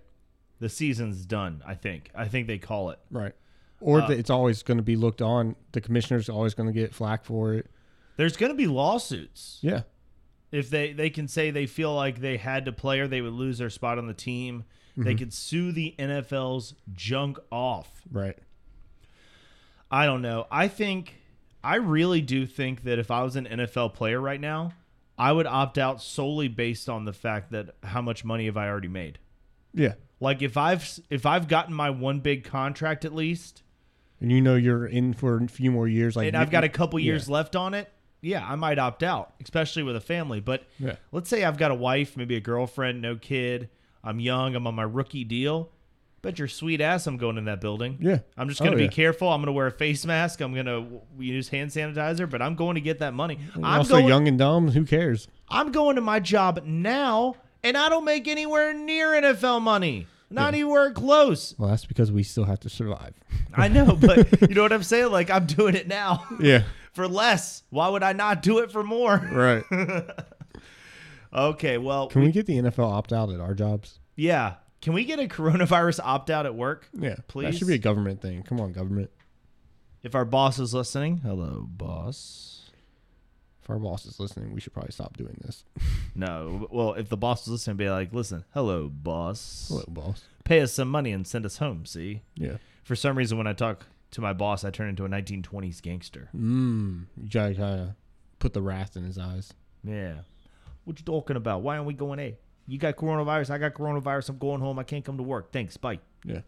The 0.60 0.70
season's 0.70 1.26
done, 1.26 1.62
I 1.66 1.74
think. 1.76 2.10
I 2.16 2.28
think 2.28 2.48
they 2.48 2.58
call 2.58 2.90
it. 2.92 3.00
right. 3.12 3.34
Or 3.80 4.02
Uh, 4.02 4.08
that 4.08 4.18
it's 4.18 4.30
always 4.32 4.64
going 4.64 4.78
to 4.78 4.84
be 4.84 4.96
looked 4.96 5.22
on. 5.22 5.56
The 5.74 5.82
commissioner's 5.82 6.30
always 6.30 6.54
going 6.56 6.66
to 6.68 6.74
get 6.74 6.96
flack 6.96 7.24
for 7.24 7.54
it. 7.54 7.70
There's 8.16 8.36
going 8.36 8.52
to 8.52 8.56
be 8.58 8.66
lawsuits. 8.66 9.60
Yeah. 9.62 9.82
If 10.52 10.70
they, 10.72 10.94
they 10.94 11.12
can 11.12 11.28
say 11.28 11.52
they 11.52 11.68
feel 11.68 11.94
like 11.94 12.20
they 12.20 12.38
had 12.38 12.66
to 12.66 12.72
play 12.72 13.00
or 13.02 13.08
they 13.08 13.22
would 13.22 13.34
lose 13.34 13.60
their 13.60 13.70
spot 13.70 13.98
on 14.00 14.08
the 14.08 14.14
team, 14.16 14.64
they 14.96 15.12
Mm-hmm. 15.12 15.18
could 15.20 15.34
sue 15.34 15.72
the 15.72 15.94
NFL's 16.00 16.74
junk 16.96 17.38
off. 17.52 18.02
Right. 18.12 18.38
I 19.92 20.06
don't 20.08 20.22
know. 20.24 20.48
I 20.50 20.68
think 20.68 21.17
I 21.68 21.76
really 21.76 22.22
do 22.22 22.46
think 22.46 22.86
that 22.86 22.98
if 22.98 23.12
I 23.12 23.24
was 23.24 23.36
an 23.36 23.46
NFL 23.46 23.94
player 23.94 24.22
right 24.22 24.40
now, 24.40 24.72
I 25.18 25.34
would 25.34 25.46
opt 25.46 25.78
out 25.78 26.02
solely 26.02 26.48
based 26.48 26.88
on 26.88 27.04
the 27.04 27.12
fact 27.12 27.52
that 27.52 27.76
how 27.84 28.02
much 28.02 28.24
money 28.24 28.46
have 28.46 28.56
I 28.56 28.70
already 28.70 28.88
made. 28.88 29.20
Yeah. 29.74 29.96
Like 30.22 30.42
if 30.42 30.56
I've 30.56 31.00
if 31.10 31.26
I've 31.26 31.50
gotten 31.50 31.74
my 31.74 31.90
one 31.90 32.22
big 32.22 32.46
contract 32.46 33.04
at 33.04 33.14
least, 33.14 33.64
And 34.22 34.32
you 34.32 34.40
know 34.40 34.56
you're 34.56 34.86
in 34.88 35.14
for 35.14 35.36
a 35.44 35.48
few 35.50 35.70
more 35.70 35.90
years. 35.90 36.16
Like 36.16 36.30
and 36.30 36.38
I've 36.38 36.52
got 36.52 36.64
a 36.64 36.70
couple 36.70 37.00
yeah. 37.00 37.08
years 37.08 37.30
left 37.30 37.54
on 37.58 37.74
it, 37.74 37.92
yeah, 38.22 38.48
I 38.48 38.56
might 38.56 38.80
opt 38.80 39.04
out, 39.04 39.34
especially 39.44 39.84
with 39.84 39.98
a 39.98 40.02
family. 40.02 40.40
But 40.40 40.64
Yeah. 40.80 40.96
let's 41.12 41.30
say 41.30 41.44
I've 41.44 41.58
got 41.58 41.72
a 41.72 41.76
wife, 41.76 42.16
maybe 42.16 42.38
a 42.38 42.40
girlfriend, 42.40 43.02
no 43.02 43.18
kid. 43.18 43.70
I'm 44.06 44.22
young. 44.22 44.56
I'm 44.56 44.66
on 44.68 44.76
my 44.76 44.84
rookie 44.84 45.26
deal. 45.26 45.70
Bet 46.24 46.40
your 46.40 46.48
sweet 46.48 46.82
ass 46.82 47.06
I'm 47.08 47.18
going 47.18 47.38
in 47.38 47.46
that 47.46 47.62
building. 47.62 47.98
Yeah. 48.02 48.20
I'm 48.38 48.50
just 48.50 48.60
gonna 48.60 48.74
Oh, 48.74 48.78
be 48.78 48.84
yeah. 48.86 48.90
careful. 48.90 49.30
I'm 49.30 49.40
gonna 49.42 49.52
wear 49.52 49.68
a 49.68 49.72
face 49.72 50.06
mask. 50.06 50.42
I'm 50.42 50.54
gonna 50.54 50.86
use 51.20 51.48
hand 51.50 51.70
sanitizer, 51.72 52.30
but 52.30 52.42
I'm 52.42 52.56
going 52.56 52.76
to 52.76 52.82
get 52.82 53.00
that 53.00 53.14
money. 53.14 53.38
You're 53.56 53.66
I'm 53.66 53.80
also 53.80 53.94
going. 53.96 54.08
young 54.08 54.28
and 54.28 54.38
dumb. 54.38 54.70
Who 54.70 54.84
cares? 54.84 55.28
I'm 55.50 55.72
going 55.72 55.96
to 55.96 56.02
my 56.02 56.20
job 56.20 56.64
now, 56.66 57.36
and 57.64 57.78
I 57.78 57.88
don't 57.90 58.04
make 58.04 58.28
anywhere 58.28 58.74
near 58.74 59.10
NFL 59.10 59.62
money. 59.62 60.08
Not 60.30 60.54
anywhere 60.56 60.92
close. 60.92 61.56
Well, 61.58 61.70
that's 61.70 61.86
because 61.86 62.12
we 62.12 62.24
still 62.24 62.44
have 62.46 62.60
to 62.62 62.70
survive. 62.70 63.14
I 63.54 63.70
know, 63.70 63.96
but 63.96 64.42
you 64.50 64.56
know 64.56 64.64
what 64.64 64.74
I'm 64.74 64.84
saying? 64.84 65.12
Like 65.12 65.30
I'm 65.30 65.46
doing 65.46 65.76
it 65.76 65.88
now 65.88 66.26
Yeah. 66.42 66.64
for 66.94 67.08
less. 67.08 67.64
Why 67.70 67.88
would 67.90 68.04
I 68.04 68.12
not 68.14 68.42
do 68.42 68.58
it 68.60 68.72
for 68.72 68.84
more? 68.84 69.18
Right. 69.18 69.64
Okay, 71.34 71.78
well, 71.78 72.08
Can 72.08 72.24
we 72.24 72.32
get 72.32 72.46
the 72.46 72.56
NFL 72.58 72.90
opt 72.90 73.12
out 73.14 73.30
at 73.30 73.40
our 73.40 73.54
jobs? 73.54 74.00
yeah. 74.16 74.56
Can 74.82 74.94
we 74.94 75.06
get 75.06 75.20
a 75.20 75.24
coronavirus 75.28 76.00
opt 76.04 76.30
out 76.30 76.46
at 76.46 76.56
work? 76.56 76.88
Yeah. 76.94 77.16
Please. 77.28 77.46
That 77.52 77.58
should 77.58 77.68
be 77.68 77.74
a 77.76 77.80
government 77.80 78.22
thing. 78.22 78.44
Come 78.44 78.60
on, 78.60 78.72
government. 78.74 79.10
If 80.04 80.16
our 80.16 80.26
boss 80.26 80.60
is 80.60 80.74
listening, 80.74 81.18
hello, 81.18 81.66
boss. 81.70 82.70
If 83.64 83.70
our 83.70 83.80
boss 83.80 84.06
is 84.06 84.20
listening, 84.20 84.54
we 84.54 84.62
should 84.62 84.72
probably 84.74 84.92
stop 84.94 85.18
doing 85.18 85.38
this. 85.44 85.64
No, 86.16 86.68
well, 86.72 86.94
if 86.96 87.10
the 87.10 87.18
boss 87.18 87.44
is 87.44 87.50
listening, 87.50 87.78
be 87.78 87.88
like, 87.92 88.12
listen, 88.12 88.44
hello, 88.56 88.90
boss. 88.90 89.68
Hello, 89.70 89.84
boss. 89.88 90.24
Pay 90.46 90.62
us 90.62 90.74
some 90.74 90.90
money 90.90 91.12
and 91.12 91.28
send 91.28 91.46
us 91.46 91.58
home. 91.60 91.86
See, 91.86 92.24
Yeah. 92.34 92.58
for 92.84 92.96
some 92.96 93.16
reason, 93.16 93.38
when 93.38 93.46
I 93.46 93.54
talk 93.54 93.86
to 94.12 94.22
my 94.22 94.34
boss, 94.34 94.64
I 94.64 94.72
turn 94.72 94.90
into 94.90 95.06
a 95.06 95.10
1920s 95.10 95.80
gangster. 95.80 96.30
Mmm. 96.36 97.04
You 97.22 97.30
gotta, 97.30 97.54
gotta 97.54 97.96
put 98.40 98.54
the 98.54 98.64
wrath 98.64 98.98
in 98.98 99.04
his 99.04 99.20
eyes. 99.20 99.54
Yeah. 99.84 100.22
What 100.86 100.98
you 100.98 101.06
talking 101.06 101.36
about? 101.36 101.62
Why 101.62 101.76
aren't 101.76 101.86
we 101.86 101.94
going? 101.94 102.18
A? 102.18 102.36
You 102.68 102.78
got 102.78 102.96
coronavirus. 102.98 103.50
I 103.52 103.58
got 103.58 103.74
coronavirus. 103.74 104.30
I'm 104.30 104.38
going 104.38 104.60
home. 104.60 104.78
I 104.78 104.84
can't 104.84 105.06
come 105.06 105.18
to 105.18 105.24
work. 105.24 105.52
Thanks. 105.52 105.78
Bye. 105.78 106.00
Yeah. 106.26 106.42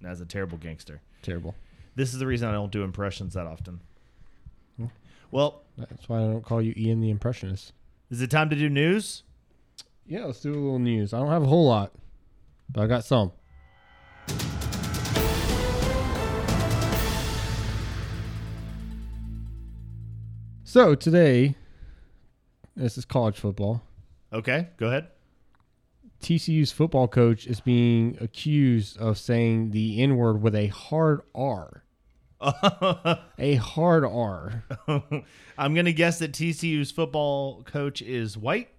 That's 0.00 0.20
a 0.20 0.26
terrible 0.26 0.58
gangster. 0.58 1.00
Terrible. 1.22 1.54
This 1.94 2.12
is 2.12 2.18
the 2.18 2.26
reason 2.26 2.48
I 2.48 2.52
don't 2.52 2.72
do 2.72 2.82
impressions 2.82 3.34
that 3.34 3.46
often. 3.46 3.80
Hmm. 4.76 4.86
Well, 5.30 5.62
That's 5.78 6.08
why 6.08 6.18
I 6.18 6.22
don't 6.26 6.44
call 6.44 6.60
you 6.60 6.74
Ian 6.76 7.00
the 7.00 7.10
Impressionist. 7.10 7.72
is 8.10 8.20
it 8.20 8.30
time 8.30 8.50
to 8.50 8.56
do 8.56 8.68
news? 8.68 9.22
Yeah, 10.04 10.24
let's 10.24 10.40
do 10.40 10.50
a 10.52 10.54
little 10.54 10.78
news. 10.80 11.14
I 11.14 11.18
don't 11.20 11.28
have 11.30 11.44
a 11.44 11.46
whole 11.46 11.68
lot, 11.68 11.92
but 12.68 12.82
I 12.82 12.86
got 12.88 13.04
some. 13.04 13.30
So 20.64 20.94
today, 20.94 21.54
this 22.76 22.96
is 22.96 23.04
college 23.04 23.38
football. 23.38 23.82
Okay, 24.32 24.68
go 24.78 24.86
ahead. 24.86 25.08
TCU's 26.22 26.72
football 26.72 27.08
coach 27.08 27.46
is 27.46 27.60
being 27.60 28.16
accused 28.20 28.96
of 28.98 29.18
saying 29.18 29.70
the 29.72 30.00
N 30.02 30.16
word 30.16 30.40
with 30.42 30.54
a 30.54 30.68
hard 30.68 31.20
R. 31.34 31.84
A 33.38 33.54
hard 33.54 34.04
R. 34.04 34.64
I'm 35.56 35.74
gonna 35.74 35.92
guess 35.92 36.18
that 36.18 36.32
TCU's 36.32 36.90
football 36.90 37.62
coach 37.62 38.02
is 38.02 38.36
white. 38.36 38.70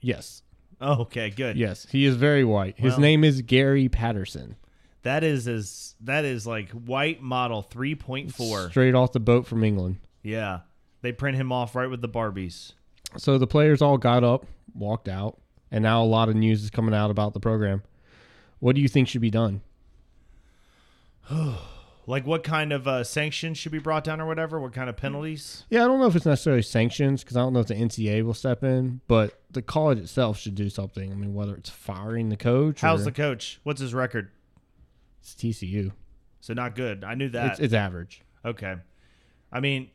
Yes. 0.00 0.42
Oh, 0.80 1.00
okay, 1.02 1.30
good. 1.30 1.56
Yes. 1.56 1.86
He 1.90 2.04
is 2.04 2.16
very 2.16 2.44
white. 2.44 2.78
His 2.78 2.92
Well- 2.92 3.00
name 3.00 3.24
is 3.24 3.42
Gary 3.42 3.88
Patterson. 3.88 4.56
That 5.02 5.24
is 5.24 5.48
as 5.48 5.94
that 6.00 6.24
is 6.24 6.46
like 6.46 6.70
white 6.72 7.22
model 7.22 7.62
3.4. 7.62 8.68
Straight 8.70 8.94
off 8.94 9.12
the 9.12 9.20
boat 9.20 9.46
from 9.46 9.64
England. 9.64 9.96
Yeah, 10.22 10.60
they 11.02 11.12
print 11.12 11.36
him 11.36 11.52
off 11.52 11.74
right 11.74 11.88
with 11.88 12.02
the 12.02 12.08
Barbies. 12.08 12.72
So 13.16 13.38
the 13.38 13.46
players 13.46 13.80
all 13.80 13.96
got 13.96 14.24
up, 14.24 14.44
walked 14.74 15.08
out, 15.08 15.38
and 15.70 15.82
now 15.82 16.02
a 16.02 16.06
lot 16.06 16.28
of 16.28 16.36
news 16.36 16.64
is 16.64 16.70
coming 16.70 16.94
out 16.94 17.10
about 17.10 17.34
the 17.34 17.40
program. 17.40 17.82
What 18.58 18.74
do 18.74 18.80
you 18.80 18.88
think 18.88 19.08
should 19.08 19.20
be 19.20 19.30
done? 19.30 19.62
Like 22.08 22.26
what 22.26 22.42
kind 22.42 22.72
of 22.72 22.88
uh, 22.88 23.04
sanctions 23.04 23.58
should 23.58 23.70
be 23.70 23.78
brought 23.78 24.02
down 24.02 24.18
or 24.18 24.26
whatever? 24.26 24.58
What 24.58 24.72
kind 24.72 24.88
of 24.88 24.96
penalties? 24.96 25.64
Yeah, 25.68 25.84
I 25.84 25.88
don't 25.88 26.00
know 26.00 26.06
if 26.06 26.16
it's 26.16 26.24
necessarily 26.24 26.62
sanctions 26.62 27.22
because 27.22 27.36
I 27.36 27.40
don't 27.40 27.52
know 27.52 27.60
if 27.60 27.66
the 27.66 27.74
NCAA 27.74 28.24
will 28.24 28.32
step 28.32 28.64
in, 28.64 29.02
but 29.08 29.38
the 29.50 29.60
college 29.60 29.98
itself 29.98 30.38
should 30.38 30.54
do 30.54 30.70
something. 30.70 31.12
I 31.12 31.14
mean, 31.14 31.34
whether 31.34 31.54
it's 31.54 31.68
firing 31.68 32.30
the 32.30 32.38
coach 32.38 32.80
How's 32.80 33.04
the 33.04 33.12
coach? 33.12 33.60
What's 33.62 33.82
his 33.82 33.92
record? 33.92 34.30
it's 35.20 35.34
TCU. 35.34 35.92
So 36.40 36.54
not 36.54 36.74
good. 36.74 37.04
I 37.04 37.14
knew 37.14 37.28
that. 37.28 37.52
It's, 37.52 37.60
it's 37.60 37.74
average. 37.74 38.22
okay. 38.42 38.76
I 39.52 39.60
mean, 39.60 39.90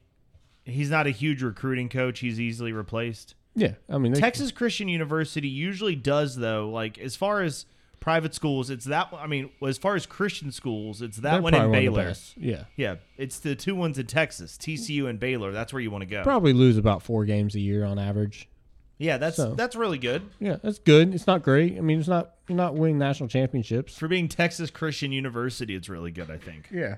he's 0.65 0.91
not 0.91 1.07
a 1.07 1.11
huge 1.11 1.41
recruiting 1.41 1.89
coach. 1.89 2.19
He's 2.19 2.39
easily 2.39 2.73
replaced. 2.73 3.33
Yeah, 3.55 3.73
I 3.89 3.97
mean, 3.97 4.13
they, 4.13 4.19
Texas 4.19 4.51
Christian 4.51 4.87
University 4.87 5.47
usually 5.47 5.95
does 5.95 6.35
though. 6.35 6.69
Like 6.69 6.97
as 6.97 7.15
far 7.15 7.41
as 7.41 7.65
private 7.99 8.33
schools, 8.33 8.69
it's 8.69 8.85
that. 8.85 9.09
I 9.13 9.27
mean, 9.27 9.49
as 9.65 9.77
far 9.77 9.95
as 9.95 10.05
Christian 10.05 10.51
schools, 10.51 11.01
it's 11.01 11.17
that 11.17 11.33
they're 11.33 11.41
one 11.41 11.53
in 11.53 11.59
probably 11.61 11.85
of 11.85 11.93
the 11.93 11.97
Baylor. 11.97 12.09
best. 12.09 12.37
Yeah, 12.37 12.63
Yeah, 12.75 12.95
it's 13.17 13.39
the 13.39 13.55
two 13.55 13.75
ones 13.75 13.97
in 13.99 14.07
Texas, 14.07 14.57
TCU 14.57 15.07
and 15.07 15.19
Baylor. 15.19 15.51
That's 15.51 15.71
where 15.71 15.81
you 15.81 15.91
want 15.91 16.01
to 16.01 16.07
go. 16.07 16.23
probably 16.23 16.53
lose 16.53 16.77
about 16.77 17.03
four 17.03 17.25
games 17.25 17.55
a 17.55 17.59
year 17.59 17.85
on 17.85 17.99
average. 17.99 18.49
Yeah, 18.97 19.17
that's 19.17 19.37
So. 19.37 19.53
that's 19.55 19.75
really 19.75 19.97
good 19.97 20.21
Yeah, 20.39 20.57
that's 20.61 20.79
good. 20.79 21.13
It's 21.13 21.27
not 21.27 21.43
great. 21.43 21.77
I 21.77 21.81
mean, 21.81 21.99
it's 21.99 22.07
not 22.07 22.35
you're 22.47 22.55
not 22.55 22.75
winning 22.75 22.97
national 22.97 23.29
championships. 23.29 23.97
for 23.97 24.07
being 24.07 24.27
Texas 24.27 24.69
Christian 24.69 25.11
University. 25.11 25.75
It's 25.75 25.89
really 25.89 26.11
good, 26.11 26.29
I 26.29 26.37
think. 26.37 26.69
Yeah. 26.71 26.95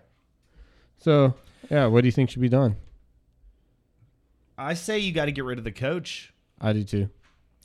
So 0.98 1.36
yeah, 1.70 1.88
what 1.88 2.02
do 2.02 2.08
you 2.08 2.12
think 2.12 2.30
should 2.30 2.42
be 2.42 2.50
done? 2.50 2.76
I 4.58 4.74
say 4.74 5.00
you 5.00 5.12
got 5.12 5.26
to 5.26 5.32
get 5.32 5.44
rid 5.44 5.58
of 5.58 5.64
the 5.64 5.72
coach. 5.72 6.34
I 6.66 6.74
do 6.74 6.84
too. 6.84 7.10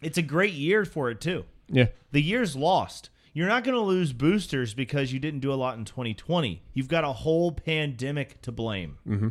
It's 0.02 0.18
a 0.18 0.22
great 0.22 0.52
year 0.52 0.84
for 0.84 1.10
it 1.10 1.20
too. 1.20 1.44
Yeah, 1.68 1.86
The 2.12 2.20
year's 2.22 2.54
lost. 2.54 3.10
You're 3.32 3.48
not 3.48 3.62
going 3.62 3.76
to 3.76 3.80
lose 3.80 4.12
boosters 4.12 4.74
because 4.74 5.12
you 5.12 5.20
didn't 5.20 5.38
do 5.40 5.52
a 5.52 5.54
lot 5.54 5.78
in 5.78 5.84
2020. 5.84 6.62
You've 6.74 6.88
got 6.88 7.04
a 7.04 7.12
whole 7.12 7.52
pandemic 7.52 8.42
to 8.42 8.50
blame. 8.52 8.98
Mm-hmm. 9.06 9.28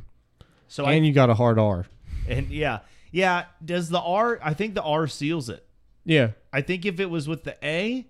So 0.69 0.85
I 0.85 0.93
and 0.93 1.05
you 1.05 1.11
got 1.11 1.29
a 1.29 1.33
hard 1.33 1.59
R. 1.59 1.85
and 2.27 2.49
yeah, 2.49 2.79
yeah. 3.11 3.45
Does 3.63 3.89
the 3.89 3.99
R? 3.99 4.39
I 4.41 4.53
think 4.53 4.73
the 4.73 4.83
R 4.83 5.07
seals 5.07 5.49
it. 5.49 5.65
Yeah, 6.05 6.31
I 6.53 6.61
think 6.61 6.85
if 6.85 6.99
it 6.99 7.09
was 7.09 7.27
with 7.27 7.43
the 7.43 7.57
A, 7.61 8.07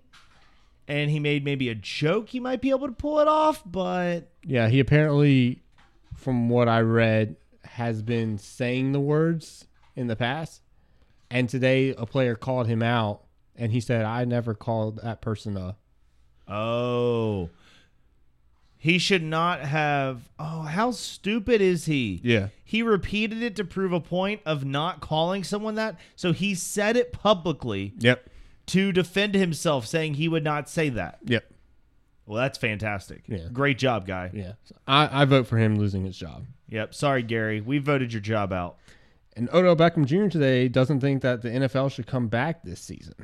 and 0.86 1.10
he 1.10 1.20
made 1.20 1.44
maybe 1.44 1.68
a 1.68 1.74
joke, 1.74 2.28
he 2.28 2.40
might 2.40 2.60
be 2.60 2.70
able 2.70 2.86
to 2.86 2.92
pull 2.92 3.20
it 3.20 3.28
off. 3.28 3.62
But 3.66 4.30
yeah. 4.44 4.68
He 4.68 4.80
apparently, 4.80 5.62
from 6.14 6.48
what 6.48 6.68
I 6.68 6.80
read, 6.80 7.36
has 7.64 8.02
been 8.02 8.38
saying 8.38 8.92
the 8.92 9.00
words 9.00 9.66
in 9.96 10.06
the 10.06 10.16
past, 10.16 10.62
and 11.30 11.48
today 11.48 11.94
a 11.96 12.06
player 12.06 12.34
called 12.34 12.66
him 12.66 12.82
out, 12.82 13.22
and 13.56 13.72
he 13.72 13.80
said, 13.80 14.04
"I 14.04 14.24
never 14.24 14.54
called 14.54 15.00
that 15.02 15.20
person 15.20 15.56
a." 15.56 15.76
oh, 16.48 17.48
he 18.76 18.98
should 18.98 19.22
not 19.22 19.60
have. 19.60 20.28
Oh, 20.38 20.62
how 20.62 20.90
stupid 20.90 21.60
is 21.60 21.84
he? 21.84 22.20
Yeah. 22.24 22.48
He 22.64 22.82
repeated 22.82 23.42
it 23.42 23.54
to 23.56 23.64
prove 23.64 23.92
a 23.92 24.00
point 24.00 24.40
of 24.46 24.64
not 24.64 25.00
calling 25.00 25.44
someone 25.44 25.74
that. 25.74 25.96
So 26.16 26.32
he 26.32 26.54
said 26.54 26.96
it 26.96 27.12
publicly 27.12 27.92
Yep. 27.98 28.28
to 28.66 28.90
defend 28.92 29.34
himself, 29.34 29.86
saying 29.86 30.14
he 30.14 30.28
would 30.28 30.44
not 30.44 30.68
say 30.68 30.88
that. 30.90 31.18
Yep. 31.24 31.44
Well, 32.26 32.38
that's 32.38 32.56
fantastic. 32.58 33.24
Yeah. 33.26 33.48
Great 33.52 33.76
job, 33.76 34.06
guy. 34.06 34.30
Yeah. 34.32 34.52
I, 34.86 35.22
I 35.22 35.24
vote 35.26 35.46
for 35.46 35.58
him 35.58 35.76
losing 35.78 36.04
his 36.04 36.16
job. 36.16 36.46
Yep. 36.68 36.94
Sorry, 36.94 37.22
Gary. 37.22 37.60
We 37.60 37.78
voted 37.78 38.12
your 38.12 38.22
job 38.22 38.52
out. 38.52 38.78
And 39.36 39.48
Odell 39.52 39.76
Beckham 39.76 40.04
Jr. 40.06 40.28
today 40.28 40.68
doesn't 40.68 41.00
think 41.00 41.22
that 41.22 41.42
the 41.42 41.48
NFL 41.50 41.92
should 41.92 42.06
come 42.06 42.28
back 42.28 42.62
this 42.62 42.80
season. 42.80 43.14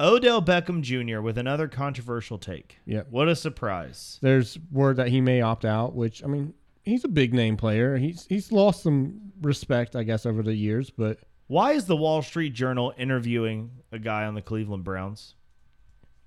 Odell 0.00 0.40
Beckham 0.40 0.80
Jr. 0.82 1.20
with 1.20 1.36
another 1.38 1.66
controversial 1.66 2.38
take. 2.38 2.78
Yep. 2.86 3.08
What 3.10 3.28
a 3.28 3.34
surprise. 3.34 4.18
There's 4.22 4.58
word 4.70 4.96
that 4.96 5.08
he 5.08 5.20
may 5.20 5.40
opt 5.40 5.64
out, 5.64 5.94
which 5.94 6.22
I 6.22 6.28
mean, 6.28 6.54
he's 6.84 7.04
a 7.04 7.08
big 7.08 7.34
name 7.34 7.56
player. 7.56 7.96
He's 7.96 8.24
he's 8.28 8.52
lost 8.52 8.82
some 8.84 9.32
respect, 9.42 9.96
I 9.96 10.04
guess, 10.04 10.24
over 10.24 10.42
the 10.42 10.54
years, 10.54 10.90
but 10.90 11.18
Why 11.48 11.72
is 11.72 11.86
the 11.86 11.96
Wall 11.96 12.22
Street 12.22 12.52
Journal 12.54 12.92
interviewing 12.96 13.70
a 13.90 13.98
guy 13.98 14.24
on 14.26 14.34
the 14.34 14.42
Cleveland 14.42 14.84
Browns? 14.84 15.34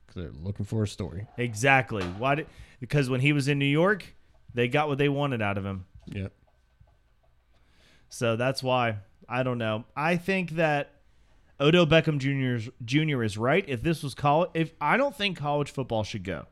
'cause 0.08 0.16
they're 0.16 0.32
looking 0.44 0.66
for 0.66 0.84
a 0.84 0.88
story. 0.88 1.26
Exactly. 1.38 2.04
Why 2.04 2.36
did 2.36 2.48
because 2.82 3.10
when 3.10 3.22
he 3.22 3.32
was 3.32 3.48
in 3.48 3.58
New 3.58 3.64
York, 3.66 4.16
they 4.54 4.68
got 4.68 4.90
what 4.90 4.98
they 4.98 5.08
wanted 5.08 5.42
out 5.42 5.58
of 5.58 5.66
him. 5.66 5.86
Yep. 6.08 6.34
So 8.12 8.36
that's 8.36 8.62
why 8.62 8.98
I 9.28 9.42
don't 9.42 9.58
know. 9.58 9.86
I 9.96 10.18
think 10.18 10.52
that 10.52 10.96
Odell 11.60 11.88
Beckham 11.88 12.18
Jr. 12.18 12.70
Jr. 12.84 13.24
is 13.24 13.38
right. 13.38 13.64
If 13.68 13.82
this 13.82 14.04
was 14.04 14.14
college, 14.14 14.52
if 14.54 14.74
I 14.82 14.98
don't 14.98 15.16
think 15.16 15.38
college 15.38 15.72
football 15.72 16.04
should 16.04 16.24
go, 16.24 16.46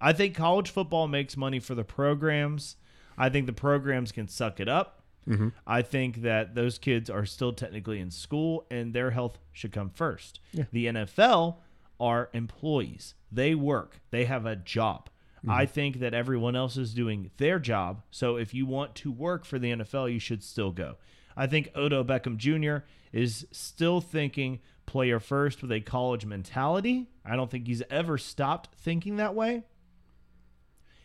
I 0.00 0.12
think 0.12 0.36
college 0.36 0.70
football 0.70 1.08
makes 1.08 1.36
money 1.36 1.58
for 1.58 1.74
the 1.74 1.84
programs. 1.84 2.76
I 3.16 3.30
think 3.30 3.46
the 3.46 3.52
programs 3.52 4.12
can 4.12 4.28
suck 4.28 4.60
it 4.60 4.68
up. 4.68 5.02
Mm-hmm. 5.28 5.48
I 5.66 5.82
think 5.82 6.22
that 6.22 6.54
those 6.54 6.78
kids 6.78 7.10
are 7.10 7.26
still 7.26 7.52
technically 7.52 8.00
in 8.00 8.10
school 8.10 8.66
and 8.70 8.92
their 8.92 9.10
health 9.10 9.38
should 9.52 9.72
come 9.72 9.90
first. 9.90 10.40
Yeah. 10.52 10.64
The 10.72 10.86
NFL 10.86 11.56
are 11.98 12.30
employees. 12.32 13.14
They 13.32 13.54
work. 13.54 14.00
They 14.10 14.26
have 14.26 14.46
a 14.46 14.56
job. 14.56 15.08
I 15.48 15.64
mm-hmm. 15.64 15.72
think 15.72 16.00
that 16.00 16.14
everyone 16.14 16.56
else 16.56 16.76
is 16.76 16.94
doing 16.94 17.30
their 17.36 17.58
job. 17.58 18.02
So 18.10 18.36
if 18.36 18.54
you 18.54 18.66
want 18.66 18.94
to 18.96 19.10
work 19.10 19.44
for 19.44 19.58
the 19.58 19.72
NFL, 19.72 20.12
you 20.12 20.18
should 20.18 20.42
still 20.42 20.72
go. 20.72 20.96
I 21.36 21.46
think 21.46 21.70
Odell 21.76 22.04
Beckham 22.04 22.36
Jr. 22.36 22.84
is 23.12 23.46
still 23.52 24.00
thinking 24.00 24.60
player 24.86 25.20
first 25.20 25.62
with 25.62 25.70
a 25.70 25.80
college 25.80 26.26
mentality. 26.26 27.08
I 27.24 27.36
don't 27.36 27.50
think 27.50 27.66
he's 27.66 27.82
ever 27.90 28.18
stopped 28.18 28.70
thinking 28.76 29.16
that 29.16 29.34
way. 29.34 29.62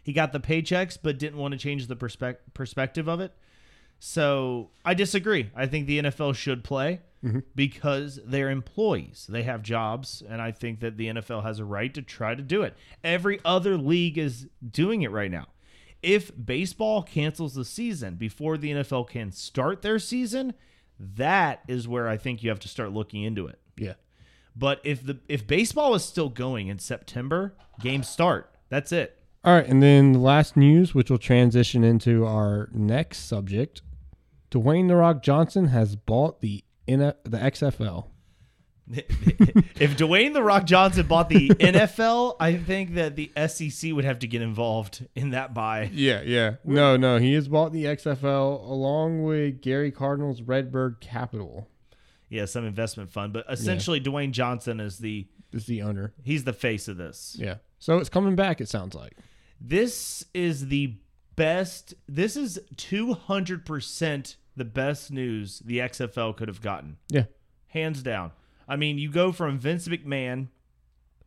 He 0.02 0.12
got 0.12 0.34
the 0.34 0.40
paychecks, 0.40 0.98
but 1.02 1.20
didn't 1.20 1.40
want 1.40 1.54
to 1.54 1.58
change 1.58 1.88
the 1.88 1.96
perspec- 1.96 2.38
perspective 2.54 3.08
of 3.08 3.20
it. 3.20 3.34
So 4.06 4.72
I 4.84 4.96
disagree. 4.96 5.50
I 5.56 5.66
think 5.66 5.88
the 5.88 6.00
NFL 6.02 6.36
should 6.36 6.66
play 6.66 7.00
mm-hmm. 7.24 7.40
because 7.56 8.20
they're 8.26 8.50
employees. 8.50 9.26
They 9.30 9.44
have 9.44 9.64
jobs, 9.64 10.22
and 10.28 10.42
I 10.42 10.52
think 10.52 10.82
that 10.82 10.98
the 10.98 11.08
NFL 11.08 11.44
has 11.44 11.60
a 11.60 11.64
right 11.64 11.92
to 11.94 12.02
try 12.02 12.36
to 12.36 12.42
do 12.42 12.64
it. 12.64 12.76
Every 13.02 13.40
other 13.46 13.78
league 13.78 14.18
is 14.18 14.48
doing 14.70 15.04
it 15.04 15.12
right 15.12 15.32
now. 15.32 15.46
If 16.02 16.34
baseball 16.36 17.02
cancels 17.02 17.54
the 17.54 17.64
season 17.64 18.16
before 18.16 18.58
the 18.58 18.72
NFL 18.72 19.08
can 19.08 19.32
start 19.32 19.84
their 19.84 20.00
season, 20.00 20.54
that 21.00 21.62
is 21.70 21.88
where 21.88 22.10
I 22.10 22.18
think 22.18 22.44
you 22.44 22.50
have 22.50 22.60
to 22.60 22.68
start 22.68 22.92
looking 22.92 23.24
into 23.24 23.48
it. 23.48 23.58
Yeah. 23.78 23.94
But 24.54 24.82
if 24.84 25.02
the 25.06 25.20
if 25.30 25.48
baseball 25.48 25.96
is 25.96 26.04
still 26.04 26.28
going 26.28 26.68
in 26.68 26.78
September, 26.78 27.56
games 27.80 28.10
start. 28.10 28.54
That's 28.68 28.92
it. 28.92 29.18
All 29.46 29.54
right, 29.54 29.66
and 29.66 29.82
then 29.82 30.12
the 30.12 30.20
last 30.20 30.58
news, 30.58 30.94
which 30.94 31.10
will 31.10 31.18
transition 31.18 31.86
into 31.86 32.26
our 32.26 32.68
next 32.74 33.20
subject. 33.30 33.82
Dwayne 34.54 34.88
the 34.88 34.96
Rock 34.96 35.24
Johnson 35.24 35.68
has 35.70 35.96
bought 35.96 36.42
the 36.42 36.64
in 36.86 37.00
the 37.00 37.16
XFL. 37.26 38.06
if 38.92 39.98
Dwayne 39.98 40.34
the 40.34 40.44
Rock 40.44 40.66
Johnson 40.66 41.08
bought 41.08 41.30
the 41.30 41.50
NFL, 41.50 42.36
I 42.40 42.58
think 42.58 42.94
that 42.94 43.16
the 43.16 43.32
SEC 43.48 43.94
would 43.94 44.06
have 44.06 44.20
to 44.20 44.28
get 44.28 44.44
involved 44.44 45.08
in 45.16 45.32
that 45.32 45.56
buy. 45.56 45.90
Yeah, 45.92 46.22
yeah. 46.22 46.56
No, 46.64 46.98
no, 46.98 47.18
he 47.18 47.34
has 47.34 47.48
bought 47.48 47.72
the 47.72 47.86
XFL 47.86 48.70
along 48.70 49.24
with 49.24 49.60
Gerry 49.62 49.90
Cardinale's 49.92 50.44
Redbird 50.44 51.00
Capital. 51.02 51.68
Yeah, 52.30 52.46
some 52.46 52.66
investment 52.66 53.10
fund, 53.10 53.34
but 53.34 53.46
essentially 53.50 54.00
Dwayne 54.00 54.32
Johnson 54.32 54.80
is 54.80 55.00
the 55.00 55.28
Is 55.52 55.66
the 55.66 55.82
owner. 55.82 56.14
he's 56.22 56.44
the 56.44 56.54
face 56.54 56.88
of 56.88 56.98
this. 56.98 57.36
Yeah. 57.40 57.56
So 57.80 57.98
it's 57.98 58.10
coming 58.10 58.36
back. 58.36 58.62
It 58.62 58.70
sounds 58.70 58.94
like. 58.94 59.18
This 59.60 60.26
is 60.34 60.68
the 60.68 60.98
best. 61.36 61.94
This 62.08 62.36
is 62.36 62.60
200% 62.76 64.36
the 64.56 64.66
best 64.66 65.12
news 65.12 65.60
the 65.66 65.80
XFL 65.80 66.36
could 66.36 66.48
have 66.48 66.62
gotten. 66.62 66.98
Yeah. 67.10 67.26
Hands 67.68 68.02
down. 68.04 68.32
I 68.68 68.76
mean, 68.76 68.98
you 68.98 69.10
go 69.12 69.32
from 69.32 69.58
Vince 69.60 69.88
McMahon, 69.88 70.48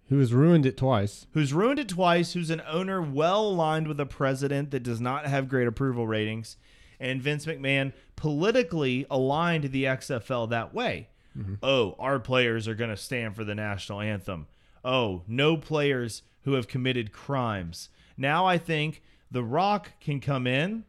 Who 0.09 0.19
has 0.21 0.33
ruined 0.33 0.65
it 0.67 0.77
twice? 0.77 1.27
who's 1.33 1.53
ruined 1.53 1.79
it 1.79 1.89
twice, 1.89 2.33
who's 2.33 2.51
an 2.51 2.63
owner 2.67 3.03
well 3.03 3.47
aligned 3.49 3.89
with 3.89 4.01
a 4.01 4.07
president 4.07 4.71
that 4.71 4.83
does 4.83 5.01
not 5.01 5.27
have 5.27 5.49
great 5.49 5.67
approval 5.67 6.07
ratings, 6.07 6.57
and 7.01 7.21
Vince 7.21 7.45
McMahon 7.47 7.93
politically 8.15 9.07
aligned 9.11 9.65
the 9.65 9.85
XFL 9.85 10.49
that 10.51 10.73
way. 10.73 11.09
Mm-hmm. 11.37 11.55
Oh, 11.63 11.95
our 11.99 12.19
players 12.19 12.67
are 12.67 12.75
going 12.75 12.91
to 12.91 12.97
stand 12.97 13.37
for 13.37 13.45
the 13.45 13.55
national 13.55 14.01
anthem. 14.01 14.47
Oh, 14.85 15.23
no 15.29 15.57
players 15.57 16.23
who 16.45 16.53
have 16.55 16.69
committed 16.69 17.13
crimes. 17.13 17.91
Now 18.17 18.47
I 18.47 18.57
think 18.57 19.03
The 19.31 19.43
Rock 19.45 19.93
can 20.01 20.21
come 20.21 20.47
in, 20.47 20.85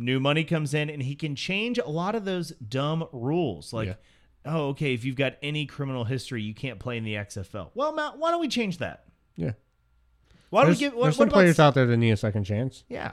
new 0.00 0.18
money 0.20 0.44
comes 0.44 0.74
in, 0.74 0.90
and 0.90 1.02
he 1.02 1.14
can 1.14 1.36
change 1.36 1.78
a 1.78 1.88
lot 1.88 2.14
of 2.14 2.24
those 2.24 2.50
dumb 2.50 3.06
rules. 3.12 3.72
Like, 3.72 3.88
Yeah. 3.88 3.94
oh, 4.46 4.68
okay, 4.68 4.94
if 4.94 5.04
you've 5.04 5.16
got 5.16 5.34
any 5.42 5.66
criminal 5.66 6.04
history, 6.04 6.42
you 6.42 6.54
can't 6.54 6.78
play 6.80 6.96
in 6.96 7.04
the 7.04 7.14
XFL. 7.16 7.70
Well, 7.74 7.92
Matt, 7.94 8.18
why 8.18 8.30
don't 8.30 8.40
we 8.40 8.48
change 8.48 8.78
that? 8.78 9.04
Yeah. 9.36 9.52
Why 10.50 10.62
don't 10.62 10.70
There's, 10.70 10.78
we 10.78 10.86
give? 10.86 10.94
What, 10.94 11.02
there's 11.04 11.18
what 11.18 11.24
some 11.24 11.28
about 11.28 11.34
players 11.34 11.60
out 11.60 11.74
there 11.74 11.86
that 11.86 11.96
need 11.96 12.10
a 12.10 12.16
second 12.16 12.44
chance. 12.44 12.82
Yeah, 12.88 13.12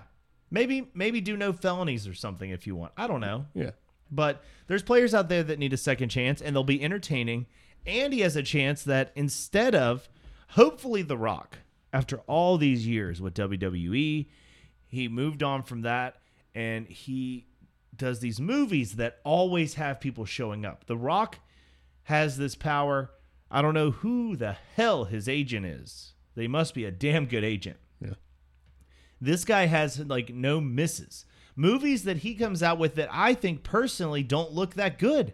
maybe 0.50 0.90
maybe 0.96 1.22
do 1.22 1.38
no 1.38 1.54
felonies 1.54 2.08
or 2.08 2.14
something 2.16 2.50
if 2.50 2.66
you 2.66 2.76
want. 2.76 2.94
I 2.98 3.06
don't 3.06 3.22
know, 3.22 3.46
Yeah. 3.54 3.72
but 4.10 4.44
there's 4.66 4.82
players 4.82 5.14
out 5.14 5.30
there 5.30 5.44
that 5.44 5.60
need 5.60 5.72
a 5.74 5.78
second 5.78 6.10
chance, 6.10 6.42
and 6.42 6.56
they'll 6.56 6.64
be 6.64 6.84
entertaining. 6.84 7.46
And 7.86 8.12
he 8.12 8.22
has 8.22 8.36
a 8.36 8.44
chance 8.44 8.84
that 8.84 9.12
instead 9.16 9.76
of 9.76 10.10
hopefully 10.50 11.04
The 11.04 11.18
Rock, 11.18 11.60
after 11.94 12.18
all 12.28 12.58
these 12.58 12.88
years 12.88 13.22
with 13.22 13.34
WWE, 13.36 14.28
He 14.88 15.08
moved 15.08 15.44
on 15.44 15.64
from 15.64 15.82
that 15.82 16.16
and 16.56 16.88
he 16.88 17.48
does 17.96 18.20
these 18.20 18.40
movies 18.40 18.94
that 18.94 19.20
always 19.24 19.76
have 19.76 20.00
people 20.00 20.26
showing 20.26 20.66
up. 20.66 20.86
The 20.86 20.98
Rock 20.98 21.40
has 22.04 22.38
this 22.38 22.56
power. 22.56 23.12
I 23.50 23.62
don't 23.62 23.74
know 23.74 23.92
who 23.92 24.36
the 24.36 24.56
hell 24.76 25.06
his 25.06 25.28
agent 25.28 25.66
is. 25.66 26.14
They 26.36 26.48
must 26.48 26.74
be 26.74 26.86
a 26.86 26.92
damn 26.92 27.26
good 27.26 27.44
agent. 27.44 27.78
Yeah. 28.00 28.14
This 29.20 29.46
guy 29.46 29.66
has 29.66 30.00
like 30.00 30.34
no 30.34 30.62
misses. 30.62 31.26
Movies 31.56 32.04
that 32.04 32.18
he 32.18 32.36
comes 32.36 32.62
out 32.62 32.78
with 32.78 32.96
that 32.96 33.10
I 33.12 33.34
think 33.34 33.64
personally 33.64 34.22
don't 34.22 34.54
look 34.54 34.76
that 34.76 35.00
good. 35.00 35.34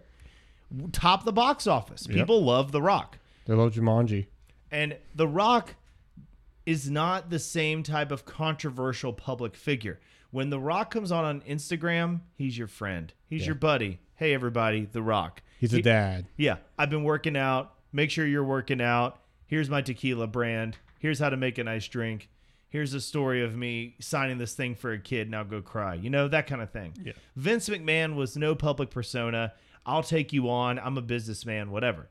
Top 0.92 1.26
the 1.26 1.34
box 1.34 1.68
office. 1.68 2.08
Yep. 2.08 2.16
People 2.16 2.44
love 2.44 2.72
The 2.72 2.82
Rock. 2.82 3.20
They 3.46 3.54
love 3.54 3.74
Jumanji. 3.74 4.28
And 4.72 4.98
The 5.14 5.28
Rock 5.28 5.76
is 6.66 6.90
not 6.90 7.30
the 7.30 7.40
same 7.40 7.84
type 7.84 8.12
of 8.12 8.26
controversial 8.26 9.12
public 9.12 9.56
figure. 9.56 10.00
When 10.34 10.50
The 10.50 10.60
Rock 10.60 10.90
comes 10.90 11.12
on 11.12 11.24
on 11.26 11.42
Instagram, 11.42 12.22
he's 12.36 12.58
your 12.58 12.66
friend. 12.66 13.14
He's 13.30 13.42
Yeah. 13.42 13.50
your 13.50 13.56
buddy. 13.56 14.00
Hey 14.16 14.34
everybody, 14.34 14.86
The 14.92 15.04
Rock. 15.04 15.44
He's 15.60 15.74
a 15.76 15.82
dad. 15.82 16.26
yeah, 16.38 16.58
I've 16.76 16.90
been 16.90 17.04
working 17.04 17.38
out. 17.38 17.76
Make 17.92 18.10
sure 18.10 18.26
you're 18.26 18.44
working 18.44 18.82
out. 18.82 19.22
Here's 19.46 19.70
my 19.70 19.84
tequila 19.84 20.26
brand. 20.26 20.80
Here's 20.98 21.20
how 21.20 21.30
to 21.30 21.38
make 21.38 21.60
a 21.60 21.64
nice 21.64 21.88
drink. 21.88 22.30
Here's 22.68 22.96
a 22.96 23.00
story 23.00 23.44
of 23.44 23.56
me 23.56 23.94
signing 24.00 24.40
this 24.40 24.56
thing 24.56 24.74
for 24.74 24.92
a 24.92 24.98
kid. 24.98 25.30
Now 25.30 25.44
go 25.44 25.62
cry. 25.62 25.94
You 25.94 26.10
know, 26.10 26.28
that 26.28 26.48
kind 26.48 26.64
of 26.64 26.72
thing. 26.72 26.94
Yeah. 27.04 27.14
Vince 27.36 27.70
McMahon 27.70 28.16
was 28.16 28.36
no 28.36 28.56
public 28.56 28.90
persona. 28.90 29.54
I'll 29.86 30.02
take 30.02 30.34
you 30.34 30.50
on. 30.50 30.80
I'm 30.80 30.98
a 30.98 31.02
businessman, 31.04 31.70
whatever. 31.70 32.10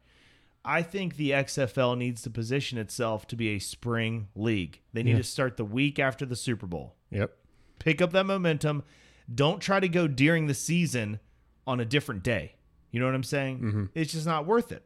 I 0.65 0.83
think 0.83 1.17
the 1.17 1.31
XFL 1.33 1.97
needs 1.99 2.23
to 2.23 2.31
position 2.31 2.79
itself 2.79 3.27
to 3.27 3.35
be 3.35 3.49
a 3.49 3.59
spring 3.59 4.29
league. 4.37 4.79
They 4.93 5.03
need 5.03 5.11
Yeah. 5.13 5.17
to 5.17 5.23
start 5.25 5.57
the 5.57 5.65
week 5.65 5.99
after 5.99 6.25
the 6.25 6.37
Super 6.37 6.69
Bowl. 6.69 6.95
Yep. 7.11 7.37
Pick 7.83 8.01
up 8.01 8.13
that 8.13 8.27
momentum. 8.27 8.85
Don't 9.33 9.61
try 9.61 9.81
to 9.81 9.89
go 9.89 10.07
during 10.09 10.47
the 10.47 10.55
season 10.55 11.19
on 11.67 11.81
a 11.81 11.85
different 11.85 12.23
day. 12.23 12.55
You 12.91 13.01
know 13.01 13.07
what 13.07 13.15
I'm 13.15 13.23
saying? 13.25 13.59
Mm-hmm. 13.59 13.85
It's 13.95 14.13
just 14.13 14.27
not 14.27 14.47
worth 14.47 14.71
it. 14.73 14.85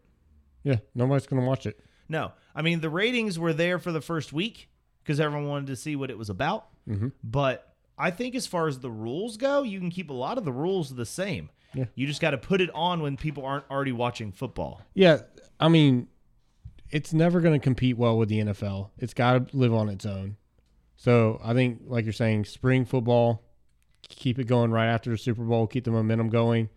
Yeah. 0.62 0.76
Nobody's 0.94 1.26
gonna 1.26 1.44
watch 1.47 1.66
it. 1.66 1.78
No, 2.09 2.32
I 2.55 2.62
mean 2.62 2.80
the 2.80 2.90
ratings 2.90 3.38
were 3.38 3.53
there 3.53 3.78
for 3.78 3.92
the 3.92 4.01
first 4.01 4.32
week 4.32 4.68
because 5.03 5.20
everyone 5.20 5.49
wanted 5.49 5.66
to 5.68 5.76
see 5.76 5.97
what 5.97 6.11
it 6.11 6.18
was 6.18 6.30
about. 6.30 6.66
Mhm. 6.88 7.12
But 7.22 7.72
I 7.99 8.11
think 8.11 8.34
as 8.34 8.47
far 8.47 8.68
as 8.68 8.78
the 8.80 8.90
rules 8.90 9.36
go, 9.36 9.62
you 9.62 9.78
can 9.80 9.90
keep 9.90 10.11
a 10.11 10.14
lot 10.14 10.38
of 10.38 10.44
the 10.44 10.53
rules 10.53 10.94
the 10.94 11.07
same. 11.07 11.51
Yeah. 11.74 11.86
You 11.94 12.07
just 12.07 12.20
got 12.20 12.30
to 12.30 12.38
put 12.38 12.61
it 12.61 12.70
on 12.74 13.01
when 13.01 13.16
people 13.16 13.44
aren't 13.44 13.64
already 13.70 13.92
watching 13.92 14.32
football. 14.32 14.82
Yeah. 14.94 15.20
I 15.59 15.68
mean, 15.68 16.09
it's 16.90 17.12
never 17.12 17.40
gonna 17.40 17.59
compete 17.59 17.97
well 17.97 18.16
with 18.18 18.28
the 18.28 18.38
NFL. 18.40 18.90
It's 18.99 19.14
got 19.14 19.49
to 19.51 19.57
live 19.57 19.74
on 19.74 19.88
its 19.88 20.07
own. 20.07 20.36
So 20.97 21.40
I 21.44 21.53
think, 21.55 21.82
like 21.86 22.05
you're 22.05 22.12
saying, 22.12 22.47
spring 22.47 22.84
football, 22.84 23.42
keep 24.09 24.38
it 24.38 24.47
going 24.47 24.70
right 24.70 24.88
after 24.88 25.11
the 25.11 25.18
Super 25.18 25.42
Bowl, 25.42 25.66
keep 25.66 25.84
the 25.84 25.90
momentum 25.90 26.30
going, 26.30 26.68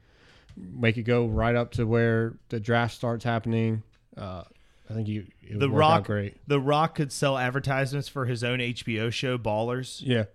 make 0.56 0.98
it 0.98 1.04
go 1.04 1.26
right 1.26 1.56
up 1.56 1.72
to 1.72 1.86
where 1.86 2.38
the 2.50 2.60
draft 2.60 2.94
starts 2.94 3.24
happening. 3.24 3.84
Uh, 4.18 4.44
I 4.90 4.94
think 4.94 5.08
you 5.08 5.26
it 5.42 5.54
would 5.54 5.62
The 5.62 5.70
Rock, 5.70 6.06
great. 6.06 6.36
The 6.48 6.60
Rock 6.60 6.96
could 6.96 7.12
sell 7.12 7.38
advertisements 7.38 8.08
for 8.08 8.26
his 8.26 8.44
own 8.44 8.60
HBO 8.60 9.12
show, 9.12 9.38
Ballers. 9.38 10.02
Yeah. 10.04 10.26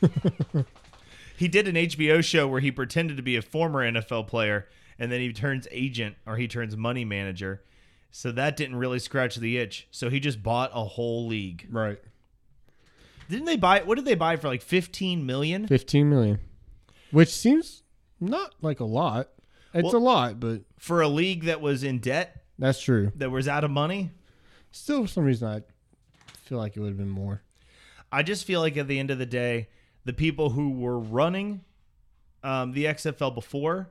He 1.36 1.48
did 1.48 1.66
an 1.66 1.74
HBO 1.74 2.22
show 2.22 2.46
where 2.46 2.60
he 2.60 2.70
pretended 2.70 3.16
to 3.16 3.22
be 3.22 3.36
a 3.36 3.42
former 3.42 3.80
NFL 3.80 4.28
player, 4.28 4.68
and 4.98 5.10
then 5.10 5.20
he 5.20 5.32
turns 5.32 5.66
agent 5.70 6.16
or 6.26 6.36
he 6.36 6.46
turns 6.46 6.76
money 6.76 7.04
manager. 7.04 7.62
So 8.10 8.30
that 8.32 8.56
didn't 8.56 8.76
really 8.76 9.00
scratch 9.00 9.34
the 9.36 9.58
itch. 9.58 9.88
So 9.90 10.08
he 10.08 10.20
just 10.20 10.42
bought 10.42 10.70
a 10.72 10.84
whole 10.84 11.26
league. 11.26 11.66
Right. 11.68 11.98
Didn't 13.28 13.46
they 13.46 13.56
buy? 13.56 13.80
What 13.82 13.96
did 13.96 14.04
they 14.04 14.14
buy 14.14 14.36
for? 14.36 14.48
Like 14.48 14.62
fifteen 14.62 15.24
million? 15.26 15.66
Fifteen 15.66 16.08
million, 16.10 16.38
which 17.10 17.30
seems 17.30 17.82
not 18.20 18.54
like 18.60 18.80
a 18.80 18.84
lot. 18.84 19.28
It's 19.72 19.84
Well- 19.84 19.96
a 19.96 19.98
lot, 20.04 20.40
but 20.40 20.62
for 20.78 21.00
a 21.02 21.08
league 21.08 21.44
that 21.44 21.60
was 21.60 21.82
in 21.82 21.98
debt, 21.98 22.44
that's 22.58 22.80
true. 22.80 23.10
that 23.16 23.30
was 23.30 23.48
out 23.48 23.64
of 23.64 23.70
money. 23.70 24.10
Still, 24.70 25.02
for 25.02 25.08
some 25.08 25.24
reason, 25.24 25.48
I 25.48 25.62
feel 26.44 26.58
like 26.58 26.76
it 26.76 26.80
would 26.80 26.88
have 26.90 26.96
been 26.98 27.08
more. 27.10 27.42
I 28.12 28.22
just 28.22 28.44
feel 28.44 28.60
like 28.60 28.76
at 28.76 28.86
the 28.88 28.98
end 28.98 29.10
of 29.10 29.18
the 29.18 29.26
day, 29.26 29.68
the 30.04 30.12
people 30.12 30.50
who 30.50 30.70
were 30.70 30.98
running 30.98 31.62
um, 32.44 32.72
the 32.72 32.84
XFL 32.84 33.34
before 33.34 33.88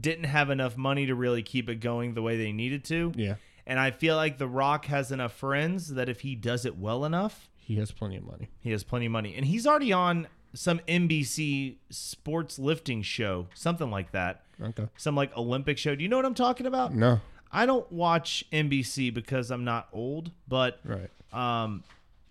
didn't 0.00 0.24
have 0.24 0.50
enough 0.50 0.76
money 0.76 1.06
to 1.06 1.14
really 1.14 1.42
keep 1.42 1.68
it 1.68 1.76
going 1.76 2.14
the 2.14 2.22
way 2.22 2.36
they 2.36 2.50
needed 2.52 2.84
to. 2.86 3.12
Yeah, 3.14 3.34
And 3.70 3.78
I 3.78 3.90
feel 3.92 4.16
like 4.16 4.38
The 4.38 4.48
Rock 4.48 4.86
has 4.86 5.12
enough 5.12 5.32
friends 5.32 5.94
that 5.94 6.08
if 6.08 6.20
he 6.22 6.34
does 6.34 6.66
it 6.66 6.76
well 6.76 7.04
enough, 7.04 7.48
he 7.56 7.76
has 7.76 7.92
plenty 7.92 8.16
of 8.16 8.24
money. 8.24 8.48
he 8.60 8.70
has 8.72 8.82
plenty 8.82 9.06
of 9.06 9.12
money. 9.12 9.34
And 9.36 9.46
he's 9.46 9.66
already 9.66 9.92
on 9.92 10.26
some 10.54 10.80
NBC 10.88 11.76
sports 11.90 12.58
lifting 12.58 13.02
show, 13.02 13.46
something 13.54 13.88
like 13.90 14.10
that. 14.10 14.42
Okay. 14.60 14.88
Some 14.96 15.14
like 15.14 15.36
Olympic 15.36 15.78
show. 15.78 15.94
Do 15.94 16.02
you 16.02 16.08
know 16.08 16.16
what 16.16 16.26
I'm 16.26 16.34
talking 16.34 16.66
about? 16.66 16.92
No. 16.94 17.20
I 17.52 17.66
don't 17.66 17.90
watch 17.92 18.44
NBC 18.52 19.14
because 19.14 19.50
I'm 19.50 19.64
not 19.64 19.88
old, 19.92 20.32
but 20.48 20.80
Right. 20.84 21.10
um 21.32 21.84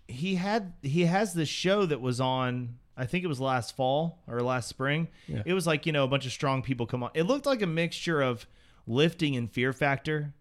he 0.08 0.34
had 0.34 0.72
he 0.82 1.06
has 1.06 1.32
this 1.34 1.48
show 1.48 1.86
that 1.86 2.00
was 2.00 2.20
on 2.20 2.76
I 2.96 3.06
think 3.06 3.24
it 3.24 3.28
was 3.28 3.40
last 3.40 3.76
fall 3.76 4.18
or 4.28 4.40
last 4.42 4.68
spring. 4.68 5.08
Yeah. 5.26 5.42
It 5.46 5.54
was 5.54 5.66
like, 5.66 5.86
you 5.86 5.92
know, 5.92 6.04
a 6.04 6.08
bunch 6.08 6.26
of 6.26 6.32
strong 6.32 6.60
people 6.62 6.86
come 6.86 7.02
on. 7.02 7.10
It 7.14 7.22
looked 7.22 7.46
like 7.46 7.62
a 7.62 7.66
mixture 7.66 8.20
of 8.20 8.46
lifting 8.86 9.36
and 9.36 9.50
fear 9.50 9.72
factor. 9.72 10.34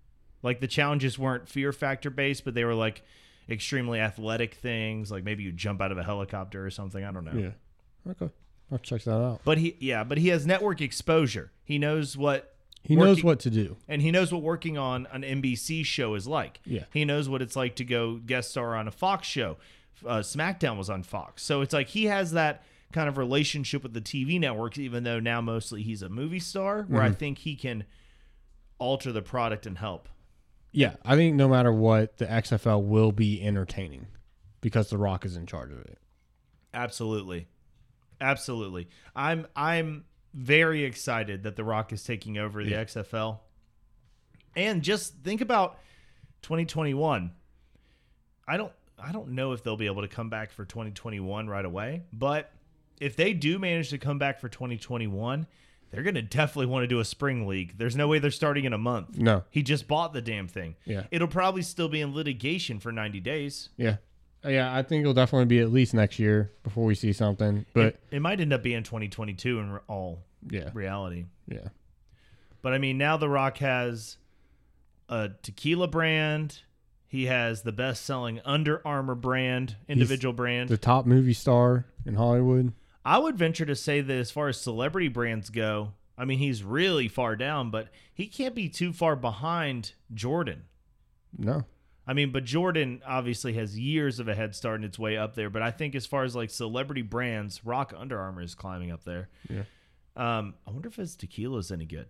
Like 0.43 0.59
the 0.59 0.67
challenges 0.67 1.19
weren't 1.19 1.47
fear 1.49 1.71
factor 1.73 2.09
based, 2.09 2.45
but 2.45 2.53
they 2.53 2.63
were 2.63 2.75
like 2.75 3.01
extremely 3.49 3.99
athletic 3.99 4.53
things, 4.55 5.11
like 5.11 5.23
maybe 5.23 5.43
you 5.43 5.51
jump 5.51 5.81
out 5.81 5.91
of 5.91 5.97
a 5.97 6.03
helicopter 6.03 6.65
or 6.65 6.69
something, 6.69 7.03
I 7.03 7.11
don't 7.11 7.25
know. 7.25 7.33
Yeah. 8.05 8.11
Okay. 8.11 8.29
I'll 8.71 8.77
check 8.77 9.01
that 9.03 9.15
out. 9.19 9.41
But 9.43 9.57
he 9.57 9.75
yeah, 9.79 10.03
but 10.03 10.17
he 10.19 10.27
has 10.29 10.45
network 10.45 10.81
exposure. 10.81 11.51
He 11.63 11.79
knows 11.79 12.15
what 12.15 12.53
He 12.83 12.95
knows 12.95 13.23
what 13.23 13.39
to 13.41 13.49
do. 13.49 13.77
and 13.87 14.01
he 14.01 14.11
knows 14.11 14.31
what 14.31 14.43
working 14.43 14.77
on 14.77 15.07
an 15.11 15.23
NBC 15.23 15.83
show 15.83 16.13
is 16.15 16.27
like. 16.27 16.59
Yeah. 16.65 16.83
He 16.93 17.03
knows 17.05 17.27
what 17.27 17.41
it's 17.41 17.55
like 17.55 17.75
to 17.77 17.83
go 17.83 18.15
guest 18.17 18.51
star 18.51 18.75
on 18.75 18.87
a 18.87 18.91
Fox 18.91 19.27
show. 19.27 19.57
Uh, 20.05 20.19
SmackDown 20.19 20.77
was 20.77 20.89
on 20.89 21.03
Fox. 21.03 21.43
So 21.43 21.61
it's 21.61 21.73
like 21.73 21.87
he 21.89 22.05
has 22.05 22.31
that 22.31 22.63
kind 22.93 23.09
of 23.09 23.17
relationship 23.17 23.83
with 23.83 23.93
the 23.93 24.01
TV 24.01 24.39
networks, 24.39 24.77
even 24.77 25.03
though 25.03 25.19
now 25.19 25.41
mostly 25.41 25.81
he's 25.83 26.01
a 26.01 26.07
movie 26.09 26.39
star, 26.39 26.83
where 26.87 27.01
Mm-hmm. 27.01 27.11
I 27.11 27.15
think 27.15 27.39
he 27.39 27.55
can 27.55 27.83
alter 28.77 29.11
the 29.11 29.21
product 29.21 29.65
and 29.65 29.77
help. 29.77 30.07
Yeah, 30.71 30.95
I 31.03 31.15
think 31.15 31.35
no 31.35 31.47
matter 31.47 31.71
what, 31.71 32.17
the 32.17 32.25
XFL 32.25 32.83
will 32.83 33.11
be 33.11 33.41
entertaining 33.43 34.07
because 34.61 34.89
The 34.89 34.97
Rock 34.97 35.25
is 35.25 35.35
in 35.35 35.45
charge 35.45 35.71
of 35.71 35.79
it. 35.79 35.97
Absolutely. 36.73 37.47
Absolutely. 38.21 38.87
I'm 39.15 39.47
I'm 39.55 40.05
very 40.33 40.83
excited 40.83 41.43
that 41.43 41.55
The 41.55 41.63
Rock 41.63 41.91
is 41.91 42.03
taking 42.03 42.37
over 42.37 42.63
the 42.63 42.71
Yeah. 42.71 42.83
XFL. 42.83 43.39
And 44.55 44.81
just 44.83 45.15
think 45.23 45.41
about 45.41 45.77
2021. 46.43 47.31
I 48.47 48.57
don't 48.57 48.71
I 49.01 49.11
don't 49.11 49.29
know 49.29 49.53
if 49.53 49.63
they'll 49.63 49.77
be 49.77 49.85
able 49.85 50.01
to 50.01 50.07
come 50.07 50.29
back 50.29 50.51
for 50.51 50.65
2021 50.65 51.47
right 51.47 51.65
away, 51.65 52.03
but 52.11 52.51
if 52.99 53.15
they 53.15 53.33
do 53.33 53.57
manage 53.57 53.89
to 53.91 53.97
come 53.97 54.19
back 54.19 54.39
for 54.39 54.49
2021, 54.49 55.47
they're 55.91 56.03
going 56.03 56.15
to 56.15 56.21
definitely 56.21 56.67
want 56.67 56.83
to 56.83 56.87
do 56.87 56.99
a 56.99 57.05
spring 57.05 57.47
league. 57.47 57.77
There's 57.77 57.95
no 57.95 58.07
way 58.07 58.19
they're 58.19 58.31
starting 58.31 58.65
in 58.65 58.73
a 58.73 58.77
month. 58.77 59.17
No. 59.17 59.43
He 59.49 59.63
just 59.63 59.87
bought 59.87 60.13
the 60.13 60.21
damn 60.21 60.47
thing. 60.47 60.75
Yeah. 60.85 61.03
It'll 61.11 61.27
probably 61.27 61.61
still 61.61 61.89
be 61.89 62.01
in 62.01 62.13
litigation 62.13 62.79
for 62.79 62.91
90 62.91 63.19
days. 63.19 63.69
Yeah. 63.77 63.97
Uh, 64.45 64.49
Yeah, 64.49 64.75
I 64.75 64.83
think 64.83 65.01
it'll 65.01 65.13
definitely 65.13 65.45
be 65.45 65.59
at 65.59 65.71
least 65.71 65.93
next 65.93 66.19
year 66.19 66.51
before 66.63 66.85
we 66.85 66.95
see 66.95 67.11
something. 67.13 67.65
But 67.73 67.85
it, 67.85 67.99
it 68.11 68.21
might 68.21 68.39
end 68.39 68.53
up 68.53 68.63
being 68.63 68.83
2022 68.83 69.59
in 69.59 69.79
all 69.87 70.19
yeah, 70.49 70.69
reality. 70.73 71.25
yeah, 71.47 71.67
But 72.61 72.73
I 72.73 72.77
mean, 72.77 72.97
now 72.97 73.17
The 73.17 73.27
Rock 73.27 73.57
has 73.57 74.17
a 75.09 75.31
tequila 75.41 75.87
brand. 75.87 76.61
He 77.07 77.25
has 77.25 77.63
the 77.63 77.71
best 77.71 78.05
selling 78.05 78.39
Under 78.45 78.85
Armour 78.87 79.15
brand, 79.15 79.75
individual 79.87 80.33
brand. 80.33 80.69
the 80.69 80.77
top 80.77 81.05
movie 81.05 81.33
star 81.33 81.85
in 82.05 82.13
Hollywood. 82.13 82.71
I 83.09 83.17
would 83.17 83.37
venture 83.37 83.65
to 83.65 83.75
say 83.75 84.01
that 84.01 84.13
as 84.17 84.29
far 84.29 84.47
as 84.49 84.61
celebrity 84.61 85.07
brands 85.07 85.49
go, 85.49 85.93
I 86.17 86.25
mean, 86.25 86.37
he's 86.37 86.63
really 86.63 87.07
far 87.07 87.35
down, 87.35 87.71
but 87.71 87.87
he 88.13 88.27
can't 88.27 88.53
be 88.53 88.69
too 88.69 88.93
far 88.93 89.15
behind 89.15 89.93
Jordan. 90.13 90.63
No, 91.37 91.63
I 92.07 92.13
mean, 92.13 92.31
but 92.31 92.43
Jordan 92.43 93.01
obviously 93.05 93.53
has 93.53 93.77
years 93.79 94.19
of 94.19 94.27
a 94.27 94.35
head 94.35 94.55
start 94.55 94.75
and 94.75 94.85
its 94.85 94.99
way 94.99 95.15
up 95.17 95.35
there. 95.35 95.49
But 95.49 95.61
I 95.61 95.71
think 95.71 95.95
as 95.95 96.05
far 96.05 96.23
as 96.23 96.35
like 96.35 96.49
celebrity 96.49 97.01
brands, 97.03 97.65
Rock 97.65 97.93
Under 97.97 98.19
Armour 98.19 98.41
is 98.41 98.53
climbing 98.55 98.91
up 98.91 99.03
there. 99.05 99.29
Yeah. 99.49 99.63
Um, 100.15 100.55
I 100.67 100.71
wonder 100.71 100.89
if 100.89 100.95
his 100.97 101.15
tequila 101.15 101.59
is 101.59 101.71
any 101.71 101.85
good. 101.85 102.07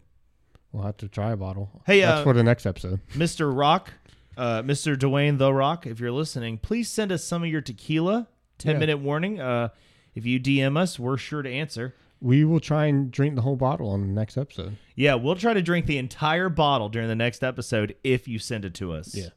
we'll 0.72 0.84
have 0.84 0.98
to 0.98 1.08
try 1.08 1.32
a 1.32 1.38
bottle. 1.38 1.82
Hey, 1.86 2.02
that's 2.02 2.22
uh, 2.22 2.24
for 2.24 2.34
the 2.34 2.44
next 2.44 2.66
episode. 2.66 3.00
Mr. 3.14 3.56
Rock, 3.56 3.92
uh, 4.38 4.62
Mr. 4.64 4.96
Dwayne 4.98 5.38
The 5.38 5.54
Rock, 5.54 5.86
if 5.86 6.00
you're 6.00 6.12
listening, 6.12 6.58
please 6.58 6.90
send 6.90 7.12
us 7.12 7.24
some 7.24 7.44
of 7.44 7.50
your 7.50 7.62
tequila. 7.62 8.28
10 8.58 8.74
Yeah. 8.74 8.80
minute 8.80 8.98
warning. 9.00 9.40
Uh, 9.40 9.70
if 10.16 10.26
you 10.26 10.40
DM 10.40 10.78
us, 10.78 10.98
we're 11.00 11.18
sure 11.18 11.42
to 11.42 11.50
answer. 11.50 11.96
We 12.22 12.44
will 12.44 12.60
try 12.60 12.86
and 12.88 13.10
drink 13.12 13.36
the 13.36 13.42
whole 13.42 13.56
bottle 13.56 13.90
on 13.90 14.02
the 14.02 14.08
next 14.14 14.38
episode. 14.38 14.76
Yeah, 14.96 15.16
we'll 15.16 15.36
try 15.38 15.54
to 15.54 15.62
drink 15.62 15.86
the 15.86 15.98
entire 15.98 16.50
bottle 16.50 16.90
during 16.90 17.08
the 17.08 17.16
next 17.16 17.44
episode 17.44 17.96
if 18.04 18.28
you 18.28 18.40
send 18.40 18.66
it 18.66 18.74
to 18.76 18.92
us. 18.92 19.16
Yeah. 19.16 19.30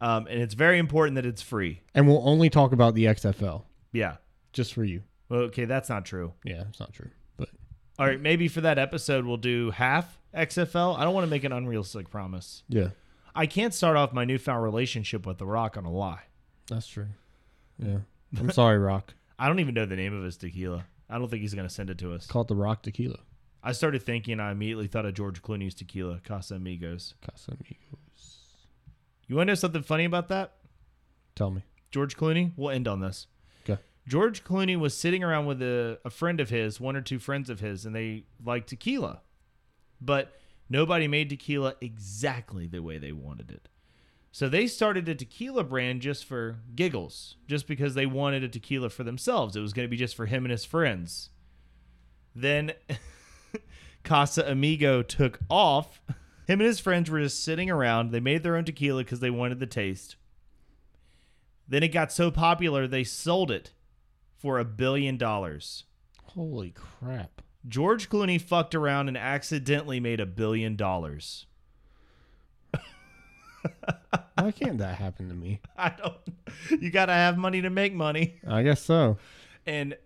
Um, 0.00 0.26
and 0.28 0.40
it's 0.40 0.54
very 0.54 0.78
important 0.78 1.16
that 1.16 1.26
it's 1.26 1.42
free. 1.42 1.80
And 1.94 2.06
we'll 2.06 2.26
only 2.28 2.48
talk 2.50 2.72
about 2.72 2.94
the 2.94 3.04
XFL 3.06 3.64
Yeah. 3.92 4.16
just 4.52 4.72
for 4.74 4.84
you. 4.84 5.02
Well, 5.28 5.40
okay, 5.42 5.64
that's 5.64 5.88
not 5.88 6.04
true. 6.04 6.32
Yeah, 6.44 6.64
it's 6.68 6.78
not 6.80 6.92
true. 6.92 7.10
But 7.36 7.48
All 7.98 8.06
right, 8.06 8.20
maybe 8.20 8.46
for 8.48 8.60
that 8.60 8.78
episode 8.78 9.24
we'll 9.24 9.36
do 9.36 9.70
half 9.72 10.18
XFL. 10.34 10.96
I 10.98 11.04
don't 11.04 11.14
want 11.14 11.24
to 11.24 11.30
make 11.30 11.44
an 11.44 11.52
unrealistic 11.52 12.08
promise. 12.10 12.62
yeah, 12.68 12.88
I 13.34 13.46
can't 13.46 13.72
start 13.74 13.96
off 13.96 14.12
my 14.12 14.24
newfound 14.24 14.62
relationship 14.62 15.26
with 15.26 15.38
The 15.38 15.46
Rock 15.46 15.76
on 15.76 15.84
a 15.86 15.90
lie. 15.92 16.22
that's 16.68 16.86
true. 16.86 17.06
Yeah. 17.78 17.98
I'm 18.38 18.50
sorry, 18.50 18.78
Rock. 18.78 19.14
I 19.38 19.48
don't 19.48 19.60
even 19.60 19.74
know 19.74 19.86
the 19.86 19.96
name 19.96 20.16
of 20.16 20.24
his 20.24 20.36
tequila. 20.36 20.84
I 21.08 21.18
don't 21.18 21.28
think 21.28 21.42
he's 21.42 21.54
going 21.54 21.68
to 21.68 21.74
send 21.74 21.90
it 21.90 21.98
to 21.98 22.12
us. 22.12 22.22
It's 22.22 22.32
called 22.32 22.48
the 22.48 22.56
Rock 22.56 22.82
Tequila. 22.82 23.18
I 23.62 23.72
started 23.72 24.02
thinking, 24.02 24.40
I 24.40 24.50
immediately 24.50 24.86
thought 24.86 25.06
of 25.06 25.14
George 25.14 25.42
Clooney's 25.42 25.74
tequila, 25.74 26.20
Casa 26.24 26.56
Amigos. 26.56 27.14
Casamigos. 27.22 28.36
You 29.28 29.36
want 29.36 29.46
to 29.46 29.52
know 29.52 29.54
something 29.54 29.82
funny 29.82 30.04
about 30.04 30.28
that? 30.28 30.54
Tell 31.34 31.50
me. 31.50 31.62
George 31.90 32.16
Clooney? 32.16 32.52
We'll 32.56 32.70
end 32.70 32.88
on 32.88 33.00
this. 33.00 33.26
Okay. 33.64 33.80
George 34.06 34.42
Clooney 34.42 34.78
was 34.78 34.96
sitting 34.96 35.22
around 35.22 35.46
with 35.46 35.62
a, 35.62 35.98
a 36.04 36.10
friend 36.10 36.40
of 36.40 36.50
his, 36.50 36.80
one 36.80 36.96
or 36.96 37.02
two 37.02 37.18
friends 37.18 37.48
of 37.50 37.60
his, 37.60 37.86
and 37.86 37.94
they 37.94 38.24
liked 38.44 38.70
tequila. 38.70 39.20
But 40.00 40.36
nobody 40.68 41.06
made 41.06 41.30
tequila 41.30 41.74
exactly 41.80 42.66
the 42.66 42.82
way 42.82 42.98
they 42.98 43.12
wanted 43.12 43.50
it. 43.50 43.68
So 44.34 44.48
they 44.48 44.66
started 44.66 45.06
a 45.10 45.14
tequila 45.14 45.62
brand 45.62 46.00
just 46.00 46.24
for 46.24 46.56
giggles, 46.74 47.36
just 47.46 47.66
because 47.66 47.92
they 47.94 48.06
wanted 48.06 48.42
a 48.42 48.48
tequila 48.48 48.88
for 48.88 49.04
themselves. 49.04 49.54
It 49.54 49.60
was 49.60 49.74
going 49.74 49.86
to 49.86 49.90
be 49.90 49.98
just 49.98 50.16
for 50.16 50.24
him 50.24 50.46
and 50.46 50.50
his 50.50 50.64
friends. 50.64 51.28
Then 52.34 52.72
Casa 54.04 54.50
Amigo 54.50 55.02
took 55.02 55.38
off. 55.50 56.00
Him 56.46 56.60
and 56.60 56.62
his 56.62 56.80
friends 56.80 57.10
were 57.10 57.20
just 57.20 57.44
sitting 57.44 57.70
around. 57.70 58.10
They 58.10 58.20
made 58.20 58.42
their 58.42 58.56
own 58.56 58.64
tequila 58.64 59.04
because 59.04 59.20
they 59.20 59.30
wanted 59.30 59.60
the 59.60 59.66
taste. 59.66 60.16
Then 61.68 61.82
it 61.82 61.88
got 61.88 62.10
so 62.10 62.30
popular 62.30 62.86
they 62.86 63.04
sold 63.04 63.50
it 63.50 63.72
for 64.38 64.58
a 64.58 64.64
billion 64.64 65.18
dollars. 65.18 65.84
Holy 66.24 66.70
crap. 66.70 67.42
George 67.68 68.08
Clooney 68.08 68.40
fucked 68.40 68.74
around 68.74 69.08
and 69.08 69.18
accidentally 69.18 70.00
made 70.00 70.20
a 70.20 70.26
billion 70.26 70.74
dollars. 70.74 71.46
Why 74.38 74.50
can't 74.52 74.78
that 74.78 74.96
happen 74.96 75.28
to 75.28 75.34
me? 75.34 75.60
I 75.76 75.90
don't. 75.90 76.16
You 76.82 76.90
gotta 76.90 77.12
have 77.12 77.36
money 77.38 77.62
to 77.62 77.70
make 77.70 77.92
money. 77.94 78.40
I 78.46 78.62
guess 78.62 78.82
so. 78.82 79.18
And 79.66 79.96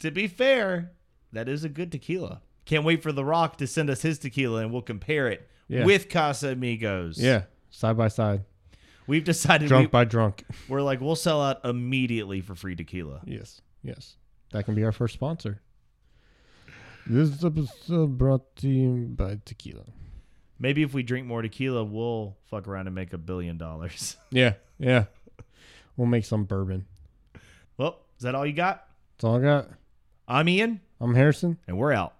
to 0.00 0.10
be 0.10 0.26
fair, 0.26 0.92
that 1.32 1.48
is 1.48 1.64
a 1.64 1.68
good 1.68 1.92
tequila. 1.92 2.40
Can't 2.64 2.84
wait 2.84 3.02
for 3.02 3.12
The 3.12 3.24
Rock 3.24 3.58
to 3.58 3.66
send 3.66 3.90
us 3.90 4.02
his 4.02 4.18
tequila 4.18 4.62
and 4.62 4.72
we'll 4.72 4.82
compare 4.82 5.28
it 5.28 5.48
Yeah. 5.68 5.84
with 5.84 6.08
Casa 6.08 6.48
Amigos. 6.50 7.18
Yeah. 7.18 7.42
Side 7.70 7.96
by 7.96 8.08
side. 8.08 8.44
We've 9.06 9.24
decided 9.24 9.68
Drunk 9.68 9.88
we, 9.88 9.90
by 9.90 10.04
drunk. 10.04 10.44
we're 10.68 10.80
like 10.80 11.00
we'll 11.00 11.14
sell 11.16 11.42
out 11.42 11.62
immediately 11.64 12.40
for 12.40 12.54
free 12.54 12.74
tequila. 12.74 13.20
Yes. 13.26 13.60
Yes. 13.82 14.16
That 14.52 14.64
can 14.64 14.74
be 14.74 14.82
our 14.84 14.92
first 14.92 15.12
sponsor. 15.14 15.60
This 17.06 17.44
episode 17.44 18.16
brought 18.16 18.56
to 18.56 18.68
you 18.68 19.08
by 19.10 19.38
tequila. 19.44 19.84
Maybe 20.58 20.82
if 20.82 20.94
we 20.94 21.02
drink 21.02 21.26
more 21.26 21.42
tequila, 21.42 21.84
we'll 21.84 22.36
fuck 22.50 22.68
around 22.68 22.86
and 22.86 22.94
make 22.94 23.12
a 23.12 23.18
billion 23.18 23.58
dollars. 23.58 24.16
Yeah. 24.30 24.54
Yeah. 24.78 25.04
We'll 25.96 26.08
make 26.08 26.24
some 26.24 26.44
bourbon. 26.44 26.86
well, 27.76 28.00
is 28.16 28.22
that 28.24 28.34
all 28.34 28.44
you 28.44 28.52
got? 28.52 28.86
That's 29.16 29.24
all 29.24 29.36
I 29.36 29.42
got. 29.42 29.68
I'm 30.26 30.48
Ian, 30.48 30.80
I'm 31.00 31.14
Harrison. 31.14 31.58
and 31.68 31.76
we're 31.78 31.92
out. 31.92 32.14